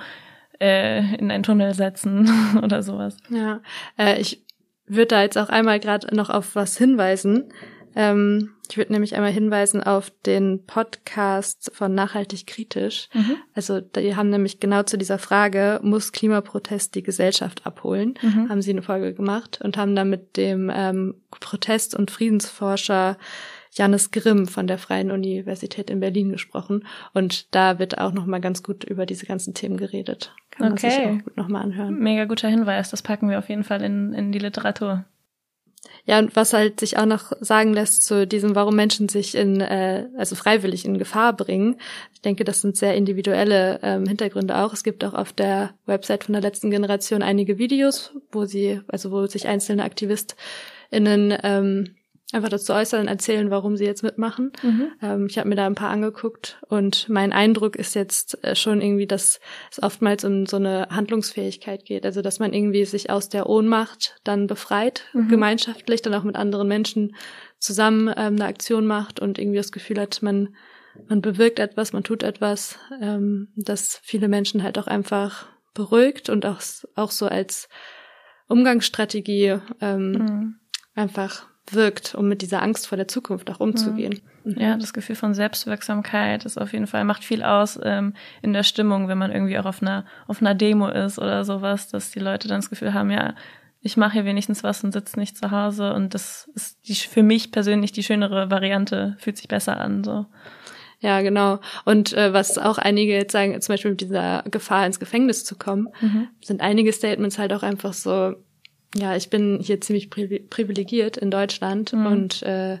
äh, 0.60 1.14
in 1.16 1.30
einen 1.30 1.42
Tunnel 1.42 1.74
setzen 1.74 2.28
oder 2.62 2.82
sowas. 2.82 3.16
Ja, 3.28 3.60
äh, 3.98 4.20
ich 4.20 4.44
würde 4.86 5.08
da 5.08 5.22
jetzt 5.22 5.38
auch 5.38 5.48
einmal 5.48 5.80
gerade 5.80 6.14
noch 6.14 6.30
auf 6.30 6.54
was 6.54 6.76
hinweisen. 6.76 7.52
Ähm, 7.96 8.50
ich 8.70 8.76
würde 8.76 8.92
nämlich 8.92 9.14
einmal 9.14 9.30
hinweisen 9.30 9.82
auf 9.82 10.10
den 10.24 10.64
Podcast 10.66 11.70
von 11.74 11.94
Nachhaltig 11.94 12.46
Kritisch. 12.46 13.08
Mhm. 13.12 13.36
Also 13.54 13.80
die 13.80 14.16
haben 14.16 14.30
nämlich 14.30 14.58
genau 14.58 14.82
zu 14.82 14.96
dieser 14.96 15.18
Frage, 15.18 15.80
muss 15.82 16.12
Klimaprotest 16.12 16.94
die 16.94 17.02
Gesellschaft 17.02 17.66
abholen, 17.66 18.14
mhm. 18.22 18.48
haben 18.48 18.62
sie 18.62 18.70
eine 18.70 18.82
Folge 18.82 19.12
gemacht 19.14 19.60
und 19.62 19.76
haben 19.76 19.94
da 19.94 20.04
mit 20.04 20.36
dem 20.36 20.70
ähm, 20.74 21.14
Protest- 21.30 21.94
und 21.94 22.10
Friedensforscher 22.10 23.18
Janis 23.74 24.12
Grimm 24.12 24.46
von 24.46 24.66
der 24.66 24.78
Freien 24.78 25.10
Universität 25.10 25.90
in 25.90 26.00
Berlin 26.00 26.30
gesprochen. 26.30 26.86
Und 27.12 27.52
da 27.54 27.78
wird 27.78 27.98
auch 27.98 28.12
nochmal 28.12 28.40
ganz 28.40 28.62
gut 28.62 28.84
über 28.84 29.04
diese 29.04 29.26
ganzen 29.26 29.52
Themen 29.52 29.76
geredet. 29.76 30.32
Kann 30.50 30.72
okay. 30.72 30.86
man 30.86 30.92
sich 30.92 31.20
auch 31.20 31.24
gut 31.24 31.36
nochmal 31.36 31.62
anhören. 31.62 31.98
Mega 31.98 32.24
guter 32.24 32.48
Hinweis. 32.48 32.90
Das 32.90 33.02
packen 33.02 33.28
wir 33.28 33.38
auf 33.38 33.48
jeden 33.48 33.64
Fall 33.64 33.82
in, 33.82 34.12
in 34.12 34.30
die 34.30 34.38
Literatur. 34.38 35.04
Ja, 36.06 36.18
und 36.18 36.36
was 36.36 36.52
halt 36.52 36.80
sich 36.80 36.98
auch 36.98 37.06
noch 37.06 37.32
sagen 37.40 37.72
lässt 37.72 38.04
zu 38.04 38.26
diesem, 38.26 38.54
warum 38.54 38.76
Menschen 38.76 39.08
sich 39.08 39.34
in, 39.34 39.60
äh, 39.60 40.06
also 40.18 40.36
freiwillig 40.36 40.84
in 40.84 40.98
Gefahr 40.98 41.32
bringen. 41.32 41.76
Ich 42.12 42.20
denke, 42.20 42.44
das 42.44 42.60
sind 42.60 42.76
sehr 42.76 42.94
individuelle 42.94 43.80
ähm, 43.82 44.06
Hintergründe 44.06 44.56
auch. 44.56 44.72
Es 44.72 44.84
gibt 44.84 45.02
auch 45.04 45.14
auf 45.14 45.32
der 45.32 45.74
Website 45.86 46.24
von 46.24 46.34
der 46.34 46.42
letzten 46.42 46.70
Generation 46.70 47.22
einige 47.22 47.58
Videos, 47.58 48.12
wo 48.32 48.44
sie, 48.44 48.80
also 48.88 49.10
wo 49.10 49.26
sich 49.26 49.48
einzelne 49.48 49.84
AktivistInnen 49.84 51.38
ähm, 51.42 51.94
einfach 52.32 52.48
dazu 52.48 52.72
äußern, 52.72 53.06
erzählen, 53.06 53.50
warum 53.50 53.76
sie 53.76 53.84
jetzt 53.84 54.02
mitmachen. 54.02 54.52
Mhm. 54.62 54.92
Ähm, 55.02 55.26
ich 55.26 55.38
habe 55.38 55.48
mir 55.48 55.56
da 55.56 55.66
ein 55.66 55.74
paar 55.74 55.90
angeguckt 55.90 56.58
und 56.68 57.08
mein 57.08 57.32
Eindruck 57.32 57.76
ist 57.76 57.94
jetzt 57.94 58.42
äh, 58.42 58.56
schon 58.56 58.80
irgendwie, 58.80 59.06
dass 59.06 59.40
es 59.70 59.82
oftmals 59.82 60.24
um 60.24 60.46
so 60.46 60.56
eine 60.56 60.88
Handlungsfähigkeit 60.90 61.84
geht. 61.84 62.04
Also 62.04 62.22
dass 62.22 62.38
man 62.38 62.52
irgendwie 62.52 62.84
sich 62.84 63.10
aus 63.10 63.28
der 63.28 63.48
Ohnmacht 63.48 64.16
dann 64.24 64.46
befreit, 64.46 65.04
mhm. 65.12 65.28
gemeinschaftlich, 65.28 66.02
dann 66.02 66.14
auch 66.14 66.24
mit 66.24 66.36
anderen 66.36 66.66
Menschen 66.66 67.14
zusammen 67.58 68.08
ähm, 68.08 68.34
eine 68.36 68.46
Aktion 68.46 68.86
macht 68.86 69.20
und 69.20 69.38
irgendwie 69.38 69.58
das 69.58 69.72
Gefühl 69.72 70.00
hat, 70.00 70.22
man, 70.22 70.56
man 71.08 71.20
bewirkt 71.20 71.58
etwas, 71.58 71.92
man 71.92 72.04
tut 72.04 72.22
etwas, 72.22 72.78
ähm, 73.00 73.48
dass 73.54 74.00
viele 74.02 74.28
Menschen 74.28 74.62
halt 74.62 74.78
auch 74.78 74.86
einfach 74.86 75.46
beruhigt 75.74 76.30
und 76.30 76.46
auch, 76.46 76.60
auch 76.94 77.10
so 77.10 77.26
als 77.26 77.68
Umgangsstrategie 78.48 79.58
ähm, 79.80 80.10
mhm. 80.10 80.54
einfach 80.94 81.48
wirkt, 81.70 82.14
um 82.14 82.28
mit 82.28 82.42
dieser 82.42 82.62
Angst 82.62 82.86
vor 82.86 82.96
der 82.96 83.08
Zukunft 83.08 83.50
auch 83.50 83.60
umzugehen. 83.60 84.20
Mhm. 84.44 84.58
Ja, 84.58 84.76
das 84.76 84.92
Gefühl 84.92 85.16
von 85.16 85.34
Selbstwirksamkeit 85.34 86.44
ist 86.44 86.60
auf 86.60 86.72
jeden 86.72 86.86
Fall, 86.86 87.04
macht 87.04 87.24
viel 87.24 87.42
aus 87.42 87.78
ähm, 87.82 88.14
in 88.42 88.52
der 88.52 88.62
Stimmung, 88.62 89.08
wenn 89.08 89.18
man 89.18 89.32
irgendwie 89.32 89.58
auch 89.58 89.64
auf 89.64 89.80
einer, 89.80 90.04
auf 90.26 90.40
einer 90.40 90.54
Demo 90.54 90.88
ist 90.88 91.18
oder 91.18 91.44
sowas, 91.44 91.88
dass 91.88 92.10
die 92.10 92.18
Leute 92.18 92.48
dann 92.48 92.60
das 92.60 92.70
Gefühl 92.70 92.92
haben, 92.92 93.10
ja, 93.10 93.34
ich 93.80 93.96
mache 93.96 94.14
hier 94.14 94.24
wenigstens 94.24 94.62
was 94.62 94.82
und 94.82 94.92
sitze 94.92 95.18
nicht 95.18 95.36
zu 95.36 95.50
Hause 95.50 95.94
und 95.94 96.14
das 96.14 96.50
ist 96.54 96.78
die, 96.88 96.94
für 96.94 97.22
mich 97.22 97.52
persönlich 97.52 97.92
die 97.92 98.02
schönere 98.02 98.50
Variante, 98.50 99.16
fühlt 99.18 99.36
sich 99.36 99.48
besser 99.48 99.78
an, 99.78 100.04
so. 100.04 100.26
Ja, 101.00 101.20
genau. 101.20 101.60
Und 101.84 102.14
äh, 102.14 102.32
was 102.32 102.56
auch 102.56 102.78
einige 102.78 103.12
jetzt 103.12 103.32
sagen, 103.32 103.60
zum 103.60 103.74
Beispiel 103.74 103.90
mit 103.90 104.00
dieser 104.00 104.42
Gefahr 104.50 104.86
ins 104.86 104.98
Gefängnis 104.98 105.44
zu 105.44 105.54
kommen, 105.54 105.88
mhm. 106.00 106.28
sind 106.40 106.62
einige 106.62 106.94
Statements 106.94 107.38
halt 107.38 107.52
auch 107.52 107.62
einfach 107.62 107.92
so, 107.92 108.36
ja, 108.94 109.16
ich 109.16 109.30
bin 109.30 109.58
hier 109.60 109.80
ziemlich 109.80 110.10
privilegiert 110.10 111.16
in 111.16 111.30
Deutschland 111.30 111.92
mhm. 111.92 112.06
und 112.06 112.42
äh, 112.42 112.78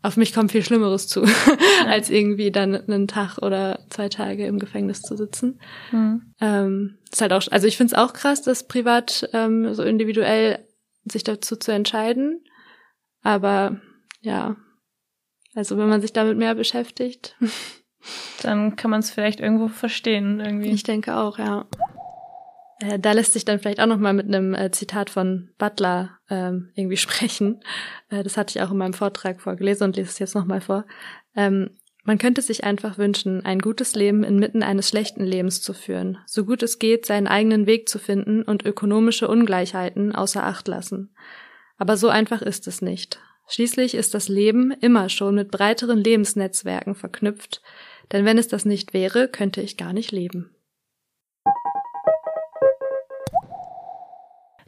auf 0.00 0.16
mich 0.16 0.32
kommt 0.32 0.52
viel 0.52 0.64
Schlimmeres 0.64 1.08
zu, 1.08 1.24
als 1.86 2.08
irgendwie 2.08 2.50
dann 2.50 2.74
einen 2.74 3.08
Tag 3.08 3.38
oder 3.38 3.80
zwei 3.90 4.08
Tage 4.08 4.46
im 4.46 4.58
Gefängnis 4.58 5.02
zu 5.02 5.16
sitzen. 5.16 5.60
Mhm. 5.90 6.34
Ähm, 6.40 6.98
ist 7.10 7.20
halt 7.20 7.32
auch, 7.32 7.42
also 7.50 7.66
ich 7.66 7.76
finde 7.76 7.94
es 7.94 7.98
auch 7.98 8.12
krass, 8.12 8.42
das 8.42 8.68
privat 8.68 9.28
ähm, 9.32 9.74
so 9.74 9.82
individuell 9.82 10.64
sich 11.04 11.24
dazu 11.24 11.56
zu 11.56 11.72
entscheiden. 11.72 12.42
Aber 13.22 13.80
ja, 14.20 14.56
also 15.54 15.76
wenn 15.76 15.88
man 15.88 16.00
sich 16.00 16.12
damit 16.12 16.38
mehr 16.38 16.54
beschäftigt, 16.54 17.36
dann 18.42 18.76
kann 18.76 18.90
man 18.90 19.00
es 19.00 19.10
vielleicht 19.10 19.40
irgendwo 19.40 19.68
verstehen 19.68 20.40
irgendwie. 20.40 20.70
Ich 20.70 20.84
denke 20.84 21.16
auch, 21.16 21.38
ja. 21.38 21.66
Äh, 22.80 22.98
da 22.98 23.12
lässt 23.12 23.32
sich 23.32 23.44
dann 23.44 23.58
vielleicht 23.58 23.80
auch 23.80 23.86
noch 23.86 23.98
mal 23.98 24.12
mit 24.12 24.26
einem 24.26 24.54
äh, 24.54 24.70
Zitat 24.70 25.10
von 25.10 25.50
Butler 25.58 26.18
ähm, 26.30 26.70
irgendwie 26.74 26.96
sprechen. 26.98 27.60
Äh, 28.10 28.22
das 28.22 28.36
hatte 28.36 28.56
ich 28.56 28.62
auch 28.62 28.70
in 28.70 28.78
meinem 28.78 28.94
Vortrag 28.94 29.40
vorgelesen 29.40 29.84
und 29.84 29.96
lese 29.96 30.10
es 30.10 30.18
jetzt 30.18 30.34
noch 30.34 30.46
mal 30.46 30.60
vor. 30.60 30.84
Ähm, 31.34 31.70
man 32.04 32.16
könnte 32.16 32.40
sich 32.40 32.64
einfach 32.64 32.96
wünschen, 32.96 33.44
ein 33.44 33.58
gutes 33.58 33.94
Leben 33.94 34.24
inmitten 34.24 34.62
eines 34.62 34.88
schlechten 34.88 35.24
Lebens 35.24 35.60
zu 35.60 35.74
führen, 35.74 36.16
so 36.24 36.46
gut 36.46 36.62
es 36.62 36.78
geht, 36.78 37.04
seinen 37.04 37.26
eigenen 37.26 37.66
Weg 37.66 37.86
zu 37.86 37.98
finden 37.98 38.42
und 38.44 38.64
ökonomische 38.64 39.28
Ungleichheiten 39.28 40.14
außer 40.14 40.42
Acht 40.42 40.68
lassen. 40.68 41.10
Aber 41.76 41.98
so 41.98 42.08
einfach 42.08 42.40
ist 42.40 42.66
es 42.66 42.80
nicht. 42.80 43.20
Schließlich 43.46 43.94
ist 43.94 44.14
das 44.14 44.28
Leben 44.28 44.70
immer 44.70 45.10
schon 45.10 45.34
mit 45.34 45.50
breiteren 45.50 45.98
Lebensnetzwerken 45.98 46.94
verknüpft, 46.94 47.60
denn 48.10 48.24
wenn 48.24 48.38
es 48.38 48.48
das 48.48 48.64
nicht 48.64 48.94
wäre, 48.94 49.28
könnte 49.28 49.60
ich 49.60 49.76
gar 49.76 49.92
nicht 49.92 50.10
leben. 50.10 50.50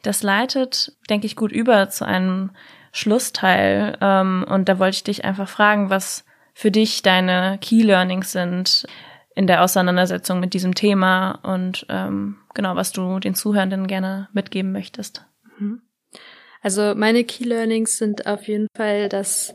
Das 0.03 0.23
leitet, 0.23 0.93
denke 1.09 1.27
ich, 1.27 1.37
gut 1.37 1.53
über 1.53 1.89
zu 1.91 2.05
einem 2.05 2.51
Schlussteil. 2.93 3.97
Ähm, 4.01 4.45
und 4.49 4.69
da 4.69 4.79
wollte 4.79 4.97
ich 4.97 5.05
dich 5.05 5.25
einfach 5.25 5.49
fragen, 5.49 5.91
was 5.91 6.25
für 6.55 6.71
dich 6.71 7.03
deine 7.03 7.59
Key 7.61 7.83
Learnings 7.83 8.33
sind 8.33 8.87
in 9.35 9.47
der 9.47 9.63
Auseinandersetzung 9.63 10.41
mit 10.41 10.55
diesem 10.55 10.75
Thema 10.75 11.39
und 11.43 11.87
ähm, 11.89 12.37
genau, 12.53 12.77
was 12.77 12.93
du 12.93 13.21
den 13.21 13.35
Zuhörenden 13.35 13.87
gerne 13.87 14.29
mitgeben 14.33 14.73
möchtest. 14.73 15.25
Mhm. 15.59 15.83
Also 16.63 16.95
meine 16.95 17.25
Key 17.25 17.45
Learnings 17.45 17.97
sind 17.97 18.27
auf 18.27 18.47
jeden 18.49 18.67
Fall, 18.77 19.09
dass, 19.09 19.55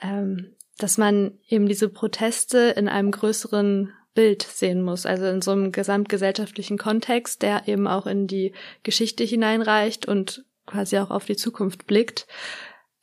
ähm, 0.00 0.56
dass 0.78 0.98
man 0.98 1.38
eben 1.48 1.66
diese 1.66 1.88
Proteste 1.88 2.58
in 2.58 2.88
einem 2.88 3.10
größeren 3.10 3.92
Bild 4.16 4.42
sehen 4.42 4.82
muss, 4.82 5.06
also 5.06 5.26
in 5.26 5.40
so 5.40 5.52
einem 5.52 5.70
gesamtgesellschaftlichen 5.70 6.78
Kontext, 6.78 7.42
der 7.42 7.68
eben 7.68 7.86
auch 7.86 8.06
in 8.06 8.26
die 8.26 8.52
Geschichte 8.82 9.22
hineinreicht 9.22 10.06
und 10.06 10.44
quasi 10.66 10.98
auch 10.98 11.10
auf 11.10 11.26
die 11.26 11.36
Zukunft 11.36 11.86
blickt. 11.86 12.26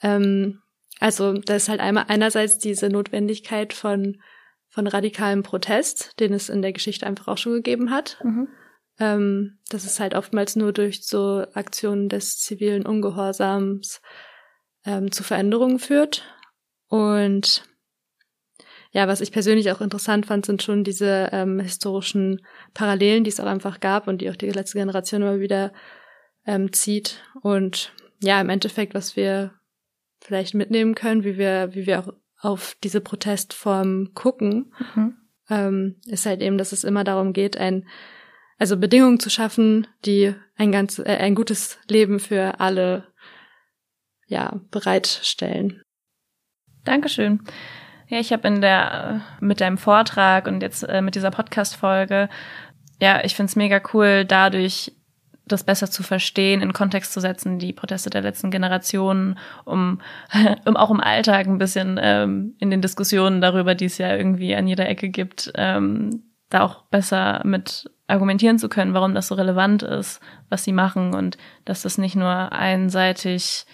Ähm, 0.01 0.61
also 0.99 1.33
da 1.33 1.55
ist 1.55 1.69
halt 1.69 1.79
einmal 1.79 2.05
einerseits 2.09 2.57
diese 2.57 2.89
Notwendigkeit 2.89 3.71
von 3.71 4.17
von 4.73 4.87
radikalem 4.87 5.43
Protest, 5.43 6.19
den 6.19 6.33
es 6.33 6.49
in 6.49 6.63
der 6.63 6.73
Geschichte 6.73 7.05
einfach 7.05 7.27
auch 7.27 7.37
schon 7.37 7.53
gegeben 7.53 7.91
hat. 7.91 8.17
Mhm. 8.23 8.47
Ähm, 8.99 9.59
dass 9.69 9.85
es 9.85 9.99
halt 9.99 10.15
oftmals 10.15 10.55
nur 10.55 10.73
durch 10.73 11.05
so 11.05 11.45
Aktionen 11.53 12.09
des 12.09 12.39
zivilen 12.39 12.83
Ungehorsams 12.85 14.01
ähm, 14.83 15.11
zu 15.11 15.23
Veränderungen 15.23 15.77
führt. 15.77 16.23
Und 16.87 17.63
ja, 18.93 19.07
was 19.07 19.21
ich 19.21 19.31
persönlich 19.31 19.71
auch 19.71 19.81
interessant 19.81 20.27
fand, 20.27 20.45
sind 20.45 20.61
schon 20.61 20.83
diese 20.83 21.29
ähm, 21.31 21.59
historischen 21.59 22.45
Parallelen, 22.75 23.23
die 23.23 23.31
es 23.31 23.39
auch 23.39 23.47
einfach 23.47 23.79
gab 23.79 24.07
und 24.07 24.21
die 24.21 24.29
auch 24.29 24.35
die 24.35 24.51
letzte 24.51 24.77
Generation 24.77 25.23
immer 25.23 25.39
wieder 25.39 25.73
ähm, 26.45 26.71
zieht. 26.71 27.23
Und 27.41 27.91
ja, 28.19 28.39
im 28.39 28.49
Endeffekt, 28.49 28.93
was 28.93 29.15
wir 29.15 29.51
vielleicht 30.21 30.53
mitnehmen 30.53 30.93
können, 30.93 31.23
wie 31.23 31.39
wir, 31.39 31.73
wie 31.73 31.87
wir 31.87 31.99
auch 32.01 32.13
auf 32.39 32.77
diese 32.83 33.01
Protestform 33.01 34.13
gucken, 34.13 34.71
mhm. 34.93 35.17
ähm, 35.49 35.95
ist 36.05 36.27
halt 36.27 36.41
eben, 36.41 36.59
dass 36.59 36.71
es 36.71 36.83
immer 36.83 37.03
darum 37.03 37.33
geht, 37.33 37.57
ein 37.57 37.87
also 38.59 38.77
Bedingungen 38.77 39.19
zu 39.19 39.31
schaffen, 39.31 39.87
die 40.05 40.35
ein 40.55 40.71
ganz 40.71 40.99
äh, 40.99 41.17
ein 41.17 41.33
gutes 41.33 41.79
Leben 41.89 42.19
für 42.19 42.59
alle 42.59 43.07
ja 44.27 44.61
bereitstellen. 44.69 45.81
Dankeschön. 46.85 47.41
Ja, 48.07 48.19
ich 48.19 48.31
habe 48.31 48.47
in 48.47 48.61
der 48.61 49.21
äh, 49.39 49.45
mit 49.45 49.61
deinem 49.61 49.77
Vortrag 49.77 50.47
und 50.47 50.61
jetzt 50.61 50.83
äh, 50.83 51.01
mit 51.01 51.15
dieser 51.15 51.31
Podcast 51.31 51.75
Folge 51.75 52.29
ja, 53.03 53.23
ich 53.23 53.35
find's 53.35 53.55
mega 53.55 53.81
cool 53.93 54.23
dadurch 54.25 54.93
das 55.45 55.65
besser 55.65 55.91
zu 55.91 56.03
verstehen, 56.03 56.61
in 56.61 56.71
Kontext 56.71 57.11
zu 57.11 57.19
setzen, 57.19 57.59
die 57.59 57.73
Proteste 57.73 58.09
der 58.09 58.21
letzten 58.21 58.49
Generationen, 58.49 59.37
um, 59.65 59.99
um 60.65 60.77
auch 60.77 60.89
im 60.89 61.01
Alltag 61.01 61.47
ein 61.47 61.57
bisschen 61.57 61.99
ähm, 62.01 62.55
in 62.59 62.71
den 62.71 62.81
Diskussionen 62.81 63.41
darüber, 63.41 63.75
die 63.75 63.85
es 63.85 63.97
ja 63.97 64.15
irgendwie 64.15 64.55
an 64.55 64.67
jeder 64.67 64.87
Ecke 64.87 65.09
gibt, 65.09 65.51
ähm, 65.55 66.23
da 66.49 66.61
auch 66.61 66.83
besser 66.83 67.41
mit 67.43 67.91
argumentieren 68.07 68.57
zu 68.57 68.69
können, 68.69 68.93
warum 68.93 69.13
das 69.13 69.27
so 69.27 69.35
relevant 69.35 69.83
ist, 69.83 70.21
was 70.47 70.63
sie 70.63 70.71
machen 70.71 71.13
und 71.13 71.37
dass 71.65 71.81
das 71.81 71.97
nicht 71.97 72.15
nur 72.15 72.53
einseitig 72.53 73.65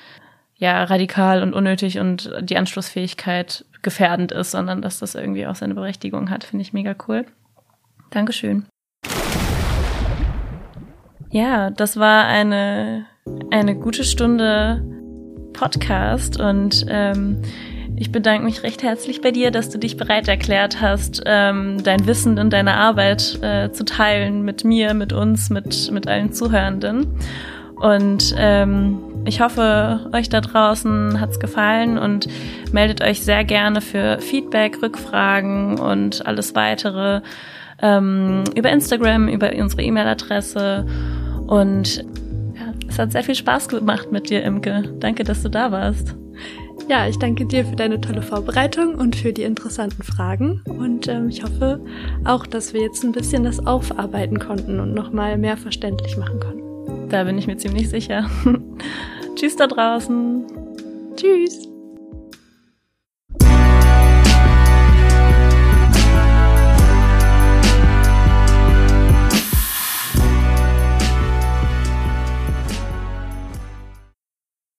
ja 0.60 0.84
radikal 0.84 1.42
und 1.42 1.54
unnötig 1.54 2.00
und 2.00 2.32
die 2.42 2.58
Anschlussfähigkeit 2.58 3.66
gefährdend 3.82 4.32
ist, 4.32 4.52
sondern 4.52 4.82
dass 4.82 5.00
das 5.00 5.16
irgendwie 5.16 5.48
auch 5.48 5.56
seine 5.56 5.74
Berechtigung 5.74 6.30
hat, 6.30 6.44
finde 6.44 6.62
ich 6.62 6.74
mega 6.74 6.94
cool. 7.08 7.26
Dankeschön. 8.12 8.66
Ja, 11.32 11.70
das 11.70 11.98
war 11.98 12.26
eine 12.26 13.06
eine 13.52 13.76
gute 13.76 14.04
Stunde 14.04 14.84
Podcast 15.54 16.40
und 16.40 16.86
ähm, 16.90 17.42
ich 17.96 18.12
bedanke 18.12 18.46
mich 18.46 18.64
recht 18.64 18.82
herzlich 18.82 19.22
bei 19.22 19.32
dir, 19.32 19.52
dass 19.52 19.70
du 19.70 19.78
dich 19.78 19.98
bereit 19.98 20.28
erklärt 20.28 20.80
hast, 20.80 21.22
ähm, 21.26 21.84
dein 21.84 22.08
Wissen 22.08 22.40
und 22.40 22.52
deine 22.52 22.76
Arbeit 22.76 23.40
äh, 23.42 23.72
zu 23.72 23.84
teilen 23.84 24.44
mit 24.44 24.64
mir, 24.64 24.94
mit 24.94 25.12
uns, 25.12 25.50
mit, 25.50 25.92
mit 25.92 26.08
allen 26.08 26.32
Zuhörenden. 26.32 27.08
Und 27.80 28.36
ähm, 28.38 28.98
ich 29.26 29.42
hoffe, 29.42 30.10
euch 30.14 30.30
da 30.30 30.42
draußen 30.42 31.20
hat's 31.20 31.40
gefallen 31.40 31.98
und 31.98 32.28
meldet 32.72 33.02
euch 33.02 33.22
sehr 33.22 33.44
gerne 33.44 33.82
für 33.82 34.20
Feedback, 34.20 34.82
Rückfragen 34.82 35.80
und 35.80 36.26
alles 36.26 36.56
weitere 36.56 37.22
ähm, 37.82 38.44
über 38.56 38.70
Instagram, 38.70 39.28
über 39.28 39.52
unsere 39.56 39.84
E-Mail-Adresse. 39.84 40.86
Und 41.48 41.98
ja, 41.98 42.74
es 42.88 43.00
hat 43.00 43.12
sehr 43.12 43.24
viel 43.24 43.36
Spaß 43.36 43.70
gemacht 43.70 44.12
mit 44.12 44.30
dir, 44.30 44.44
Imke. 44.44 44.84
Danke, 45.00 45.24
dass 45.24 45.44
du 45.44 45.50
da 45.50 45.72
warst. 45.72 46.16
Ja, 46.90 47.08
ich 47.08 47.20
danke 47.20 47.46
dir 47.46 47.66
für 47.66 47.76
deine 47.76 48.02
tolle 48.02 48.24
Vorbereitung 48.24 48.96
und 48.96 49.16
für 49.16 49.32
die 49.32 49.44
interessanten 49.44 50.02
Fragen. 50.02 50.62
Und 50.66 51.08
ähm, 51.08 51.30
ich 51.30 51.44
hoffe 51.44 51.80
auch, 52.26 52.48
dass 52.48 52.74
wir 52.74 52.82
jetzt 52.82 53.04
ein 53.04 53.12
bisschen 53.12 53.44
das 53.44 53.66
aufarbeiten 53.66 54.40
konnten 54.40 54.80
und 54.80 54.96
nochmal 54.96 55.38
mehr 55.38 55.56
verständlich 55.56 56.18
machen 56.18 56.40
konnten. 56.40 56.69
Da 57.10 57.24
bin 57.24 57.38
ich 57.38 57.48
mir 57.48 57.58
ziemlich 57.58 57.90
sicher. 57.90 58.30
Tschüss 59.36 59.56
da 59.56 59.68
draußen. 59.68 60.46
Tschüss. 61.16 61.69